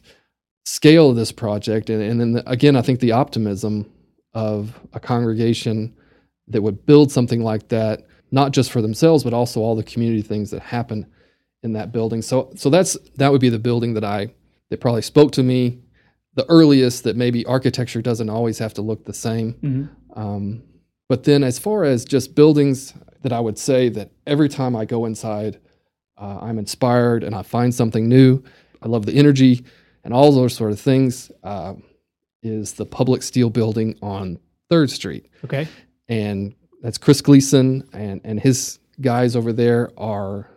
scale 0.64 1.10
of 1.10 1.16
this 1.16 1.32
project, 1.32 1.90
and 1.90 2.02
and 2.02 2.20
then 2.20 2.32
the, 2.34 2.50
again, 2.50 2.76
I 2.76 2.82
think 2.82 3.00
the 3.00 3.12
optimism 3.12 3.92
of 4.34 4.80
a 4.94 5.00
congregation 5.00 5.96
that 6.48 6.62
would 6.62 6.86
build 6.86 7.12
something 7.12 7.44
like 7.44 7.68
that, 7.70 8.06
not 8.32 8.52
just 8.52 8.72
for 8.72 8.82
themselves, 8.82 9.24
but 9.24 9.34
also 9.34 9.62
all 9.62 9.76
the 9.76 9.84
community 9.84 10.22
things 10.22 10.52
that 10.52 10.62
happen 10.62 11.06
in 11.64 11.74
that 11.74 11.92
building. 11.92 12.22
So, 12.22 12.52
so 12.56 12.70
that's 12.70 12.98
that 13.18 13.32
would 13.32 13.42
be 13.42 13.50
the 13.50 13.60
building 13.60 13.94
that 13.96 14.04
I 14.04 14.34
that 14.70 14.80
probably 14.80 15.02
spoke 15.02 15.32
to 15.34 15.44
me 15.44 15.80
the 16.36 16.46
earliest. 16.50 17.04
That 17.04 17.16
maybe 17.16 17.46
architecture 17.46 18.02
doesn't 18.02 18.30
always 18.30 18.60
have 18.60 18.74
to 18.76 18.82
look 18.82 19.06
the 19.06 19.14
same. 19.14 19.54
Mhm. 19.62 19.90
Um, 20.18 20.64
but 21.10 21.24
then, 21.24 21.44
as 21.44 21.60
far 21.60 21.84
as 21.84 22.06
just 22.06 22.36
buildings, 22.36 22.94
that 23.24 23.32
I 23.34 23.40
would 23.40 23.58
say 23.58 23.90
that 23.90 24.12
every 24.26 24.50
time 24.50 24.76
I 24.76 24.86
go 24.86 25.06
inside, 25.06 25.60
uh, 26.18 26.40
I'm 26.42 26.58
inspired 26.58 27.24
and 27.24 27.36
I 27.36 27.42
find 27.44 27.74
something 27.74 28.08
new. 28.08 28.42
I 28.82 28.88
love 28.88 29.06
the 29.06 29.14
energy 29.14 29.64
and 30.04 30.14
all 30.14 30.32
those 30.32 30.54
sort 30.56 30.72
of 30.72 30.80
things. 30.80 31.32
Uh, 31.44 31.76
is 32.44 32.74
the 32.74 32.86
public 32.88 33.22
steel 33.22 33.52
building 33.52 33.96
on 34.02 34.40
Third 34.68 34.90
Street, 34.90 35.28
Okay. 35.46 35.68
and 36.10 36.56
that's 36.82 36.98
Chris 36.98 37.22
Gleason 37.22 37.84
and 37.94 38.20
and 38.24 38.40
his 38.40 38.80
guys 39.00 39.36
over 39.36 39.54
there 39.54 39.92
are 39.96 40.50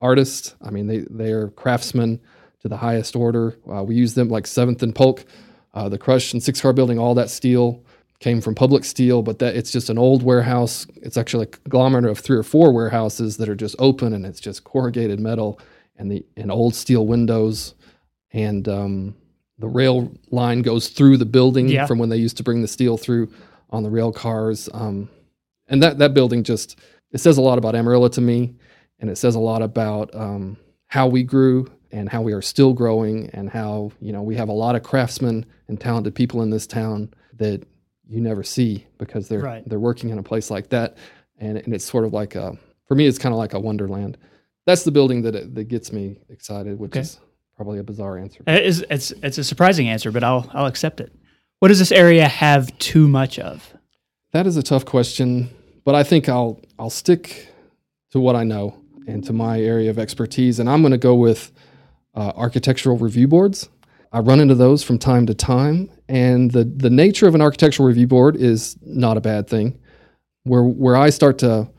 artists. 0.00 0.54
I 0.62 0.70
mean, 0.70 0.86
they 0.86 0.98
they 1.10 1.32
are 1.32 1.48
craftsmen 1.48 2.20
to 2.62 2.68
the 2.68 2.76
highest 2.78 3.14
order. 3.14 3.56
Uh, 3.72 3.82
we 3.82 3.94
use 3.94 4.14
them 4.14 4.28
like 4.28 4.46
Seventh 4.46 4.82
and 4.82 4.94
Polk, 4.94 5.24
uh, 5.74 5.88
the 5.88 5.98
Crush 5.98 6.32
and 6.32 6.42
Six 6.42 6.60
Car 6.60 6.72
Building. 6.72 6.98
All 6.98 7.14
that 7.14 7.28
steel 7.30 7.84
came 8.20 8.40
from 8.40 8.54
Public 8.54 8.84
Steel, 8.84 9.20
but 9.22 9.40
that 9.40 9.56
it's 9.56 9.72
just 9.72 9.90
an 9.90 9.98
old 9.98 10.22
warehouse. 10.22 10.86
It's 11.02 11.16
actually 11.16 11.44
a 11.44 11.46
conglomerate 11.48 12.04
of 12.04 12.18
three 12.20 12.36
or 12.36 12.44
four 12.44 12.72
warehouses 12.72 13.36
that 13.38 13.48
are 13.48 13.56
just 13.56 13.74
open, 13.78 14.14
and 14.14 14.24
it's 14.24 14.40
just 14.40 14.64
corrugated 14.64 15.18
metal 15.20 15.58
and 15.96 16.10
the 16.10 16.24
and 16.36 16.50
old 16.50 16.74
steel 16.74 17.06
windows, 17.06 17.74
and 18.32 18.68
um, 18.68 19.14
the 19.58 19.68
rail 19.68 20.12
line 20.30 20.62
goes 20.62 20.88
through 20.88 21.16
the 21.16 21.26
building 21.26 21.68
Yeah. 21.68 21.86
from 21.86 21.98
when 21.98 22.08
they 22.08 22.16
used 22.16 22.36
to 22.38 22.42
bring 22.42 22.62
the 22.62 22.68
steel 22.68 22.96
through 22.96 23.30
on 23.70 23.82
the 23.82 23.90
rail 23.90 24.12
cars. 24.12 24.68
Um, 24.72 25.08
and 25.68 25.82
that 25.82 25.98
that 25.98 26.14
building 26.14 26.44
just 26.44 26.78
it 27.10 27.18
says 27.18 27.38
a 27.38 27.42
lot 27.42 27.58
about 27.58 27.74
Amarillo 27.74 28.08
to 28.08 28.20
me, 28.20 28.54
and 29.00 29.10
it 29.10 29.18
says 29.18 29.34
a 29.34 29.40
lot 29.40 29.62
about 29.62 30.14
um, 30.14 30.56
how 30.86 31.08
we 31.08 31.24
grew 31.24 31.68
and 31.92 32.08
how 32.08 32.22
we 32.22 32.32
are 32.32 32.42
still 32.42 32.72
growing, 32.72 33.28
and 33.30 33.50
how 33.50 33.92
you 34.00 34.12
know 34.12 34.22
we 34.22 34.34
have 34.36 34.48
a 34.48 34.52
lot 34.52 34.74
of 34.74 34.82
craftsmen 34.82 35.44
and 35.68 35.80
talented 35.80 36.14
people 36.14 36.42
in 36.42 36.50
this 36.50 36.66
town 36.66 37.12
that 37.38 37.62
you 38.08 38.20
never 38.20 38.42
see 38.42 38.86
because 38.98 39.28
they're 39.28 39.40
Right. 39.40 39.68
they're 39.68 39.78
working 39.78 40.10
in 40.10 40.18
a 40.18 40.22
place 40.22 40.50
like 40.50 40.68
that, 40.70 40.96
and 41.38 41.58
and 41.58 41.74
it's 41.74 41.84
sort 41.84 42.04
of 42.04 42.12
like 42.12 42.34
a 42.34 42.56
for 42.86 42.94
me 42.94 43.06
it's 43.06 43.18
kind 43.18 43.32
of 43.32 43.38
like 43.38 43.54
a 43.54 43.60
wonderland. 43.60 44.18
That's 44.66 44.84
the 44.84 44.90
building 44.92 45.22
that 45.22 45.54
that 45.54 45.64
gets 45.64 45.92
me 45.92 46.18
excited, 46.28 46.78
which 46.78 46.92
Okay. 46.92 47.00
is 47.00 47.18
probably 47.56 47.78
a 47.78 47.82
bizarre 47.84 48.16
answer. 48.18 48.42
Uh, 48.48 48.52
it 48.52 48.64
is, 48.66 48.84
it's 48.90 49.10
it's 49.22 49.38
a 49.38 49.44
surprising 49.44 49.88
answer, 49.88 50.10
but 50.10 50.24
I'll 50.24 50.48
I'll 50.52 50.66
accept 50.66 51.00
it. 51.00 51.12
What 51.58 51.68
does 51.68 51.78
this 51.78 51.92
area 51.92 52.26
have 52.26 52.76
too 52.78 53.06
much 53.06 53.38
of? 53.38 53.74
That 54.32 54.46
is 54.46 54.56
a 54.56 54.62
tough 54.62 54.84
question, 54.84 55.50
but 55.84 55.94
I 55.94 56.02
think 56.04 56.28
I'll 56.28 56.60
I'll 56.78 56.90
stick 56.90 57.48
to 58.12 58.20
what 58.20 58.34
I 58.36 58.44
know 58.44 58.74
and 59.06 59.24
to 59.24 59.32
my 59.32 59.60
area 59.60 59.90
of 59.90 59.98
expertise, 59.98 60.58
and 60.60 60.68
I'm 60.70 60.80
going 60.82 60.92
to 60.92 60.98
go 60.98 61.14
with 61.14 61.50
uh, 62.14 62.32
architectural 62.36 62.98
review 62.98 63.28
boards. 63.28 63.68
I 64.12 64.20
run 64.20 64.40
into 64.40 64.54
those 64.54 64.82
from 64.82 64.98
time 64.98 65.26
to 65.26 65.34
time, 65.34 65.90
and 66.08 66.50
the 66.50 66.64
the 66.64 66.90
nature 66.90 67.26
of 67.26 67.34
an 67.34 67.40
architectural 67.40 67.88
review 67.88 68.06
board 68.06 68.36
is 68.36 68.76
not 68.82 69.16
a 69.16 69.22
bad 69.22 69.48
thing. 69.48 69.78
Where 70.44 70.64
where 70.64 70.96
I 70.96 71.10
start 71.10 71.38
to 71.38 71.70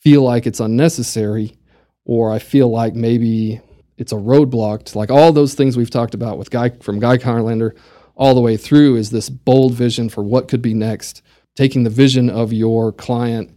feel 0.00 0.22
like 0.22 0.46
it's 0.46 0.60
unnecessary, 0.60 1.56
or 2.04 2.32
I 2.32 2.40
feel 2.40 2.68
like 2.68 2.94
maybe 2.94 3.60
it's 3.98 4.12
a 4.12 4.16
roadblock 4.16 4.84
to 4.84 4.98
like 4.98 5.10
all 5.10 5.32
those 5.32 5.54
things 5.54 5.76
we've 5.76 5.90
talked 5.90 6.14
about 6.14 6.38
with 6.38 6.50
Guy 6.50 6.70
from 6.80 6.98
Guy 6.98 7.18
Carlander 7.18 7.76
all 8.16 8.34
the 8.34 8.40
way 8.40 8.56
through 8.56 8.96
is 8.96 9.10
this 9.10 9.30
bold 9.30 9.74
vision 9.74 10.08
for 10.08 10.22
what 10.22 10.48
could 10.48 10.60
be 10.60 10.74
next, 10.74 11.22
taking 11.56 11.84
the 11.84 11.90
vision 11.90 12.28
of 12.28 12.52
your 12.52 12.92
client 12.92 13.50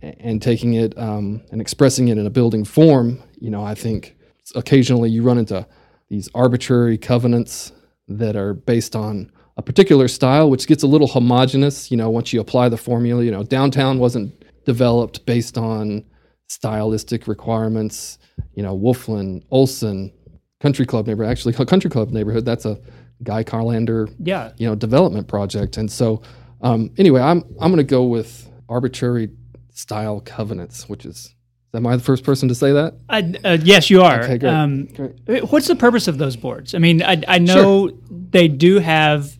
and 0.00 0.40
taking 0.40 0.74
it 0.74 0.96
um, 0.96 1.42
and 1.50 1.60
expressing 1.60 2.08
it 2.08 2.18
in 2.18 2.26
a 2.26 2.30
building 2.30 2.64
form. 2.64 3.22
You 3.38 3.50
know, 3.50 3.62
I 3.62 3.74
think 3.74 4.15
occasionally 4.54 5.10
you 5.10 5.22
run 5.22 5.38
into 5.38 5.66
these 6.08 6.28
arbitrary 6.34 6.98
covenants 6.98 7.72
that 8.08 8.36
are 8.36 8.54
based 8.54 8.94
on 8.94 9.30
a 9.56 9.62
particular 9.62 10.06
style, 10.08 10.50
which 10.50 10.66
gets 10.66 10.82
a 10.82 10.86
little 10.86 11.08
homogenous. 11.08 11.90
You 11.90 11.96
know, 11.96 12.10
once 12.10 12.32
you 12.32 12.40
apply 12.40 12.68
the 12.68 12.76
formula, 12.76 13.24
you 13.24 13.30
know, 13.30 13.42
downtown 13.42 13.98
wasn't 13.98 14.32
developed 14.64 15.24
based 15.26 15.56
on 15.58 16.04
stylistic 16.48 17.26
requirements. 17.26 18.18
You 18.54 18.62
know, 18.62 18.76
Wolflin, 18.78 19.42
Olson, 19.50 20.12
Country 20.60 20.86
Club 20.86 21.06
neighborhood, 21.06 21.32
actually, 21.32 21.54
a 21.58 21.66
Country 21.74 21.90
Club 21.90 22.10
neighborhood, 22.10 22.44
that's 22.44 22.64
a 22.66 22.78
Guy 23.22 23.42
Carlander 23.44 24.14
Yeah. 24.18 24.52
you 24.58 24.68
know 24.68 24.74
development 24.74 25.26
project 25.26 25.78
and 25.78 25.90
so 25.90 26.20
um, 26.60 26.90
anyway 26.98 27.22
i'm 27.22 27.42
i'm 27.62 27.72
going 27.72 27.78
to 27.78 27.82
go 27.82 28.04
with 28.04 28.46
arbitrary 28.68 29.30
style 29.70 30.20
covenants 30.20 30.86
which 30.86 31.06
is 31.06 31.34
Am 31.76 31.86
I 31.86 31.96
the 31.96 32.02
first 32.02 32.24
person 32.24 32.48
to 32.48 32.54
say 32.54 32.72
that? 32.72 32.94
Uh, 33.08 33.22
uh, 33.44 33.58
yes, 33.62 33.90
you 33.90 34.02
are. 34.02 34.22
Okay, 34.22 34.38
great. 34.38 34.50
Um, 34.52 34.86
Great. 34.86 35.50
What's 35.52 35.68
the 35.68 35.76
purpose 35.76 36.08
of 36.08 36.18
those 36.18 36.34
boards? 36.36 36.74
I 36.74 36.78
mean, 36.78 37.02
I, 37.02 37.22
I 37.28 37.38
know 37.38 37.90
they 38.10 38.48
do 38.48 38.78
have 38.78 39.36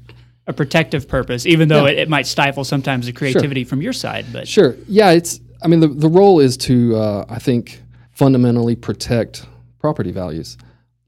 a 0.46 0.52
protective 0.52 1.08
purpose, 1.08 1.46
even 1.46 1.68
though 1.68 1.86
Yeah. 1.86 1.92
it, 1.92 1.98
it 2.00 2.08
might 2.08 2.26
stifle 2.26 2.62
sometimes 2.64 3.06
the 3.06 3.12
creativity 3.12 3.64
from 3.64 3.80
your 3.82 3.92
side. 3.92 4.26
But 4.32 4.46
Sure. 4.46 4.76
Yeah, 4.86 5.10
it's. 5.10 5.40
I 5.62 5.68
mean, 5.68 5.80
the 5.80 5.88
the 5.88 6.08
role 6.08 6.38
is 6.40 6.56
to, 6.58 6.94
uh, 6.96 7.24
I 7.28 7.38
think, 7.38 7.82
fundamentally 8.12 8.76
protect 8.76 9.46
property 9.78 10.12
values. 10.12 10.58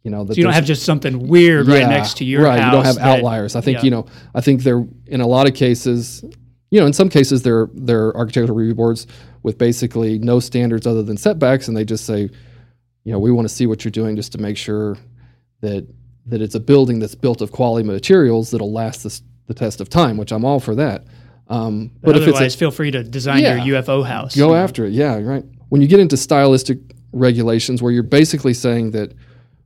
You 0.05 0.11
know, 0.11 0.25
that 0.25 0.35
so 0.35 0.39
you 0.39 0.45
don't 0.45 0.55
have 0.55 0.65
just 0.65 0.85
something 0.85 1.29
weird 1.29 1.69
right 1.69 1.87
next 1.87 2.17
to 2.19 2.25
your 2.25 2.43
right. 2.45 2.65
You 2.65 2.71
don't 2.71 2.85
have 2.85 2.95
that- 2.97 3.19
outliers. 3.19 3.55
I 3.55 3.61
think 3.61 3.79
yeah. 3.79 3.85
you 3.85 3.91
know. 3.91 4.07
I 4.35 4.41
think 4.41 4.63
they're 4.63 4.87
in 5.07 5.21
a 5.21 5.27
lot 5.27 5.47
of 5.49 5.55
cases. 5.55 6.25
You 6.71 6.81
know, 6.81 6.87
in 6.87 6.93
some 6.93 7.09
cases, 7.09 7.43
they're 7.43 7.69
they're 7.75 8.15
architectural 8.17 8.57
review 8.57 8.75
boards 8.75 9.07
with 9.43 9.57
basically 9.59 10.19
no 10.19 10.41
standards 10.41 10.87
other 10.87 11.03
than 11.03 11.17
setbacks, 11.17 11.69
and 11.69 11.77
they 11.77 11.85
just 11.85 12.05
say, 12.05 12.29
you 13.05 13.13
know, 13.13 13.19
we 13.19 13.31
want 13.33 13.49
to 13.49 13.55
see 13.55 13.67
what 13.67 13.85
you're 13.85 13.91
doing 13.93 14.17
just 14.17 14.33
to 14.33 14.39
make 14.39 14.57
sure 14.57 14.97
that 15.61 15.87
that 16.27 16.43
it's 16.43 16.55
a 16.55 16.61
building 16.61 16.99
that's 16.99 17.15
built 17.15 17.41
of 17.41 17.53
quality 17.53 17.87
materials 17.87 18.51
that'll 18.51 18.73
last 18.73 19.03
the, 19.03 19.21
the 19.47 19.55
test 19.55 19.81
of 19.81 19.89
time. 19.89 20.17
Which 20.19 20.31
I'm 20.33 20.45
all 20.45 20.61
for 20.61 20.75
that. 20.75 21.05
Um, 21.49 21.91
But, 22.03 22.13
but 22.13 22.17
if 22.17 22.23
it's 22.23 22.27
a, 22.33 22.35
otherwise, 22.35 22.55
feel 22.55 22.71
free 22.71 22.91
to 22.91 23.03
design 23.03 23.41
Yeah. 23.43 23.65
your 23.65 23.81
UFO 23.83 24.05
house. 24.05 24.37
Go 24.37 24.55
after 24.55 24.85
it. 24.85 24.93
Yeah, 24.93 25.19
right. 25.21 25.45
When 25.71 25.81
you 25.81 25.89
get 25.89 26.01
into 26.01 26.19
stylistic 26.19 26.79
regulations 27.13 27.81
where 27.83 27.91
you're 27.91 28.03
basically 28.03 28.53
saying 28.53 28.91
that 28.91 29.15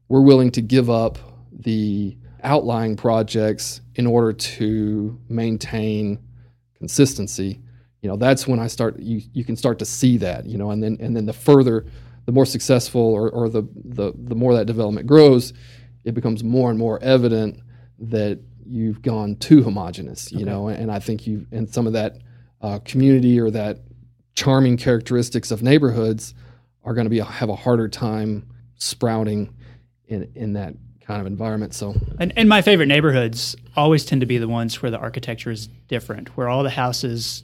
we're 0.08 0.20
willing 0.20 0.52
to 0.52 0.60
give 0.62 0.88
up 0.88 1.18
the 1.52 2.16
outlying 2.44 2.94
projects 2.96 3.80
in 3.96 4.06
order 4.06 4.32
to 4.32 5.18
maintain 5.28 6.20
consistency, 6.82 7.60
you 8.00 8.08
know, 8.08 8.16
that's 8.16 8.48
when 8.48 8.58
I 8.58 8.66
start 8.66 8.98
you 8.98 9.22
you 9.32 9.44
can 9.44 9.56
start 9.56 9.78
to 9.78 9.84
see 9.84 10.16
that, 10.18 10.46
you 10.46 10.58
know, 10.58 10.72
and 10.72 10.82
then 10.82 10.96
and 10.98 11.14
then 11.16 11.26
the 11.26 11.32
further 11.32 11.86
the 12.26 12.32
more 12.32 12.44
successful 12.44 13.00
or, 13.00 13.30
or 13.30 13.48
the, 13.48 13.62
the 13.84 14.12
the 14.16 14.34
more 14.34 14.52
that 14.54 14.66
development 14.66 15.06
grows, 15.06 15.52
it 16.02 16.12
becomes 16.12 16.42
more 16.42 16.70
and 16.70 16.78
more 16.80 17.00
evident 17.00 17.60
that 18.00 18.40
you've 18.66 19.00
gone 19.00 19.36
too 19.36 19.62
homogenous, 19.62 20.32
you 20.32 20.44
know, 20.44 20.66
and 20.66 20.90
I 20.90 20.98
think 20.98 21.24
you 21.24 21.46
and 21.52 21.72
some 21.72 21.86
of 21.86 21.92
that 21.92 22.18
uh, 22.60 22.80
community 22.84 23.38
or 23.38 23.48
that 23.52 23.78
charming 24.34 24.76
characteristics 24.76 25.52
of 25.52 25.62
neighborhoods 25.62 26.34
are 26.82 26.94
going 26.94 27.04
to 27.04 27.10
be 27.10 27.20
have 27.20 27.48
a 27.48 27.54
harder 27.54 27.88
time 27.88 28.48
sprouting 28.74 29.54
in 30.08 30.32
in 30.34 30.54
that 30.54 30.74
kind 31.12 31.20
of 31.20 31.26
environment. 31.26 31.74
So 31.74 31.94
And, 32.18 32.32
and 32.36 32.48
my 32.48 32.62
favorite 32.62 32.86
neighborhoods 32.86 33.54
always 33.76 34.04
tend 34.06 34.22
to 34.22 34.26
be 34.26 34.38
the 34.38 34.48
ones 34.48 34.80
where 34.82 34.90
the 34.90 34.98
architecture 34.98 35.50
is 35.50 35.66
different, 35.88 36.36
where 36.38 36.48
all 36.48 36.62
the 36.62 36.70
houses 36.70 37.42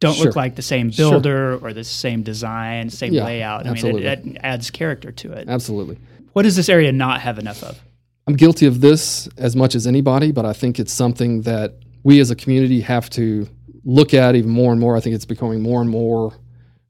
don't 0.00 0.14
Sure. 0.14 0.26
look 0.26 0.36
like 0.36 0.54
the 0.56 0.62
same 0.62 0.90
Sure. 0.90 1.10
builder 1.12 1.56
or 1.58 1.74
the 1.74 1.84
same 1.84 2.22
design, 2.22 2.88
same 2.88 3.12
Yeah, 3.12 3.24
layout. 3.26 3.66
I 3.66 3.70
absolutely. 3.70 4.02
mean, 4.04 4.10
it, 4.10 4.26
it 4.26 4.36
adds 4.42 4.70
character 4.70 5.12
to 5.12 5.32
it. 5.32 5.48
absolutely. 5.48 5.98
What 6.32 6.42
does 6.44 6.56
this 6.56 6.68
area 6.70 6.92
not 6.92 7.20
have 7.20 7.38
enough 7.38 7.62
of? 7.62 7.78
I'm 8.26 8.36
guilty 8.36 8.64
of 8.66 8.80
this 8.80 9.28
as 9.36 9.54
much 9.54 9.74
as 9.74 9.86
anybody, 9.86 10.32
but 10.32 10.46
I 10.46 10.54
think 10.54 10.78
it's 10.78 10.92
something 10.92 11.42
that 11.42 11.74
we 12.04 12.20
as 12.20 12.30
a 12.30 12.36
community 12.36 12.80
have 12.80 13.10
to 13.10 13.46
look 13.84 14.14
at 14.14 14.34
even 14.34 14.50
more 14.50 14.72
and 14.72 14.80
more. 14.80 14.96
I 14.96 15.00
think 15.00 15.14
it's 15.14 15.26
becoming 15.26 15.60
more 15.60 15.82
and 15.82 15.90
more 15.90 16.32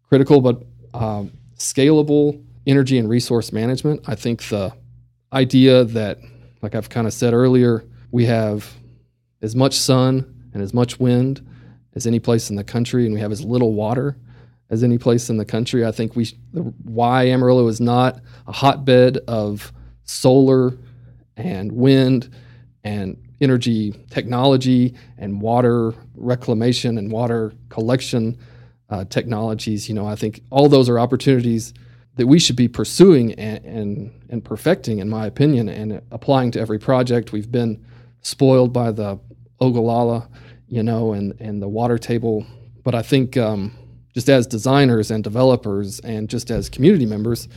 critical, 0.09 0.41
but 0.41 0.63
um, 0.95 1.33
scalable 1.57 2.41
energy 2.67 2.99
and 2.99 3.09
resource 3.09 3.53
management. 3.53 4.03
I 4.07 4.15
think 4.15 4.45
the 4.49 4.73
idea 5.33 5.85
that, 5.85 6.19
like 6.63 6.75
I've 6.75 6.89
kind 6.89 7.07
of 7.07 7.13
said 7.13 7.35
earlier, 7.35 7.85
we 8.11 8.27
have 8.27 8.73
as 9.43 9.55
much 9.55 9.75
sun 9.75 10.51
and 10.53 10.63
as 10.63 10.75
much 10.75 10.99
wind 10.99 11.47
as 11.95 12.07
any 12.07 12.21
place 12.21 12.51
in 12.51 12.57
the 12.57 12.65
country, 12.65 13.05
and 13.05 13.15
we 13.15 13.21
have 13.21 13.33
as 13.33 13.45
little 13.45 13.75
water 13.75 14.17
as 14.69 14.85
any 14.85 14.99
place 14.99 15.29
in 15.29 15.37
the 15.37 15.45
country. 15.45 15.85
I 15.85 15.91
think 15.93 16.15
we 16.15 16.27
why 16.85 17.27
Amarillo 17.27 17.67
is 17.67 17.81
not 17.81 18.21
a 18.47 18.53
hotbed 18.53 19.19
of 19.29 19.73
solar 20.05 20.77
and 21.37 21.73
wind 21.73 22.33
and 22.85 23.17
energy 23.41 23.93
technology 24.11 24.95
and 25.19 25.41
water 25.41 25.95
reclamation 26.15 26.99
and 26.99 27.11
water 27.11 27.53
collection 27.69 28.39
uh, 28.91 29.05
technologies. 29.05 29.89
You 29.89 29.95
know, 29.95 30.07
I 30.07 30.15
think 30.15 30.43
all 30.51 30.69
those 30.69 30.89
are 30.89 30.99
opportunities 30.99 31.73
that 32.21 32.27
we 32.27 32.39
should 32.39 32.57
be 32.57 32.69
pursuing 32.69 33.33
and, 33.33 33.65
and 33.65 34.13
and 34.29 34.45
perfecting, 34.45 34.99
in 34.99 35.09
my 35.09 35.25
opinion, 35.25 35.71
and 35.71 36.03
applying 36.11 36.51
to 36.51 36.61
every 36.61 36.79
project. 36.79 37.33
We've 37.33 37.51
been 37.51 37.83
spoiled 38.21 38.75
by 38.75 38.93
the 38.93 39.19
Ogallala, 39.59 40.29
you 40.69 40.83
know, 40.83 41.15
and 41.15 41.35
and 41.41 41.63
the 41.63 41.69
water 41.69 41.97
table, 41.97 42.45
but 42.85 42.95
I 42.95 43.01
think 43.01 43.39
um, 43.39 43.73
just 44.15 44.29
as 44.29 44.47
designers 44.47 45.11
and 45.11 45.25
developers 45.25 45.99
and 46.01 46.29
just 46.29 46.51
as 46.51 46.69
community 46.69 47.07
members, 47.07 47.49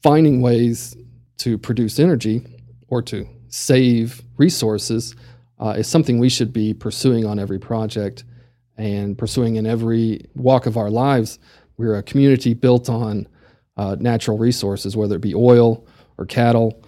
finding 0.00 0.42
ways 0.42 0.96
to 1.38 1.58
produce 1.58 1.98
energy 1.98 2.46
or 2.86 3.02
to 3.02 3.26
save 3.48 4.22
resources 4.36 5.16
uh, 5.58 5.74
is 5.76 5.88
something 5.88 6.20
we 6.20 6.28
should 6.28 6.52
be 6.52 6.72
pursuing 6.72 7.26
on 7.26 7.40
every 7.40 7.58
project 7.58 8.22
and 8.76 9.18
pursuing 9.18 9.56
in 9.56 9.66
every 9.66 10.24
walk 10.36 10.66
of 10.66 10.76
our 10.76 10.88
lives. 10.88 11.40
We're 11.76 11.96
a 11.96 12.02
community 12.04 12.54
built 12.54 12.88
on 12.88 13.26
uh, 13.80 13.96
natural 13.98 14.36
resources, 14.36 14.94
whether 14.94 15.16
it 15.16 15.22
be 15.22 15.34
oil 15.34 15.86
or 16.18 16.26
cattle 16.26 16.84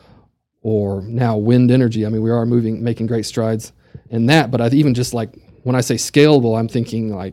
or 0.61 1.01
now 1.01 1.39
wind 1.39 1.71
energy. 1.71 2.05
I 2.05 2.11
mean, 2.11 2.21
we 2.21 2.31
are 2.31 2.45
moving, 2.45 2.85
making 2.85 3.07
great 3.07 3.25
strides 3.25 3.73
in 4.11 4.27
that. 4.27 4.51
But 4.51 4.61
I 4.61 4.69
even 4.69 4.93
just 4.93 5.15
like 5.15 5.35
when 5.63 5.75
I 5.75 5.81
say 5.81 5.95
scalable, 5.95 6.59
I'm 6.59 6.69
thinking 6.69 7.17
like, 7.17 7.33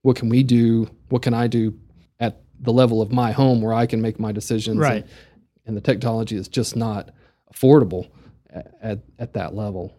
what 0.00 0.16
can 0.16 0.30
we 0.30 0.42
do? 0.42 0.88
What 1.10 1.20
can 1.20 1.34
I 1.34 1.48
do 1.48 1.78
at 2.18 2.40
the 2.58 2.72
level 2.72 3.02
of 3.02 3.12
my 3.12 3.30
home 3.32 3.60
where 3.60 3.74
I 3.74 3.84
can 3.84 4.00
make 4.00 4.18
my 4.18 4.32
decisions? 4.32 4.78
Right. 4.78 5.02
And, 5.02 5.10
and 5.66 5.76
the 5.76 5.82
technology 5.82 6.36
is 6.36 6.48
just 6.48 6.74
not 6.74 7.10
affordable 7.54 8.08
at, 8.48 8.72
at, 8.80 8.98
at 9.18 9.32
that 9.34 9.54
level. 9.54 9.94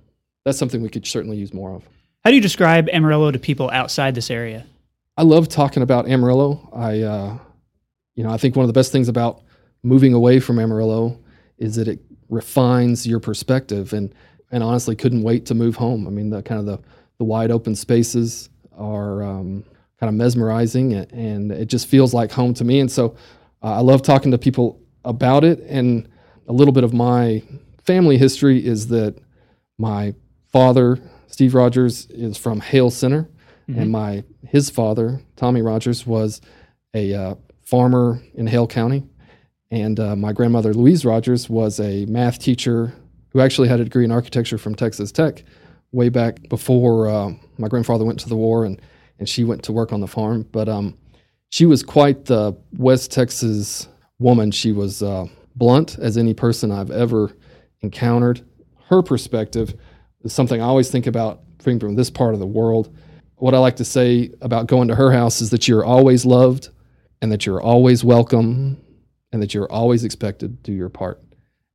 That's 0.45 0.57
something 0.57 0.81
we 0.81 0.89
could 0.89 1.05
certainly 1.05 1.37
use 1.37 1.53
more 1.53 1.75
of. 1.75 1.83
How 2.23 2.31
do 2.31 2.35
you 2.35 2.41
describe 2.41 2.89
Amarillo 2.91 3.29
to 3.29 3.37
people 3.37 3.69
outside 3.69 4.15
this 4.15 4.31
area? 4.31 4.65
I 5.15 5.21
love 5.21 5.47
talking 5.47 5.83
about 5.83 6.07
Amarillo. 6.07 6.69
I, 6.73 7.01
uh, 7.01 7.37
you 8.15 8.23
know, 8.23 8.31
I 8.31 8.37
think 8.37 8.55
one 8.55 8.63
of 8.63 8.67
the 8.67 8.73
best 8.73 8.91
things 8.91 9.07
about 9.07 9.43
moving 9.83 10.13
away 10.13 10.39
from 10.39 10.59
Amarillo 10.59 11.19
is 11.57 11.75
that 11.75 11.87
it 11.87 11.99
refines 12.29 13.05
your 13.05 13.19
perspective, 13.19 13.93
and 13.93 14.13
and 14.51 14.63
honestly, 14.63 14.95
couldn't 14.95 15.23
wait 15.23 15.45
to 15.47 15.55
move 15.55 15.75
home. 15.75 16.07
I 16.07 16.09
mean, 16.09 16.29
the 16.29 16.41
kind 16.41 16.59
of 16.59 16.65
the 16.65 16.79
the 17.17 17.23
wide 17.23 17.51
open 17.51 17.75
spaces 17.75 18.49
are 18.77 19.23
um, 19.23 19.63
kind 19.99 20.09
of 20.09 20.15
mesmerizing, 20.15 20.93
and 20.93 21.51
it 21.51 21.65
just 21.67 21.87
feels 21.87 22.13
like 22.13 22.31
home 22.31 22.53
to 22.55 22.63
me. 22.63 22.79
And 22.79 22.91
so, 22.91 23.15
uh, 23.63 23.75
I 23.75 23.79
love 23.79 24.01
talking 24.01 24.31
to 24.31 24.37
people 24.37 24.81
about 25.03 25.43
it. 25.43 25.59
And 25.67 26.07
a 26.47 26.53
little 26.53 26.73
bit 26.73 26.83
of 26.83 26.93
my 26.93 27.43
family 27.83 28.17
history 28.17 28.65
is 28.65 28.87
that 28.87 29.15
my 29.77 30.13
father, 30.51 30.99
Steve 31.27 31.53
Rogers, 31.53 32.07
is 32.07 32.37
from 32.37 32.59
Hale 32.59 32.91
Center, 32.91 33.29
and 33.67 33.91
my 33.91 34.23
his 34.47 34.69
father, 34.69 35.21
Tommy 35.35 35.61
Rogers, 35.61 36.05
was 36.05 36.39
a 36.93 37.13
uh, 37.13 37.35
farmer 37.65 38.21
in 38.35 38.47
Hale 38.47 38.67
County, 38.67 39.03
and 39.71 39.99
uh, 39.99 40.15
my 40.15 40.31
grandmother 40.31 40.73
Louise 40.73 41.03
Rogers 41.03 41.49
was 41.49 41.79
a 41.79 42.05
math 42.05 42.39
teacher 42.39 42.93
who 43.29 43.41
actually 43.41 43.67
had 43.67 43.79
a 43.79 43.83
degree 43.83 44.05
in 44.05 44.11
architecture 44.11 44.57
from 44.57 44.75
Texas 44.75 45.11
Tech, 45.11 45.43
way 45.91 46.09
back 46.09 46.47
before 46.47 47.09
uh, 47.09 47.31
my 47.57 47.67
grandfather 47.67 48.05
went 48.05 48.19
to 48.21 48.29
the 48.29 48.35
war, 48.37 48.65
and 48.65 48.81
and 49.19 49.27
she 49.29 49.43
went 49.43 49.63
to 49.63 49.71
work 49.71 49.93
on 49.93 50.01
the 50.01 50.07
farm. 50.07 50.45
But 50.51 50.69
um, 50.69 50.97
she 51.49 51.65
was 51.65 51.83
quite 51.83 52.25
the 52.25 52.55
West 52.77 53.11
Texas 53.11 53.87
woman. 54.19 54.51
She 54.51 54.71
was 54.71 55.01
uh, 55.01 55.27
blunt 55.55 55.97
as 55.99 56.17
any 56.17 56.33
person 56.33 56.71
I've 56.71 56.91
ever 56.91 57.31
encountered. 57.81 58.45
Her 58.89 59.01
perspective 59.01 59.73
is 60.23 60.33
something 60.33 60.61
I 60.61 60.65
always 60.65 60.91
think 60.91 61.07
about 61.07 61.41
being 61.63 61.79
from 61.79 61.95
this 61.95 62.09
part 62.09 62.33
of 62.33 62.39
the 62.39 62.45
world. 62.45 62.95
What 63.37 63.53
I 63.53 63.57
like 63.57 63.77
to 63.77 63.85
say 63.85 64.31
about 64.41 64.67
going 64.67 64.87
to 64.89 64.95
her 64.95 65.11
house 65.11 65.41
is 65.41 65.49
that 65.49 65.67
you're 65.67 65.83
always 65.83 66.25
loved 66.25 66.69
and 67.25 67.31
that 67.31 67.43
you're 67.43 67.59
always 67.59 68.03
welcome 68.03 68.79
and 69.31 69.41
that 69.41 69.51
you're 69.51 69.71
always 69.71 70.03
expected 70.03 70.63
to 70.63 70.71
do 70.71 70.77
your 70.77 70.89
part. 70.89 71.19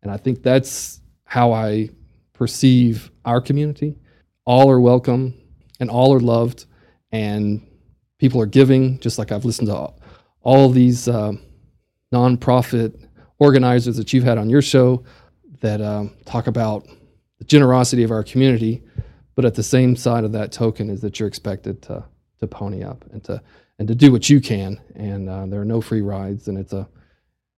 And 0.00 0.12
I 0.12 0.16
think 0.16 0.44
that's 0.44 1.00
how 1.24 1.52
I 1.52 1.90
perceive 2.32 3.10
our 3.24 3.40
community. 3.40 3.98
All 4.44 4.70
are 4.70 4.80
welcome 4.80 5.34
and 5.80 5.90
all 5.90 6.14
are 6.14 6.20
loved 6.20 6.66
and 7.10 7.66
people 8.18 8.40
are 8.40 8.46
giving, 8.46 9.00
just 9.00 9.18
like 9.18 9.32
I've 9.32 9.44
listened 9.44 9.66
to 9.66 9.92
all 10.42 10.66
of 10.66 10.72
these 10.72 11.08
uh, 11.08 11.32
nonprofit 12.14 13.04
organizers 13.40 13.96
that 13.96 14.12
you've 14.12 14.22
had 14.22 14.38
on 14.38 14.48
your 14.50 14.62
show 14.62 15.02
that 15.62 15.80
um, 15.80 16.14
talk 16.26 16.46
about 16.46 16.86
the 17.38 17.44
generosity 17.44 18.04
of 18.04 18.12
our 18.12 18.22
community, 18.22 18.84
but 19.34 19.44
at 19.44 19.56
the 19.56 19.64
same 19.64 19.96
side 19.96 20.22
of 20.22 20.30
that 20.30 20.52
token 20.52 20.88
is 20.88 21.00
that 21.00 21.18
you're 21.18 21.26
expected 21.26 21.82
to 21.82 22.04
to 22.38 22.46
pony 22.46 22.82
up 22.82 23.04
and 23.12 23.22
to 23.24 23.42
and 23.80 23.88
to 23.88 23.94
do 23.94 24.12
what 24.12 24.28
you 24.28 24.40
can. 24.40 24.78
And 24.94 25.28
uh, 25.28 25.46
there 25.46 25.60
are 25.60 25.64
no 25.64 25.80
free 25.80 26.02
rides, 26.02 26.46
and 26.46 26.56
it's 26.56 26.72
a 26.72 26.86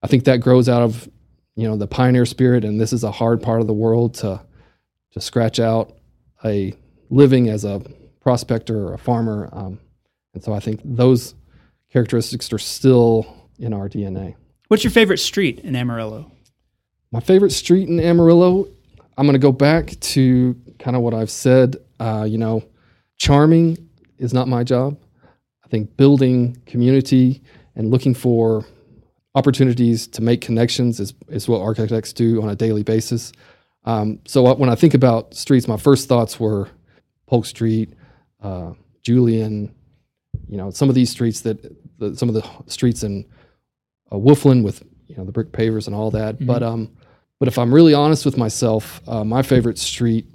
I 0.03 0.07
think 0.07 0.23
that 0.23 0.37
grows 0.37 0.69
out 0.69 0.83
of 0.83 1.09
you 1.55 1.67
know 1.67 1.75
the 1.75 1.87
pioneer 1.87 2.25
spirit, 2.25 2.63
and 2.63 2.79
this 2.79 2.93
is 2.93 3.03
a 3.03 3.11
hard 3.11 3.41
part 3.41 3.59
of 3.59 3.67
the 3.67 3.73
world 3.73 4.13
to 4.15 4.39
to 5.11 5.19
scratch 5.19 5.59
out 5.59 5.97
a 6.45 6.73
living 7.09 7.49
as 7.49 7.65
a 7.65 7.81
prospector 8.21 8.87
or 8.87 8.93
a 8.93 8.97
farmer. 8.97 9.49
Um, 9.51 9.79
and 10.33 10.41
so 10.41 10.53
I 10.53 10.61
think 10.61 10.79
those 10.85 11.35
characteristics 11.91 12.53
are 12.53 12.59
still 12.59 13.49
in 13.59 13.73
our 13.73 13.89
DNA. 13.89 14.35
What's 14.69 14.83
your 14.83 14.91
favorite 14.91 15.17
street 15.17 15.59
in 15.59 15.75
Amarillo? 15.75 16.31
My 17.11 17.19
favorite 17.19 17.51
street 17.51 17.89
in 17.89 17.99
Amarillo, 17.99 18.69
I'm 19.17 19.25
going 19.25 19.33
to 19.33 19.39
go 19.39 19.51
back 19.51 19.99
to 19.99 20.55
kind 20.79 20.95
of 20.95 21.01
what 21.01 21.13
I've 21.13 21.29
said. 21.29 21.75
Uh, 21.99 22.25
you 22.27 22.37
know, 22.37 22.63
charming 23.17 23.89
is 24.17 24.33
not 24.33 24.47
my 24.47 24.63
job. 24.63 24.97
I 25.71 25.79
think 25.79 25.95
building 25.95 26.61
community 26.65 27.41
and 27.77 27.91
looking 27.91 28.13
for 28.13 28.65
opportunities 29.35 30.05
to 30.05 30.21
make 30.21 30.41
connections 30.41 30.99
is, 30.99 31.13
is 31.29 31.47
what 31.47 31.61
architects 31.61 32.11
do 32.11 32.43
on 32.43 32.49
a 32.49 32.57
daily 32.57 32.83
basis. 32.83 33.31
Um, 33.85 34.19
so 34.25 34.53
when 34.55 34.69
I 34.69 34.75
think 34.75 34.93
about 34.93 35.33
streets, 35.33 35.69
my 35.69 35.77
first 35.77 36.09
thoughts 36.09 36.37
were 36.37 36.67
Polk 37.25 37.45
Street, 37.45 37.93
uh, 38.41 38.73
Julian, 39.01 39.73
you 40.49 40.57
know, 40.57 40.71
some 40.71 40.89
of 40.89 40.95
these 40.95 41.09
streets 41.09 41.39
that 41.41 41.63
the, 41.99 42.17
some 42.17 42.27
of 42.27 42.35
the 42.35 42.45
streets 42.69 43.03
in 43.03 43.25
uh, 44.11 44.17
with 44.17 44.83
you 45.07 45.15
know 45.15 45.23
the 45.23 45.31
brick 45.31 45.53
pavers 45.53 45.87
and 45.87 45.95
all 45.95 46.11
that. 46.11 46.35
Mm-hmm. 46.35 46.47
But 46.47 46.63
um, 46.63 46.91
but 47.39 47.47
if 47.47 47.57
I'm 47.57 47.73
really 47.73 47.93
honest 47.93 48.25
with 48.25 48.37
myself, 48.37 49.01
uh, 49.07 49.23
my 49.23 49.41
favorite 49.41 49.77
street 49.77 50.27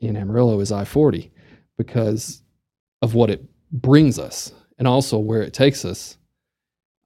in 0.00 0.14
Amarillo 0.14 0.60
is 0.60 0.70
I-40 0.70 1.30
because 1.78 2.42
of 3.00 3.14
what 3.14 3.30
it 3.30 3.42
brings 3.72 4.18
us 4.18 4.52
and 4.78 4.88
also 4.88 5.18
where 5.18 5.42
it 5.42 5.52
takes 5.52 5.84
us. 5.84 6.16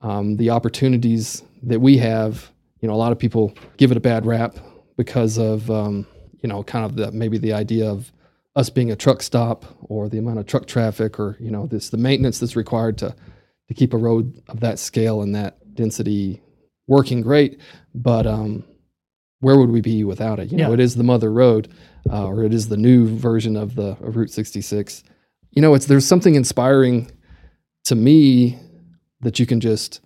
Um, 0.01 0.37
the 0.37 0.51
opportunities 0.51 1.43
that 1.63 1.81
we 1.81 1.97
have, 1.97 2.51
you 2.79 2.87
know, 2.87 2.93
a 2.93 2.95
lot 2.95 3.11
of 3.11 3.19
people 3.19 3.53
give 3.77 3.91
it 3.91 3.97
a 3.97 4.01
bad 4.01 4.25
rap 4.25 4.57
because 4.95 5.37
of 5.37 5.69
um, 5.69 6.05
you 6.41 6.49
know 6.49 6.63
kind 6.63 6.85
of 6.85 6.95
the 6.95 7.11
maybe 7.11 7.37
the 7.37 7.53
idea 7.53 7.89
of 7.89 8.11
us 8.55 8.69
being 8.69 8.91
a 8.91 8.95
truck 8.95 9.21
stop 9.21 9.65
or 9.81 10.09
the 10.09 10.17
amount 10.17 10.39
of 10.39 10.45
truck 10.45 10.67
traffic 10.67 11.19
or 11.19 11.37
you 11.39 11.51
know 11.51 11.67
this 11.67 11.89
the 11.89 11.97
maintenance 11.97 12.39
that's 12.39 12.55
required 12.55 12.97
to 12.97 13.15
to 13.67 13.73
keep 13.73 13.93
a 13.93 13.97
road 13.97 14.41
of 14.47 14.59
that 14.59 14.79
scale 14.79 15.21
and 15.21 15.35
that 15.35 15.57
density 15.75 16.41
working 16.87 17.21
great 17.21 17.59
but 17.93 18.25
um, 18.25 18.63
where 19.39 19.57
would 19.57 19.69
we 19.69 19.81
be 19.81 20.03
without 20.03 20.39
it 20.39 20.51
you 20.51 20.57
yeah. 20.57 20.67
know 20.67 20.73
it 20.73 20.79
is 20.79 20.95
the 20.95 21.03
mother 21.03 21.31
road 21.31 21.71
uh, 22.11 22.25
or 22.25 22.43
it 22.43 22.53
is 22.53 22.69
the 22.69 22.77
new 22.77 23.07
version 23.07 23.55
of 23.55 23.75
the 23.75 23.95
of 24.01 24.15
route 24.15 24.31
66 24.31 25.03
you 25.51 25.61
know 25.61 25.73
it's 25.73 25.85
there's 25.85 26.05
something 26.05 26.35
inspiring 26.35 27.09
to 27.85 27.95
me 27.95 28.57
that 29.21 29.39
you 29.39 29.45
can 29.45 29.59
just 29.59 30.01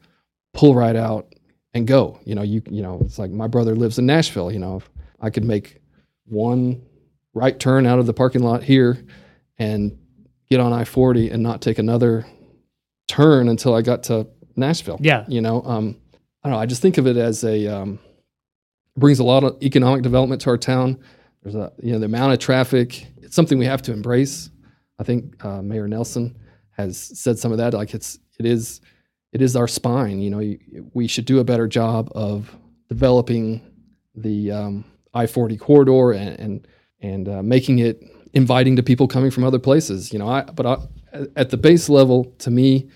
pull 0.54 0.76
right 0.76 0.96
out 0.96 1.34
and 1.74 1.88
go 1.88 2.20
you 2.24 2.36
know 2.36 2.44
you 2.44 2.62
you 2.70 2.82
know 2.82 3.02
it's 3.04 3.18
like 3.18 3.32
my 3.32 3.48
brother 3.48 3.76
lives 3.76 3.98
in 3.98 4.06
nashville 4.06 4.52
you 4.52 4.60
know 4.60 4.82
i 5.22 5.30
could 5.30 5.44
make 5.44 5.82
one 6.26 6.82
right 7.34 7.60
turn 7.60 7.86
out 7.86 8.00
of 8.00 8.06
the 8.06 8.14
parking 8.14 8.44
lot 8.44 8.64
here 8.64 9.04
and 9.58 9.98
get 10.50 10.60
on 10.60 10.74
I 10.74 10.84
40 10.84 11.30
and 11.32 11.42
not 11.42 11.62
take 11.62 11.80
another 11.80 12.26
turn 13.08 13.50
until 13.50 13.74
I 13.74 13.82
got 13.82 14.04
to 14.04 14.28
Nashville. 14.56 14.98
Yeah. 15.02 15.26
You 15.28 15.42
know, 15.42 15.62
um, 15.64 15.98
I 16.44 16.50
don't 16.50 16.58
know. 16.58 16.62
I 16.62 16.66
just 16.66 16.82
think 16.82 16.98
of 16.98 17.08
it 17.08 17.18
as 17.18 17.44
a, 17.44 17.68
um, 17.68 18.00
brings 18.96 19.20
a 19.20 19.24
lot 19.24 19.44
of 19.44 19.62
economic 19.64 20.04
development 20.04 20.42
to 20.42 20.52
our 20.52 20.58
town. 20.58 21.00
There's 21.42 21.56
a, 21.56 21.72
you 21.82 21.94
know, 21.94 22.00
the 22.00 22.06
amount 22.06 22.34
of 22.34 22.40
traffic. 22.40 23.08
It's 23.22 23.36
something 23.36 23.58
we 23.58 23.66
have 23.66 23.82
to 23.84 23.94
embrace. 23.94 24.50
I 25.00 25.04
think 25.04 25.44
uh, 25.44 25.62
Mayor 25.62 25.88
Nelson 25.88 26.38
has 26.78 26.98
said 26.98 27.40
some 27.40 27.52
of 27.52 27.58
that. 27.58 27.74
Like 27.74 27.94
it's, 27.94 28.20
it 28.40 28.46
is, 28.46 28.82
it 29.32 29.42
is 29.42 29.56
our 29.56 29.68
spine. 29.68 30.22
You 30.22 30.30
know, 30.30 30.58
we 30.94 31.08
should 31.08 31.26
do 31.26 31.40
a 31.40 31.44
better 31.44 31.68
job 31.68 32.12
of 32.14 32.56
developing 32.90 33.62
the 34.16 34.52
um, 34.52 34.86
I 35.14 35.28
40 35.28 35.58
corridor 35.58 36.12
and, 36.12 36.40
and 36.40 36.68
and 37.02 37.28
uh, 37.28 37.44
making 37.44 37.80
it 37.80 38.02
inviting 38.34 38.76
to 38.76 38.84
people 38.84 39.08
coming 39.08 39.32
from 39.32 39.44
other 39.44 39.60
places. 39.60 40.14
You 40.14 40.20
know, 40.20 40.28
I 40.28 40.44
but 40.44 40.66
I, 40.66 40.78
at 41.36 41.50
the 41.50 41.58
base 41.58 41.90
level, 41.90 42.34
to 42.40 42.50
me, 42.50 42.90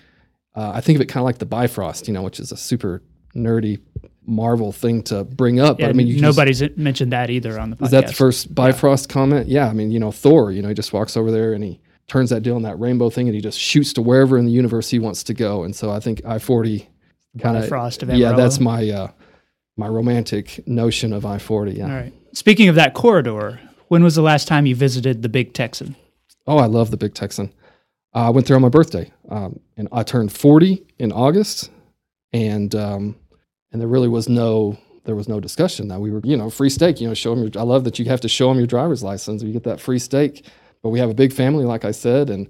uh, 0.55 0.71
I 0.73 0.81
think 0.81 0.97
of 0.97 1.01
it 1.01 1.05
kind 1.05 1.21
of 1.21 1.25
like 1.25 1.37
the 1.37 1.45
Bifrost. 1.45 2.07
You 2.07 2.13
know, 2.13 2.23
which 2.23 2.39
is 2.39 2.51
a 2.51 2.57
super 2.57 3.03
nerdy 3.35 3.79
Marvel 4.25 4.71
thing 4.71 5.03
to 5.03 5.23
bring 5.23 5.59
up. 5.59 5.79
Yeah, 5.79 5.87
but 5.87 5.89
I 5.91 5.93
mean, 5.93 6.19
nobody's 6.19 6.59
just, 6.59 6.77
mentioned 6.77 7.11
that 7.11 7.29
either 7.29 7.59
on 7.59 7.69
the 7.69 7.75
podcast. 7.75 7.85
Is 7.85 7.91
that 7.91 8.07
the 8.07 8.13
first 8.13 8.55
Bifrost 8.55 9.09
yeah. 9.09 9.13
comment? 9.13 9.47
Yeah, 9.47 9.67
I 9.67 9.73
mean, 9.73 9.91
you 9.91 9.99
know, 9.99 10.11
Thor. 10.11 10.51
You 10.51 10.61
know, 10.61 10.69
he 10.69 10.73
just 10.73 10.93
walks 10.93 11.15
over 11.15 11.31
there 11.31 11.53
and 11.53 11.63
he 11.63 11.79
turns 12.07 12.29
that 12.29 12.41
deal 12.41 12.55
on 12.55 12.63
that 12.63 12.79
rainbow 12.79 13.09
thing, 13.09 13.27
and 13.27 13.35
he 13.35 13.41
just 13.41 13.59
shoots 13.59 13.93
to 13.93 14.01
wherever 14.01 14.37
in 14.37 14.45
the 14.45 14.51
universe 14.51 14.89
he 14.89 14.99
wants 14.99 15.23
to 15.23 15.33
go. 15.33 15.63
And 15.63 15.75
so 15.75 15.91
I 15.91 15.99
think 15.99 16.21
I 16.25 16.39
forty 16.39 16.89
kind 17.39 17.57
of 17.57 17.67
frost 17.67 18.03
of 18.03 18.09
yeah, 18.09 18.33
that's 18.33 18.59
my 18.59 18.89
uh, 18.89 19.11
my 19.75 19.87
romantic 19.87 20.65
notion 20.67 21.13
of 21.13 21.25
I 21.25 21.37
forty. 21.37 21.73
Yeah. 21.73 21.85
All 21.85 21.91
right. 21.91 22.13
Speaking 22.33 22.69
of 22.69 22.75
that 22.75 22.93
corridor, 22.93 23.59
when 23.87 24.03
was 24.03 24.15
the 24.15 24.21
last 24.21 24.47
time 24.47 24.65
you 24.65 24.75
visited 24.75 25.21
the 25.21 25.29
Big 25.29 25.53
Texan? 25.53 25.95
Oh, 26.45 26.57
I 26.57 26.65
love 26.65 26.91
the 26.91 26.97
Big 26.97 27.13
Texan. 27.13 27.53
Uh, 28.15 28.27
I 28.27 28.29
went 28.29 28.47
there 28.47 28.55
on 28.55 28.61
my 28.61 28.69
birthday, 28.69 29.11
um, 29.29 29.59
and 29.75 29.87
I 29.91 30.03
turned 30.03 30.31
40 30.31 30.85
in 30.97 31.11
August, 31.11 31.69
and 32.31 32.73
um, 32.73 33.15
and 33.71 33.81
there 33.81 33.87
really 33.87 34.07
was 34.07 34.29
no 34.29 34.77
there 35.03 35.15
was 35.15 35.27
no 35.27 35.39
discussion. 35.39 35.87
That 35.87 35.99
we 35.99 36.11
were, 36.11 36.21
you 36.23 36.37
know, 36.37 36.49
free 36.49 36.69
steak. 36.69 37.01
You 37.01 37.07
know, 37.07 37.13
show 37.13 37.33
them. 37.33 37.43
Your, 37.43 37.61
I 37.61 37.63
love 37.63 37.83
that 37.85 37.99
you 37.99 38.05
have 38.05 38.21
to 38.21 38.29
show 38.29 38.49
them 38.49 38.57
your 38.57 38.67
driver's 38.67 39.03
license. 39.03 39.41
You 39.41 39.51
get 39.51 39.63
that 39.63 39.79
free 39.79 39.99
steak. 39.99 40.45
But 40.87 40.91
we 40.91 40.99
have 40.99 41.09
a 41.09 41.13
big 41.13 41.33
family, 41.33 41.65
like 41.65 41.83
I 41.83 41.91
said, 41.91 42.29
and 42.29 42.47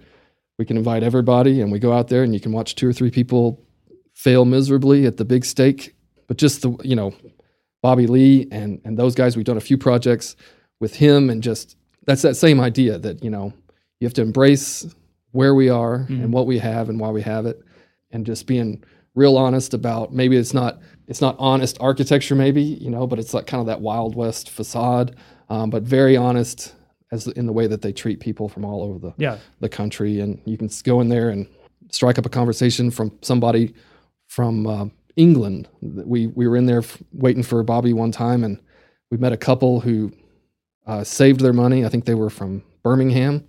we 0.59 0.65
can 0.65 0.77
invite 0.77 1.01
everybody, 1.01 1.59
and 1.59 1.71
we 1.71 1.79
go 1.79 1.91
out 1.91 2.07
there, 2.07 2.21
and 2.21 2.35
you 2.35 2.39
can 2.39 2.51
watch 2.51 2.75
two 2.75 2.87
or 2.87 2.93
three 2.93 3.09
people 3.09 3.65
fail 4.13 4.45
miserably 4.45 5.07
at 5.07 5.17
the 5.17 5.25
big 5.25 5.43
steak. 5.43 5.95
But 6.27 6.37
just 6.37 6.61
the, 6.61 6.77
you 6.83 6.95
know, 6.95 7.15
Bobby 7.81 8.05
Lee 8.05 8.47
and 8.51 8.79
and 8.85 8.95
those 8.95 9.15
guys. 9.15 9.35
We've 9.35 9.43
done 9.43 9.57
a 9.57 9.59
few 9.59 9.75
projects 9.75 10.35
with 10.79 10.97
him 10.97 11.31
and 11.31 11.41
just 11.41 11.77
that's 12.05 12.21
that 12.21 12.35
same 12.35 12.59
idea 12.59 12.99
that 12.99 13.23
you 13.23 13.31
know 13.31 13.53
you 13.99 14.05
have 14.05 14.13
to 14.13 14.21
embrace 14.21 14.85
where 15.31 15.55
we 15.55 15.67
are 15.67 16.05
mm. 16.07 16.23
and 16.23 16.31
what 16.31 16.45
we 16.45 16.59
have 16.59 16.89
and 16.89 16.99
why 16.99 17.09
we 17.09 17.23
have 17.23 17.47
it 17.47 17.59
and 18.11 18.23
just 18.23 18.45
being 18.45 18.83
real 19.15 19.35
honest 19.35 19.73
about 19.73 20.13
maybe 20.13 20.37
it's 20.37 20.53
not 20.53 20.79
it's 21.07 21.21
not 21.21 21.35
honest 21.39 21.75
architecture 21.79 22.35
maybe 22.35 22.61
you 22.61 22.91
know 22.91 23.07
but 23.07 23.17
it's 23.17 23.33
like 23.33 23.47
kind 23.47 23.61
of 23.61 23.65
that 23.65 23.81
wild 23.81 24.15
west 24.15 24.51
facade 24.51 25.15
um, 25.49 25.71
but 25.71 25.81
very 25.81 26.15
honest 26.15 26.75
as 27.11 27.27
in 27.27 27.45
the 27.45 27.53
way 27.53 27.67
that 27.67 27.81
they 27.81 27.91
treat 27.91 28.19
people 28.19 28.49
from 28.49 28.65
all 28.65 28.83
over 28.83 28.99
the 28.99 29.13
yeah. 29.17 29.37
the 29.59 29.69
country 29.69 30.19
and 30.19 30.41
you 30.45 30.57
can 30.57 30.69
go 30.83 30.99
in 31.01 31.09
there 31.09 31.29
and 31.29 31.47
strike 31.91 32.17
up 32.17 32.25
a 32.25 32.29
conversation 32.29 32.91
from 32.91 33.11
somebody 33.21 33.73
from 34.27 34.67
uh, 34.67 34.85
England 35.15 35.69
we 35.81 36.27
we 36.27 36.47
were 36.47 36.57
in 36.57 36.65
there 36.65 36.79
f- 36.79 37.01
waiting 37.13 37.43
for 37.43 37.63
Bobby 37.63 37.93
one 37.93 38.11
time 38.11 38.43
and 38.43 38.59
we 39.09 39.17
met 39.17 39.31
a 39.31 39.37
couple 39.37 39.79
who 39.79 40.11
uh, 40.85 41.03
saved 41.03 41.41
their 41.41 41.53
money. 41.53 41.85
I 41.85 41.89
think 41.89 42.05
they 42.05 42.15
were 42.15 42.29
from 42.29 42.63
Birmingham, 42.83 43.45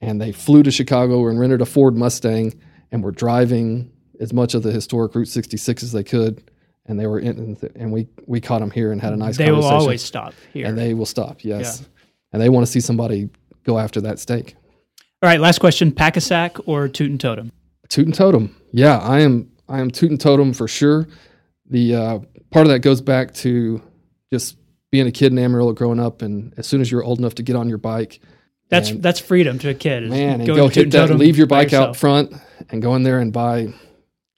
and 0.00 0.20
they 0.20 0.32
flew 0.32 0.62
to 0.64 0.70
Chicago 0.70 1.28
and 1.28 1.38
rented 1.38 1.60
a 1.60 1.66
Ford 1.66 1.96
Mustang 1.96 2.60
and 2.90 3.02
were 3.02 3.12
driving 3.12 3.90
as 4.20 4.32
much 4.32 4.54
of 4.54 4.62
the 4.62 4.72
historic 4.72 5.14
Route 5.14 5.28
66 5.28 5.82
as 5.82 5.92
they 5.92 6.04
could. 6.04 6.50
And 6.86 6.98
they 6.98 7.06
were 7.06 7.20
in, 7.20 7.56
and 7.76 7.92
we 7.92 8.08
we 8.26 8.40
caught 8.40 8.58
them 8.58 8.70
here 8.72 8.90
and 8.90 9.00
had 9.00 9.12
a 9.12 9.16
nice. 9.16 9.36
They 9.36 9.52
will 9.52 9.64
always 9.64 10.02
stop 10.02 10.34
here, 10.52 10.66
and 10.66 10.76
they 10.76 10.94
will 10.94 11.06
stop. 11.06 11.44
Yes, 11.44 11.80
yeah. 11.80 11.86
And 12.32 12.40
they 12.40 12.48
want 12.48 12.66
to 12.66 12.72
see 12.72 12.80
somebody 12.80 13.28
go 13.64 13.78
after 13.78 14.00
that 14.02 14.18
steak. 14.18 14.56
All 15.22 15.28
right, 15.28 15.40
last 15.40 15.58
question: 15.60 15.92
Pack-a-Sack 15.92 16.56
or 16.66 16.88
Toot 16.88 17.10
and 17.10 17.20
Totum? 17.20 17.50
Toot 17.88 18.06
and 18.06 18.14
Totum. 18.14 18.54
Yeah, 18.72 18.98
I 18.98 19.20
am. 19.20 19.50
I 19.68 19.80
am 19.80 19.90
Toot 19.90 20.10
and 20.10 20.18
Totum 20.18 20.54
for 20.54 20.66
sure. 20.66 21.06
The 21.68 21.94
uh, 21.94 22.18
part 22.50 22.66
of 22.66 22.72
that 22.72 22.80
goes 22.80 23.00
back 23.00 23.32
to 23.34 23.82
just 24.32 24.56
being 24.90 25.06
a 25.06 25.12
kid 25.12 25.32
in 25.32 25.38
Amarillo 25.38 25.72
growing 25.72 26.00
up, 26.00 26.22
and 26.22 26.52
as 26.56 26.66
soon 26.66 26.80
as 26.80 26.90
you're 26.90 27.04
old 27.04 27.18
enough 27.18 27.34
to 27.36 27.42
get 27.42 27.56
on 27.56 27.68
your 27.68 27.78
bike, 27.78 28.20
that's 28.68 28.90
and, 28.90 29.02
that's 29.02 29.20
freedom 29.20 29.58
to 29.60 29.70
a 29.70 29.74
kid. 29.74 30.08
Man, 30.08 30.40
and 30.40 30.46
go 30.46 30.68
hit 30.68 30.90
that, 30.90 31.10
leave 31.10 31.36
your 31.36 31.46
bike 31.46 31.72
out 31.72 31.96
front, 31.96 32.32
and 32.70 32.82
go 32.82 32.94
in 32.94 33.02
there 33.02 33.18
and 33.18 33.32
buy 33.32 33.72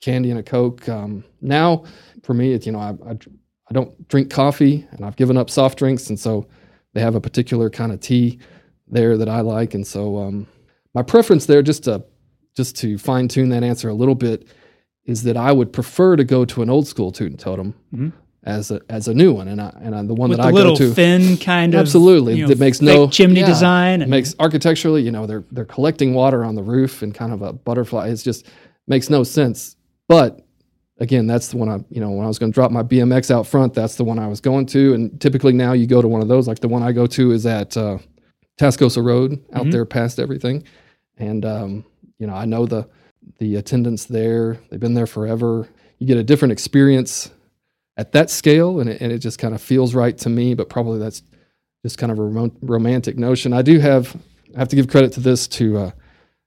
candy 0.01 0.29
and 0.29 0.39
a 0.39 0.43
coke. 0.43 0.87
Um, 0.87 1.23
now, 1.41 1.85
for 2.23 2.33
me, 2.33 2.53
it's 2.53 2.65
you 2.65 2.71
know 2.71 2.79
I, 2.79 2.89
I, 3.09 3.17
I 3.69 3.73
don't 3.73 4.07
drink 4.07 4.29
coffee, 4.29 4.87
and 4.91 5.03
I've 5.05 5.15
given 5.15 5.37
up 5.37 5.49
soft 5.49 5.79
drinks, 5.79 6.09
and 6.09 6.19
so 6.19 6.47
they 6.95 7.01
have 7.01 7.13
a 7.13 7.21
particular 7.21 7.69
kind 7.69 7.91
of 7.91 7.99
tea 7.99 8.39
there 8.87 9.17
that 9.17 9.29
I 9.29 9.41
like, 9.41 9.75
and 9.75 9.85
so 9.85 10.17
um, 10.17 10.47
my 10.95 11.03
preference 11.03 11.45
there, 11.45 11.61
just 11.61 11.83
to 11.83 12.03
just 12.55 12.75
to 12.77 12.97
fine 12.97 13.27
tune 13.27 13.49
that 13.49 13.63
answer 13.63 13.89
a 13.89 13.93
little 13.93 14.15
bit, 14.15 14.47
is 15.05 15.21
that 15.23 15.37
I 15.37 15.51
would 15.51 15.71
prefer 15.71 16.15
to 16.15 16.23
go 16.23 16.45
to 16.45 16.63
an 16.63 16.69
old 16.71 16.87
school 16.87 17.11
toot 17.11 17.29
and 17.29 17.39
totum. 17.39 17.75
Mm-hmm 17.93 18.09
as 18.45 18.69
a 18.69 18.79
as 18.89 19.07
a 19.07 19.13
new 19.13 19.33
one, 19.33 19.47
and 19.47 19.59
I, 19.59 19.73
and 19.81 19.95
I, 19.95 20.03
the 20.03 20.13
one 20.13 20.29
With 20.29 20.37
that 20.37 20.43
the 20.43 20.49
I 20.49 20.51
go 20.51 20.57
to 20.57 20.69
A 20.69 20.71
little 20.73 20.93
thin 20.93 21.37
kind 21.37 21.73
of 21.73 21.79
absolutely 21.79 22.35
you 22.35 22.43
know, 22.43 22.49
that 22.49 22.59
makes 22.59 22.79
no 22.79 23.09
chimney 23.09 23.39
yeah, 23.39 23.47
design. 23.47 24.01
It 24.01 24.07
makes 24.07 24.35
architecturally, 24.39 25.01
you 25.01 25.11
know, 25.11 25.25
they're 25.25 25.43
they're 25.51 25.65
collecting 25.65 26.13
water 26.13 26.45
on 26.45 26.55
the 26.55 26.61
roof 26.61 27.01
and 27.01 27.13
kind 27.13 27.33
of 27.33 27.41
a 27.41 27.53
butterfly. 27.53 28.09
It's 28.09 28.23
just 28.23 28.45
makes 28.87 29.09
no 29.09 29.23
sense. 29.23 29.75
But 30.07 30.44
again, 30.99 31.27
that's 31.27 31.49
the 31.49 31.57
one 31.57 31.69
I 31.69 31.79
you 31.89 32.01
know 32.01 32.11
when 32.11 32.25
I 32.25 32.27
was 32.27 32.39
going 32.39 32.51
to 32.51 32.55
drop 32.55 32.71
my 32.71 32.83
BMX 32.83 33.31
out 33.31 33.47
front, 33.47 33.73
that's 33.73 33.95
the 33.95 34.03
one 34.03 34.19
I 34.19 34.27
was 34.27 34.41
going 34.41 34.65
to. 34.67 34.93
And 34.93 35.19
typically 35.19 35.53
now 35.53 35.73
you 35.73 35.87
go 35.87 36.01
to 36.01 36.07
one 36.07 36.21
of 36.21 36.27
those. 36.27 36.47
Like 36.47 36.59
the 36.59 36.67
one 36.67 36.83
I 36.83 36.91
go 36.91 37.07
to 37.07 37.31
is 37.31 37.45
at 37.45 37.75
uh, 37.75 37.97
Tascosa 38.59 39.03
Road 39.03 39.33
out 39.53 39.63
mm-hmm. 39.63 39.71
there 39.71 39.85
past 39.85 40.19
everything, 40.19 40.63
and 41.17 41.45
um, 41.45 41.85
you 42.17 42.27
know 42.27 42.35
I 42.35 42.45
know 42.45 42.65
the 42.65 42.87
the 43.39 43.55
attendants 43.55 44.05
there. 44.05 44.59
They've 44.69 44.79
been 44.79 44.93
there 44.93 45.07
forever. 45.07 45.67
You 45.99 46.07
get 46.07 46.17
a 46.17 46.23
different 46.23 46.51
experience 46.51 47.31
at 47.97 48.11
that 48.11 48.29
scale, 48.29 48.79
and 48.79 48.89
it, 48.89 49.01
and 49.01 49.11
it 49.11 49.19
just 49.19 49.39
kind 49.39 49.55
of 49.55 49.61
feels 49.61 49.95
right 49.95 50.17
to 50.19 50.29
me. 50.29 50.53
But 50.53 50.69
probably 50.69 50.99
that's 50.99 51.23
just 51.83 51.97
kind 51.97 52.11
of 52.11 52.19
a 52.19 52.23
rom- 52.23 52.57
romantic 52.61 53.17
notion. 53.17 53.53
I 53.53 53.61
do 53.61 53.79
have 53.79 54.15
I 54.55 54.59
have 54.59 54.69
to 54.69 54.75
give 54.75 54.87
credit 54.87 55.13
to 55.13 55.19
this 55.19 55.47
to 55.49 55.77
uh, 55.77 55.91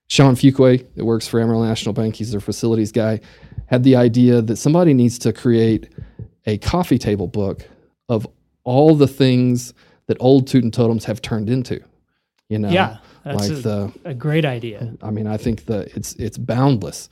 Sean 0.07 0.35
Fuqua 0.35 0.85
that 0.95 1.05
works 1.05 1.27
for 1.27 1.39
Amarillo 1.39 1.65
National 1.65 1.93
Bank. 1.93 2.15
He's 2.15 2.31
their 2.31 2.39
facilities 2.39 2.91
guy, 2.91 3.21
had 3.69 3.83
the 3.83 3.95
idea 3.95 4.41
that 4.41 4.55
somebody 4.57 4.93
needs 4.93 5.19
to 5.19 5.31
create 5.31 5.89
a 6.45 6.57
coffee 6.57 6.97
table 6.97 7.27
book 7.27 7.67
of 8.09 8.27
all 8.63 8.95
the 8.95 9.07
things 9.07 9.73
that 10.07 10.17
old 10.19 10.47
Toot 10.47 10.63
Totums 10.65 11.03
have 11.03 11.21
turned 11.21 11.49
into. 11.49 11.79
You 12.49 12.57
know, 12.57 12.69
Yeah, 12.69 12.97
that's 13.23 13.47
like 13.49 13.51
a, 13.59 13.61
the 13.61 13.93
a 14.05 14.13
great 14.15 14.43
idea. 14.43 14.95
I 15.03 15.11
mean, 15.11 15.27
I 15.27 15.37
think 15.37 15.65
that 15.65 15.95
it's 15.95 16.15
it's 16.15 16.37
boundless, 16.37 17.09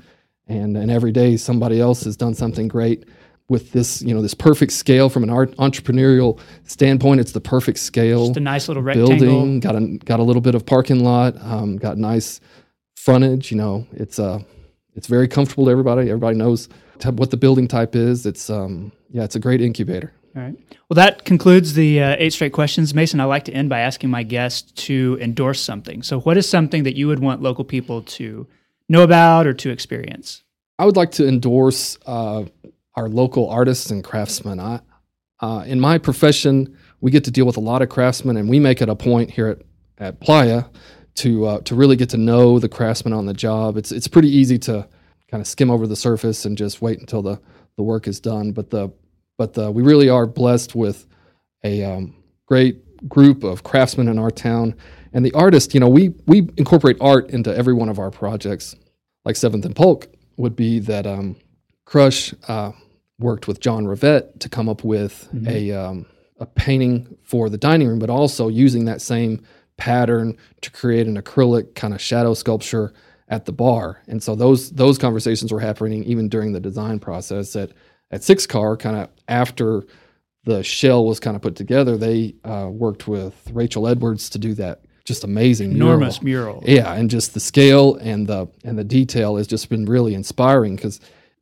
and 0.48 0.76
and 0.76 0.90
every 0.90 1.12
day 1.12 1.38
somebody 1.38 1.80
else 1.80 2.04
has 2.06 2.18
done 2.18 2.34
something 2.34 2.68
great 2.68 3.06
with 3.50 3.72
this 3.72 4.02
you 4.02 4.16
know 4.16 4.22
this 4.24 4.34
perfect 4.34 4.72
scale 4.72 5.10
from 5.10 5.22
an 5.22 5.30
art 5.30 5.56
entrepreneurial 5.58 6.40
standpoint. 6.64 7.20
It's 7.20 7.34
the 7.34 7.40
perfect 7.40 7.78
scale 7.78 8.28
Just 8.28 8.38
a 8.38 8.40
nice 8.40 8.68
little 8.68 8.82
rectangle. 8.82 9.20
building. 9.20 9.60
Got 9.60 9.76
a 9.76 10.00
got 10.06 10.20
a 10.20 10.24
little 10.24 10.42
bit 10.42 10.56
of 10.56 10.66
parking 10.66 11.04
lot. 11.04 11.40
Um, 11.40 11.78
got 11.78 12.00
nice 12.00 12.42
frontage. 12.96 13.52
You 13.52 13.58
know, 13.58 13.86
it's 13.94 14.18
uh 14.18 14.40
it's 14.98 15.08
very 15.08 15.28
comfortable 15.28 15.66
to 15.66 15.72
everybody. 15.72 16.10
Everybody 16.10 16.36
knows 16.36 16.68
what 17.06 17.30
the 17.30 17.38
building 17.38 17.68
type 17.68 17.96
is. 17.96 18.26
It's 18.26 18.50
um 18.50 18.92
yeah, 19.12 19.24
it's 19.24 19.36
a 19.36 19.40
great 19.40 19.62
incubator. 19.62 20.12
All 20.36 20.44
right. 20.44 20.56
Well, 20.90 20.96
that 20.96 21.24
concludes 21.24 21.74
the 21.74 22.02
uh, 22.02 22.16
eight 22.20 22.34
straight 22.34 22.54
questions. 22.54 22.94
Mason, 22.94 23.20
I 23.20 23.24
like 23.24 23.46
to 23.46 23.54
end 23.54 23.70
by 23.70 23.80
asking 23.80 24.10
my 24.10 24.24
guests 24.24 24.72
to 24.84 25.18
endorse 25.22 25.62
something. 25.62 26.04
So, 26.04 26.20
what 26.20 26.38
is 26.38 26.50
something 26.50 26.84
that 26.84 26.96
you 26.96 27.08
would 27.08 27.20
want 27.20 27.42
local 27.42 27.64
people 27.64 28.02
to 28.04 28.48
know 28.90 29.04
about 29.04 29.48
or 29.48 29.54
to 29.54 29.70
experience? 29.70 30.44
I 30.78 30.86
would 30.86 30.96
like 30.96 31.12
to 31.14 31.28
endorse 31.28 31.98
uh, 32.06 32.46
our 32.96 33.10
local 33.10 33.50
artists 33.50 33.90
and 33.90 34.04
craftsmen. 34.04 34.60
I, 34.60 34.82
uh, 35.40 35.64
in 35.66 35.80
my 35.80 35.98
profession, 35.98 36.78
we 37.02 37.10
get 37.12 37.24
to 37.24 37.32
deal 37.32 37.46
with 37.46 37.58
a 37.58 37.62
lot 37.62 37.82
of 37.82 37.90
craftsmen, 37.90 38.38
and 38.38 38.50
we 38.50 38.60
make 38.60 38.82
it 38.82 38.90
a 38.90 38.96
point 38.96 39.32
here 39.32 39.48
at, 39.48 39.62
at 39.98 40.20
Playa 40.20 40.66
to 41.18 41.46
uh, 41.46 41.62
to 41.62 41.76
really 41.76 41.96
get 41.96 42.10
to 42.10 42.18
know 42.18 42.60
the 42.60 42.70
craftsmen 42.70 43.14
on 43.14 43.26
the 43.26 43.34
job. 43.34 43.78
It's 43.78 43.92
it's 43.92 44.08
pretty 44.08 44.30
easy 44.30 44.58
to 44.60 44.88
kind 45.30 45.42
of 45.42 45.48
skim 45.48 45.70
over 45.70 45.86
the 45.86 45.96
surface 45.96 46.46
and 46.46 46.58
just 46.58 46.82
wait 46.82 47.00
until 47.00 47.22
the, 47.22 47.40
the 47.76 47.84
work 47.84 48.08
is 48.08 48.20
done. 48.20 48.52
But 48.52 48.70
the 48.70 48.92
but 49.38 49.54
the, 49.54 49.70
we 49.72 49.84
really 49.84 50.10
are 50.10 50.26
blessed 50.26 50.74
with 50.74 51.06
a 51.64 51.84
um, 51.84 52.16
great 52.46 53.08
group 53.08 53.44
of 53.44 53.64
craftsmen 53.64 54.08
in 54.08 54.18
our 54.18 54.32
town, 54.32 54.76
and 55.14 55.26
the 55.26 55.34
artist, 55.34 55.74
You 55.74 55.80
know, 55.80 55.90
we 55.90 56.10
we 56.26 56.50
incorporate 56.58 56.98
art 57.02 57.30
into 57.32 57.56
every 57.56 57.74
one 57.74 57.90
of 57.90 58.00
our 58.00 58.12
projects. 58.12 58.76
Like 59.26 59.36
Seventh 59.36 59.66
and 59.66 59.76
Polk 59.76 60.08
would 60.38 60.56
be 60.56 60.80
that 60.80 61.06
um, 61.06 61.36
Crush 61.86 62.34
uh, 62.48 62.72
worked 63.20 63.48
with 63.48 63.60
John 63.60 63.86
Rivette 63.86 64.40
to 64.40 64.50
come 64.50 64.70
up 64.70 64.84
with 64.84 65.28
a 65.48 65.72
um, 65.72 66.06
a 66.40 66.46
painting 66.46 67.18
for 67.24 67.50
the 67.50 67.58
dining 67.58 67.88
room, 67.88 68.00
but 68.00 68.10
also 68.10 68.48
using 68.48 68.86
that 68.86 69.02
same 69.02 69.42
pattern 69.78 70.38
to 70.62 70.72
create 70.72 71.08
an 71.08 71.22
acrylic 71.22 71.76
kind 71.76 71.94
of 71.94 72.02
shadow 72.02 72.34
sculpture 72.34 72.94
at 73.30 73.46
the 73.46 73.52
bar. 73.52 74.02
And 74.08 74.22
so 74.22 74.36
those 74.36 74.72
those 74.72 74.98
conversations 74.98 75.52
were 75.52 75.60
happening 75.60 76.04
even 76.04 76.30
during 76.30 76.54
the 76.54 76.60
design 76.60 77.00
process. 77.00 77.56
At 77.56 77.72
at 78.12 78.24
Six 78.24 78.46
Car, 78.46 78.78
kind 78.78 78.96
of 78.96 79.10
after 79.28 79.84
the 80.46 80.64
shell 80.64 81.06
was 81.06 81.20
kind 81.20 81.36
of 81.36 81.42
put 81.42 81.56
together, 81.56 81.98
they 81.98 82.36
uh, 82.46 82.70
worked 82.72 83.08
with 83.08 83.50
Rachel 83.52 83.88
Edwards 83.88 84.30
to 84.30 84.40
do 84.40 84.54
that 84.56 84.86
just 85.08 85.24
amazing 85.24 85.74
mural. 85.74 85.90
Enormous 85.94 86.22
mural. 86.22 86.64
Yeah, 86.66 86.94
and 86.94 87.10
just 87.10 87.34
the 87.34 87.40
scale 87.40 87.96
and 87.96 88.28
the 88.28 88.48
and 88.64 88.78
the 88.78 88.84
detail 88.84 89.38
has 89.38 89.48
just 89.48 89.70
been 89.70 89.86
really 89.86 90.14
inspiring 90.14 90.76
because 90.76 91.00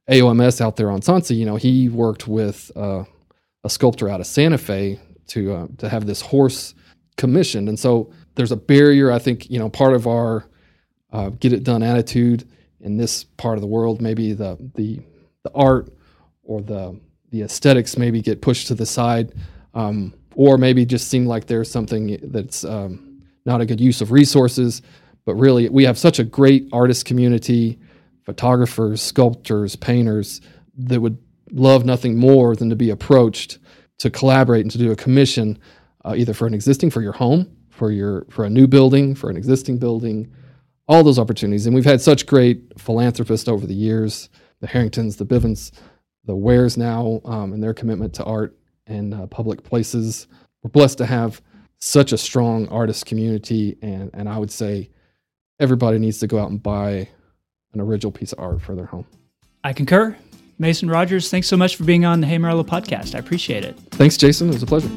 AOMS 0.10 0.62
out 0.62 0.76
there 0.76 0.92
on 0.92 1.02
Soncy, 1.02 1.36
you 1.36 1.46
know, 1.46 1.56
he 1.56 1.90
worked 1.90 2.28
with 2.28 2.72
uh, 2.76 3.04
a 3.64 3.70
sculptor 3.70 4.08
out 4.08 4.22
of 4.22 4.28
Santa 4.28 4.60
Fe 4.60 5.00
to 5.28 5.54
uh, 5.54 5.68
to 5.80 5.90
have 5.90 6.06
this 6.06 6.22
horse 6.22 6.76
commissioned, 7.18 7.68
and 7.68 7.80
so 7.80 8.12
there's 8.36 8.52
a 8.52 8.58
barrier. 8.58 9.12
I 9.12 9.20
think 9.20 9.50
you 9.50 9.60
know 9.60 9.70
part 9.70 9.94
of 9.94 10.08
our 10.08 10.48
uh, 11.12 11.30
get 11.30 11.54
it 11.54 11.64
done 11.64 11.84
attitude 11.84 12.48
in 12.82 12.98
this 12.98 13.24
part 13.24 13.58
of 13.58 13.62
the 13.62 13.68
world, 13.68 14.02
maybe 14.02 14.34
the 14.34 14.58
the 14.76 15.00
the 15.44 15.52
art 15.54 15.90
or 16.44 16.62
the 16.62 17.00
the 17.32 17.42
aesthetics 17.42 17.98
maybe 17.98 18.22
get 18.22 18.42
pushed 18.42 18.68
to 18.68 18.76
the 18.76 18.86
side, 18.86 19.34
um, 19.74 20.14
or 20.36 20.58
maybe 20.58 20.86
just 20.86 21.10
seem 21.10 21.26
like 21.26 21.48
there's 21.48 21.70
something 21.70 22.20
that's 22.24 22.64
um, 22.64 23.22
not 23.46 23.62
a 23.62 23.66
good 23.66 23.82
use 23.82 24.02
of 24.02 24.12
resources. 24.12 24.82
But 25.26 25.36
really, 25.36 25.70
we 25.70 25.86
have 25.86 25.98
such 25.98 26.20
a 26.20 26.24
great 26.24 26.70
artist 26.72 27.06
community, 27.06 27.80
photographers, 28.26 29.02
sculptors, 29.02 29.76
painters 29.76 30.42
that 30.78 31.02
would 31.02 31.18
love 31.52 31.86
nothing 31.86 32.18
more 32.18 32.56
than 32.56 32.70
to 32.70 32.76
be 32.76 32.90
approached 32.90 33.58
to 34.00 34.10
collaborate 34.10 34.62
and 34.62 34.72
to 34.72 34.78
do 34.78 34.92
a 34.92 34.96
commission, 34.96 35.58
uh, 36.04 36.14
either 36.16 36.34
for 36.34 36.46
an 36.46 36.54
existing 36.54 36.90
for 36.90 37.02
your 37.02 37.14
home, 37.14 37.55
for 37.76 37.92
your 37.92 38.26
for 38.30 38.46
a 38.46 38.50
new 38.50 38.68
building, 38.68 39.16
for 39.16 39.30
an 39.30 39.38
existing 39.38 39.78
building, 39.78 40.32
all 40.88 41.04
those 41.04 41.20
opportunities. 41.20 41.66
And 41.66 41.76
we've 41.76 41.86
had 41.86 42.02
such 42.02 42.26
great 42.26 42.80
philanthropists 42.80 43.48
over 43.48 43.68
the 43.68 43.74
years, 43.74 44.30
the 44.62 44.68
Harringtons, 44.68 45.18
the 45.18 45.26
Bivens, 45.26 45.72
the 46.24 46.36
Wares 46.36 46.78
now, 46.78 47.22
um, 47.26 47.54
and 47.54 47.62
their 47.62 47.74
commitment 47.74 48.14
to 48.16 48.24
art 48.24 48.58
and 48.88 49.14
uh, 49.14 49.28
public 49.28 49.64
places. 49.64 50.28
We're 50.64 50.70
blessed 50.70 50.98
to 51.00 51.06
have 51.06 51.42
such 51.80 52.14
a 52.14 52.18
strong 52.18 52.68
artist 52.70 53.06
community, 53.06 53.78
and 53.82 54.10
and 54.14 54.30
I 54.30 54.38
would 54.38 54.52
say 54.52 54.90
everybody 55.60 56.00
needs 56.00 56.20
to 56.20 56.28
go 56.28 56.40
out 56.40 56.50
and 56.50 56.62
buy 56.62 57.10
an 57.74 57.82
original 57.82 58.12
piece 58.12 58.32
of 58.32 58.40
art 58.40 58.62
for 58.62 58.76
their 58.76 58.86
home. 58.86 59.06
I 59.64 59.74
concur. 59.74 60.16
Mason 60.58 60.90
Rogers, 60.90 61.30
thanks 61.30 61.48
so 61.48 61.58
much 61.58 61.76
for 61.76 61.84
being 61.84 62.06
on 62.06 62.22
the 62.22 62.28
Hey 62.28 62.36
Amarillo 62.36 62.64
podcast. 62.64 63.14
I 63.14 63.20
appreciate 63.20 63.66
it. 63.66 63.78
Thanks, 63.92 64.16
Jason. 64.16 64.48
It 64.48 64.54
was 64.54 64.64
a 64.64 64.66
pleasure. 64.66 64.90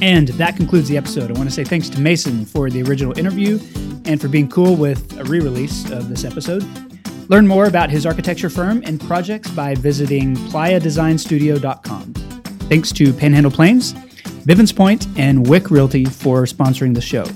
And 0.00 0.28
that 0.28 0.56
concludes 0.56 0.88
the 0.88 0.96
episode. 0.96 1.30
I 1.30 1.34
want 1.34 1.48
to 1.48 1.54
say 1.54 1.64
thanks 1.64 1.88
to 1.90 2.00
Mason 2.00 2.44
for 2.44 2.70
the 2.70 2.82
original 2.82 3.18
interview 3.18 3.58
and 4.04 4.20
for 4.20 4.28
being 4.28 4.48
cool 4.48 4.76
with 4.76 5.18
a 5.18 5.24
re 5.24 5.40
release 5.40 5.90
of 5.90 6.08
this 6.08 6.24
episode. 6.24 6.64
Learn 7.28 7.46
more 7.46 7.66
about 7.66 7.90
his 7.90 8.06
architecture 8.06 8.48
firm 8.48 8.82
and 8.86 9.00
projects 9.00 9.50
by 9.50 9.74
visiting 9.74 10.34
playadesignstudio.com. 10.34 12.14
Thanks 12.68 12.92
to 12.92 13.12
Panhandle 13.12 13.52
Plains, 13.52 13.92
Bivens 14.44 14.74
Point, 14.74 15.06
and 15.18 15.46
Wieck 15.46 15.70
Realty 15.70 16.04
for 16.06 16.44
sponsoring 16.44 16.94
the 16.94 17.00
show. 17.00 17.26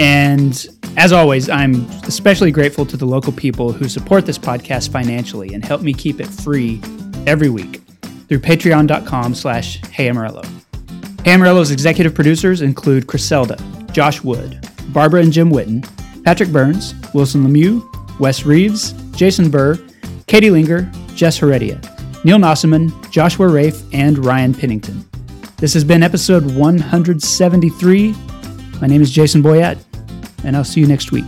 And 0.00 0.66
as 0.96 1.12
always, 1.12 1.48
I'm 1.48 1.86
especially 2.04 2.50
grateful 2.50 2.86
to 2.86 2.96
the 2.96 3.06
local 3.06 3.32
people 3.32 3.72
who 3.72 3.88
support 3.88 4.26
this 4.26 4.38
podcast 4.38 4.90
financially 4.90 5.54
and 5.54 5.64
help 5.64 5.82
me 5.82 5.92
keep 5.92 6.20
it 6.20 6.26
free 6.26 6.80
every 7.26 7.50
week 7.50 7.82
through 8.28 8.40
patreon.com 8.40 9.34
slash 9.34 9.80
heyamarillo. 9.82 10.44
Hey 10.44 10.55
Amarillo's 11.26 11.72
executive 11.72 12.14
producers 12.14 12.62
include 12.62 13.08
Criselda, 13.08 13.58
Josh 13.90 14.22
Wood, 14.22 14.64
Barbara 14.90 15.22
and 15.22 15.32
Jim 15.32 15.50
Witten, 15.50 15.84
Patrick 16.22 16.52
Burns, 16.52 16.94
Wilson 17.12 17.44
Lemieux, 17.44 17.82
Wes 18.20 18.46
Reeves, 18.46 18.92
Jason 19.10 19.50
Burr, 19.50 19.76
Katie 20.28 20.50
Linger, 20.50 20.88
Jess 21.16 21.36
Heredia, 21.38 21.80
Neil 22.22 22.38
Nossaman, 22.38 22.92
Joshua 23.10 23.48
Rafe, 23.48 23.82
and 23.92 24.24
Ryan 24.24 24.54
Pennington. 24.54 25.04
This 25.56 25.74
has 25.74 25.82
been 25.82 26.04
episode 26.04 26.44
173. 26.54 28.14
My 28.80 28.86
name 28.86 29.02
is 29.02 29.10
Jason 29.10 29.42
Boyett, 29.42 29.78
and 30.44 30.56
I'll 30.56 30.62
see 30.62 30.80
you 30.80 30.86
next 30.86 31.10
week. 31.10 31.26